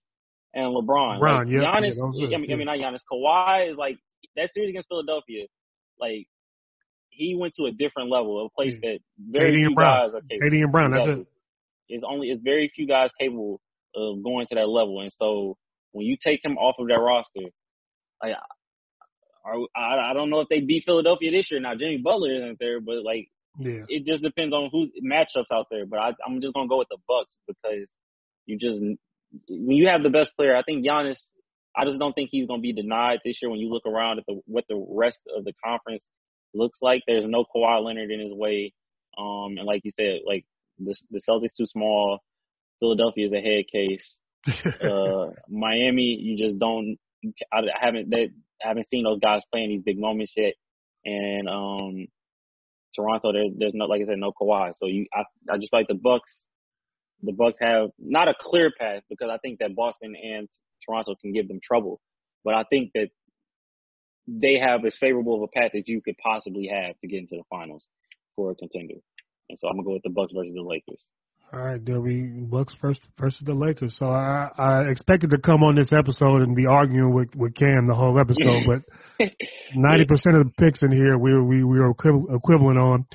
and 0.54 0.74
LeBron. 0.74 1.20
LeBron, 1.20 1.20
like, 1.20 1.48
yeah, 1.48 1.60
Giannis, 1.60 1.96
yeah, 2.14 2.36
I, 2.36 2.40
mean. 2.40 2.52
I 2.52 2.56
mean 2.56 2.66
not 2.66 2.78
Giannis. 2.78 3.00
Kawhi 3.10 3.72
is 3.72 3.76
like 3.76 3.98
that 4.36 4.52
series 4.52 4.70
against 4.70 4.88
Philadelphia, 4.88 5.46
like. 6.01 6.26
He 7.12 7.34
went 7.38 7.53
to 7.57 7.66
a 7.66 7.72
different 7.72 8.09
level, 8.11 8.46
a 8.46 8.48
place 8.51 8.74
mm. 8.76 8.80
that 8.82 8.98
very 9.18 9.51
KD 9.53 9.57
few 9.57 9.66
and 9.66 9.74
Bron. 9.74 10.11
guys 10.11 10.14
are 10.14 10.22
capable. 10.30 10.51
KD 10.51 10.62
and 10.62 10.72
Bron, 10.72 10.90
that's 10.92 11.03
Exactly. 11.03 11.22
it. 11.22 11.28
It's 11.96 12.05
only 12.09 12.28
it's 12.30 12.42
very 12.42 12.70
few 12.74 12.86
guys 12.86 13.11
capable 13.20 13.61
of 13.94 14.22
going 14.22 14.46
to 14.46 14.55
that 14.55 14.68
level, 14.68 15.01
and 15.01 15.12
so 15.12 15.57
when 15.92 16.07
you 16.07 16.16
take 16.22 16.42
him 16.44 16.57
off 16.57 16.76
of 16.78 16.86
that 16.88 17.01
roster, 17.01 17.51
like 18.22 18.34
are, 19.44 19.55
I 19.76 20.11
I 20.11 20.14
don't 20.14 20.30
know 20.30 20.40
if 20.40 20.48
they 20.48 20.61
beat 20.61 20.84
Philadelphia 20.84 21.30
this 21.30 21.51
year. 21.51 21.61
Now 21.61 21.74
Jimmy 21.74 21.98
Butler 21.98 22.34
isn't 22.36 22.59
there, 22.61 22.80
but 22.80 23.03
like 23.03 23.28
Yeah. 23.59 23.84
it 23.88 24.07
just 24.07 24.22
depends 24.22 24.55
on 24.55 24.70
who 24.72 24.88
matchups 25.05 25.51
out 25.53 25.66
there. 25.70 25.86
But 25.86 25.98
I, 25.98 26.14
I'm 26.26 26.40
just 26.40 26.55
gonna 26.55 26.68
go 26.68 26.78
with 26.78 26.88
the 26.90 26.98
Bucks 27.09 27.36
because 27.46 27.90
you 28.46 28.57
just 28.59 28.78
when 28.80 29.76
you 29.76 29.88
have 29.88 30.03
the 30.03 30.11
best 30.11 30.36
player, 30.36 30.57
I 30.57 30.62
think 30.62 30.86
Giannis. 30.86 31.18
I 31.76 31.84
just 31.84 31.98
don't 31.98 32.12
think 32.12 32.30
he's 32.30 32.46
gonna 32.46 32.62
be 32.62 32.72
denied 32.72 33.20
this 33.24 33.38
year. 33.40 33.50
When 33.50 33.60
you 33.60 33.70
look 33.70 33.86
around 33.86 34.18
at 34.18 34.24
the 34.26 34.40
what 34.46 34.64
the 34.68 34.84
rest 34.88 35.20
of 35.36 35.44
the 35.44 35.52
conference 35.64 36.06
looks 36.54 36.78
like, 36.82 37.02
there's 37.06 37.24
no 37.26 37.44
Kawhi 37.44 37.82
Leonard 37.84 38.10
in 38.10 38.20
his 38.20 38.34
way. 38.34 38.72
Um, 39.16 39.56
and 39.56 39.66
like 39.66 39.82
you 39.84 39.90
said, 39.90 40.20
like 40.26 40.44
the 40.78 40.94
the 41.10 41.20
Celtics 41.28 41.56
too 41.56 41.66
small. 41.66 42.20
Philadelphia 42.80 43.26
is 43.26 43.32
a 43.32 43.40
head 43.40 43.64
case. 43.70 44.18
Uh, 44.82 45.30
Miami, 45.48 46.16
you 46.18 46.36
just 46.36 46.58
don't. 46.58 46.96
I, 47.52 47.58
I 47.58 47.84
haven't 47.84 48.10
they 48.10 48.30
I 48.64 48.68
haven't 48.68 48.88
seen 48.88 49.04
those 49.04 49.20
guys 49.20 49.42
playing 49.52 49.68
these 49.68 49.82
big 49.82 49.98
moments 49.98 50.32
yet. 50.36 50.54
And 51.04 51.48
um, 51.48 52.06
Toronto, 52.96 53.32
there's 53.32 53.52
there's 53.58 53.74
no 53.74 53.84
like 53.84 54.02
I 54.02 54.06
said, 54.06 54.18
no 54.18 54.32
Kawhi. 54.32 54.72
So 54.78 54.86
you, 54.86 55.06
I 55.14 55.24
I 55.52 55.58
just 55.58 55.72
like 55.72 55.88
the 55.88 55.94
Bucks. 55.94 56.42
The 57.22 57.32
Bucks 57.32 57.58
have 57.60 57.90
not 57.98 58.28
a 58.28 58.34
clear 58.38 58.72
path 58.76 59.02
because 59.10 59.28
I 59.30 59.36
think 59.38 59.58
that 59.58 59.76
Boston 59.76 60.14
and 60.16 60.48
Toronto 60.86 61.14
can 61.20 61.32
give 61.32 61.48
them 61.48 61.60
trouble, 61.62 62.00
but 62.44 62.54
I 62.54 62.64
think 62.64 62.90
that 62.94 63.08
they 64.26 64.58
have 64.58 64.84
as 64.84 64.96
favorable 65.00 65.36
of 65.36 65.42
a 65.42 65.48
path 65.48 65.72
as 65.74 65.84
you 65.86 66.00
could 66.02 66.16
possibly 66.22 66.70
have 66.72 66.98
to 67.00 67.08
get 67.08 67.20
into 67.20 67.36
the 67.36 67.44
finals 67.50 67.86
for 68.36 68.50
a 68.50 68.54
contender. 68.54 68.94
And 69.48 69.58
so 69.58 69.68
I'm 69.68 69.76
gonna 69.76 69.86
go 69.86 69.92
with 69.94 70.02
the 70.02 70.10
Bucks 70.10 70.32
versus 70.34 70.52
the 70.54 70.62
Lakers. 70.62 71.00
All 71.52 71.58
right, 71.58 71.84
there 71.84 72.00
we 72.00 72.22
Bucks 72.22 72.72
first 72.80 73.00
versus 73.18 73.40
the 73.44 73.54
Lakers. 73.54 73.96
So 73.98 74.06
I, 74.06 74.50
I 74.56 74.82
expected 74.88 75.30
to 75.30 75.38
come 75.38 75.64
on 75.64 75.74
this 75.74 75.92
episode 75.92 76.42
and 76.42 76.54
be 76.54 76.66
arguing 76.66 77.12
with, 77.12 77.34
with 77.34 77.56
Cam 77.56 77.88
the 77.88 77.94
whole 77.94 78.20
episode, 78.20 78.62
but 78.66 79.26
ninety 79.74 80.04
percent 80.04 80.36
of 80.36 80.44
the 80.44 80.52
picks 80.58 80.82
in 80.82 80.92
here 80.92 81.18
we 81.18 81.34
we 81.42 81.64
we 81.64 81.78
are 81.80 81.90
equivalent 81.90 82.78
on. 82.78 83.06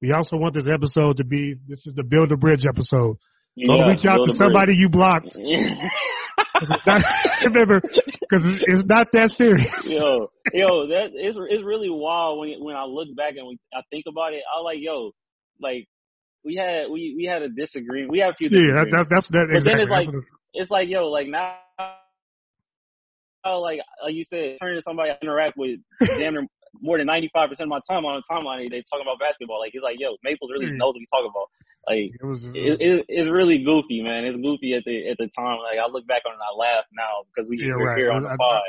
We 0.00 0.12
also 0.12 0.36
want 0.36 0.54
this 0.54 0.68
episode 0.72 1.16
to 1.16 1.24
be 1.24 1.56
this 1.68 1.84
is 1.84 1.94
the 1.94 2.04
build 2.04 2.30
a 2.30 2.36
bridge 2.36 2.64
episode. 2.66 3.18
Don't 3.66 3.78
Yeah, 3.78 3.88
reach 3.88 4.06
out 4.06 4.18
to 4.18 4.22
a 4.22 4.24
bridge. 4.26 4.36
somebody 4.38 4.74
you 4.76 4.88
blocked. 4.88 5.36
It's 6.60 6.86
not, 6.86 7.02
remember, 7.44 7.80
because 7.80 8.44
it's, 8.44 8.64
it's 8.66 8.84
not 8.88 9.08
that 9.12 9.30
serious. 9.36 9.72
yo, 9.84 10.28
yo, 10.52 10.86
that 10.88 11.10
it's 11.14 11.38
it's 11.48 11.64
really 11.64 11.90
wild 11.90 12.40
when 12.40 12.62
when 12.62 12.76
I 12.76 12.84
look 12.84 13.08
back 13.16 13.34
and 13.36 13.46
we, 13.46 13.58
I 13.74 13.80
think 13.90 14.04
about 14.08 14.32
it. 14.32 14.42
I 14.44 14.60
like, 14.62 14.78
yo, 14.80 15.12
like 15.60 15.86
we 16.44 16.56
had 16.56 16.90
we 16.90 17.14
we 17.16 17.24
had 17.24 17.42
a 17.42 17.48
disagreement. 17.48 18.10
We 18.12 18.18
had 18.20 18.30
a 18.30 18.34
few 18.34 18.48
Yeah, 18.50 18.80
that, 18.80 18.88
that, 18.90 19.06
that's 19.10 19.28
that. 19.28 19.48
But 19.52 19.64
then 19.64 19.80
it's 19.80 19.90
like- 19.90 20.08
it's 20.52 20.70
like, 20.70 20.88
yo, 20.88 21.06
like 21.06 21.28
now, 21.28 21.54
like 23.46 23.78
like 24.02 24.14
you 24.14 24.24
said, 24.24 24.56
turning 24.60 24.76
to 24.78 24.82
somebody 24.82 25.10
I 25.10 25.18
interact 25.22 25.56
with 25.56 25.78
damn 26.18 26.34
near 26.34 26.46
more 26.80 26.98
than 26.98 27.06
ninety 27.06 27.30
five 27.32 27.48
percent 27.50 27.66
of 27.66 27.70
my 27.70 27.80
time 27.88 28.04
on 28.04 28.18
a 28.20 28.22
timeline, 28.32 28.70
they 28.70 28.82
talking 28.90 29.06
about 29.06 29.18
basketball. 29.20 29.60
Like 29.60 29.70
he's 29.72 29.82
like, 29.82 29.96
yo, 29.98 30.16
Maples 30.24 30.50
really 30.52 30.70
knows 30.74 30.94
what 30.94 31.00
he's 31.00 31.10
talking 31.10 31.30
about. 31.30 31.48
Like 31.88 32.12
it 32.12 32.24
was. 32.26 32.44
it, 32.44 32.76
it, 32.80 33.04
it's 33.08 33.30
really 33.30 33.64
goofy, 33.64 34.02
man. 34.02 34.24
It's 34.24 34.36
goofy 34.36 34.74
at 34.74 34.84
the 34.84 35.08
at 35.10 35.16
the 35.18 35.28
time. 35.36 35.58
Like 35.64 35.78
I 35.80 35.88
look 35.90 36.06
back 36.06 36.22
on 36.26 36.32
it, 36.32 36.38
and 36.38 36.44
I 36.44 36.52
laugh 36.56 36.84
now 36.92 37.24
because 37.28 37.48
we 37.48 37.56
Yeah, 37.58 37.74
we're 37.76 37.88
right. 37.88 37.98
here 37.98 38.12
on 38.12 38.26
I- 38.26 38.32
the 38.32 38.38
pod. 38.38 38.62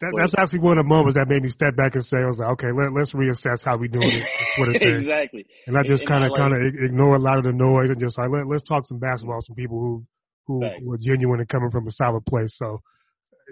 That, 0.00 0.16
that's 0.16 0.32
actually 0.38 0.60
one 0.64 0.78
of 0.78 0.84
the 0.84 0.88
moments 0.88 1.12
that 1.20 1.28
made 1.28 1.42
me 1.44 1.50
step 1.50 1.76
back 1.76 1.92
and 1.94 2.00
say, 2.02 2.16
I 2.16 2.24
was 2.24 2.38
like, 2.40 2.48
okay, 2.56 2.72
let, 2.72 2.88
let's 2.96 3.12
reassess 3.12 3.60
how 3.62 3.76
we 3.76 3.86
doing 3.86 4.08
it. 4.16 4.24
Twitter 4.56 4.78
thing. 4.80 4.96
exactly. 5.04 5.44
And 5.68 5.76
I 5.76 5.82
just 5.84 6.06
kind 6.08 6.24
of 6.24 6.32
kind 6.34 6.56
of 6.56 6.60
ignore 6.82 7.16
a 7.16 7.18
lot 7.20 7.36
of 7.36 7.44
the 7.44 7.52
noise 7.52 7.90
and 7.92 8.00
just 8.00 8.16
like 8.16 8.30
let, 8.32 8.48
let's 8.48 8.64
talk 8.64 8.86
some 8.86 8.96
basketball, 8.98 9.42
some 9.44 9.56
people 9.56 9.76
who 9.78 10.06
who, 10.48 10.64
are 10.64 10.96
genuine 10.98 11.40
and 11.40 11.48
coming 11.50 11.70
from 11.70 11.86
a 11.86 11.92
solid 11.92 12.24
place. 12.24 12.48
So 12.56 12.80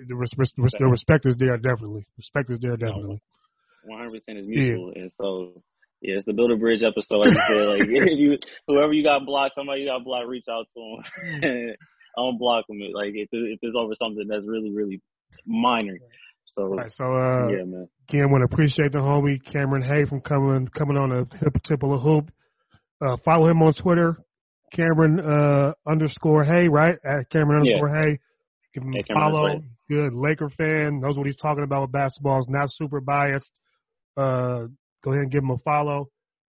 the, 0.09 0.15
res- 0.17 0.33
res- 0.39 0.55
res- 0.57 0.73
the 0.79 0.87
respect 0.87 1.27
is 1.27 1.37
there 1.37 1.55
definitely. 1.59 2.07
Respect 2.17 2.49
is 2.49 2.59
there 2.61 2.79
definitely. 2.79 3.21
One 3.85 3.99
hundred 3.99 4.15
percent 4.19 4.39
is 4.39 4.47
mutual, 4.49 4.93
and 4.97 5.13
so 5.21 5.63
yeah, 6.01 6.17
it's 6.17 6.25
the 6.27 6.33
build 6.33 6.51
a 6.53 6.57
bridge 6.57 6.83
episode. 6.83 7.19
Like 7.19 7.31
you 7.33 7.43
said, 7.49 7.67
like 7.69 7.83
if 7.89 8.19
you 8.19 8.39
whoever 8.67 8.93
you 8.93 9.03
got 9.03 9.27
blocked, 9.27 9.55
somebody 9.55 9.83
you 9.83 9.89
got 9.89 10.05
blocked, 10.05 10.29
reach 10.29 10.45
out 10.51 10.67
to 10.75 10.99
them, 11.43 11.75
unblock 12.17 12.63
them. 12.69 12.79
Like 12.95 13.13
if 13.15 13.29
if 13.33 13.59
it's 13.63 13.77
over 13.77 13.95
something 13.95 14.27
that's 14.29 14.47
really 14.47 14.71
really 14.71 15.01
minor. 15.47 15.99
So 16.57 16.65
right, 16.75 16.91
so 16.93 17.05
uh, 17.05 17.49
yeah, 17.51 17.65
man. 17.65 17.89
again, 18.09 18.31
want 18.31 18.43
to 18.49 18.53
appreciate 18.53 18.93
the 18.93 18.99
homie 18.99 19.39
Cameron 19.53 19.83
Hay 19.83 20.05
from 20.07 20.21
coming 20.21 20.69
coming 20.69 20.97
on 20.97 21.13
a 21.13 21.37
hip 21.37 21.55
tip 21.67 21.83
of 21.83 21.91
a 21.93 21.99
hoop. 21.99 22.31
Uh, 23.01 23.17
follow 23.25 23.49
him 23.49 23.63
on 23.63 23.73
Twitter, 23.75 24.17
Cameron 24.73 25.21
uh, 25.21 25.73
underscore 25.89 26.43
Hay, 26.45 26.69
right? 26.69 26.97
At 27.05 27.31
Cameron 27.31 27.65
Yeah. 27.65 27.77
underscore 27.77 27.97
Hay. 27.97 28.19
Give 28.75 28.83
him 28.83 28.93
Yeah, 28.95 29.03
a 29.09 29.15
follow. 29.15 29.61
Good 29.89 30.13
Laker 30.13 30.51
fan, 30.51 31.01
knows 31.01 31.17
what 31.17 31.27
he's 31.27 31.37
talking 31.37 31.65
about 31.65 31.83
with 31.83 31.93
basketball. 31.93 32.41
Is 32.41 32.47
not 32.49 32.69
super 32.71 33.01
biased. 33.01 33.51
Uh, 34.17 34.67
go 35.03 35.13
ahead 35.13 35.23
and 35.23 35.33
give 35.33 35.43
them 35.43 35.51
a 35.51 35.59
follow. 35.59 36.09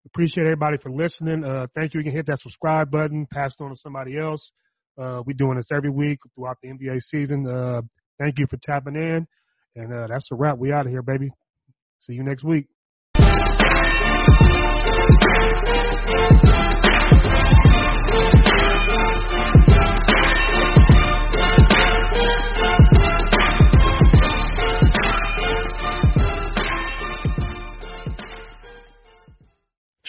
Appreciate 0.06 0.44
everybody 0.44 0.78
for 0.78 0.92
listening. 0.92 1.44
Uh, 1.44 1.68
thank 1.76 1.94
you. 1.94 2.00
You 2.00 2.04
can 2.06 2.14
hit 2.14 2.28
that 2.28 2.40
subscribe 2.40 2.92
button, 2.92 3.28
pass 3.32 3.56
it 3.60 3.64
on 3.64 3.72
to 3.72 3.76
somebody 3.76 4.18
else. 4.18 4.52
Uh, 4.98 5.24
we're 5.26 5.34
doing 5.34 5.58
this 5.58 5.68
every 5.72 5.90
week 5.90 6.20
throughout 6.36 6.58
the 6.62 6.70
NBA 6.70 7.02
season. 7.02 7.48
Uh, 7.48 7.82
thank 8.20 8.38
you 8.38 8.46
for 8.48 8.58
tapping 8.64 8.96
in. 8.96 9.28
And 9.76 9.94
uh, 9.94 10.08
that's 10.08 10.30
a 10.32 10.36
wrap. 10.36 10.58
We 10.58 10.72
out 10.72 10.86
of 10.86 10.92
here, 10.92 11.02
baby. 11.02 11.32
See 12.02 12.14
you 12.14 12.24
next 12.24 12.44
week. 12.44 12.68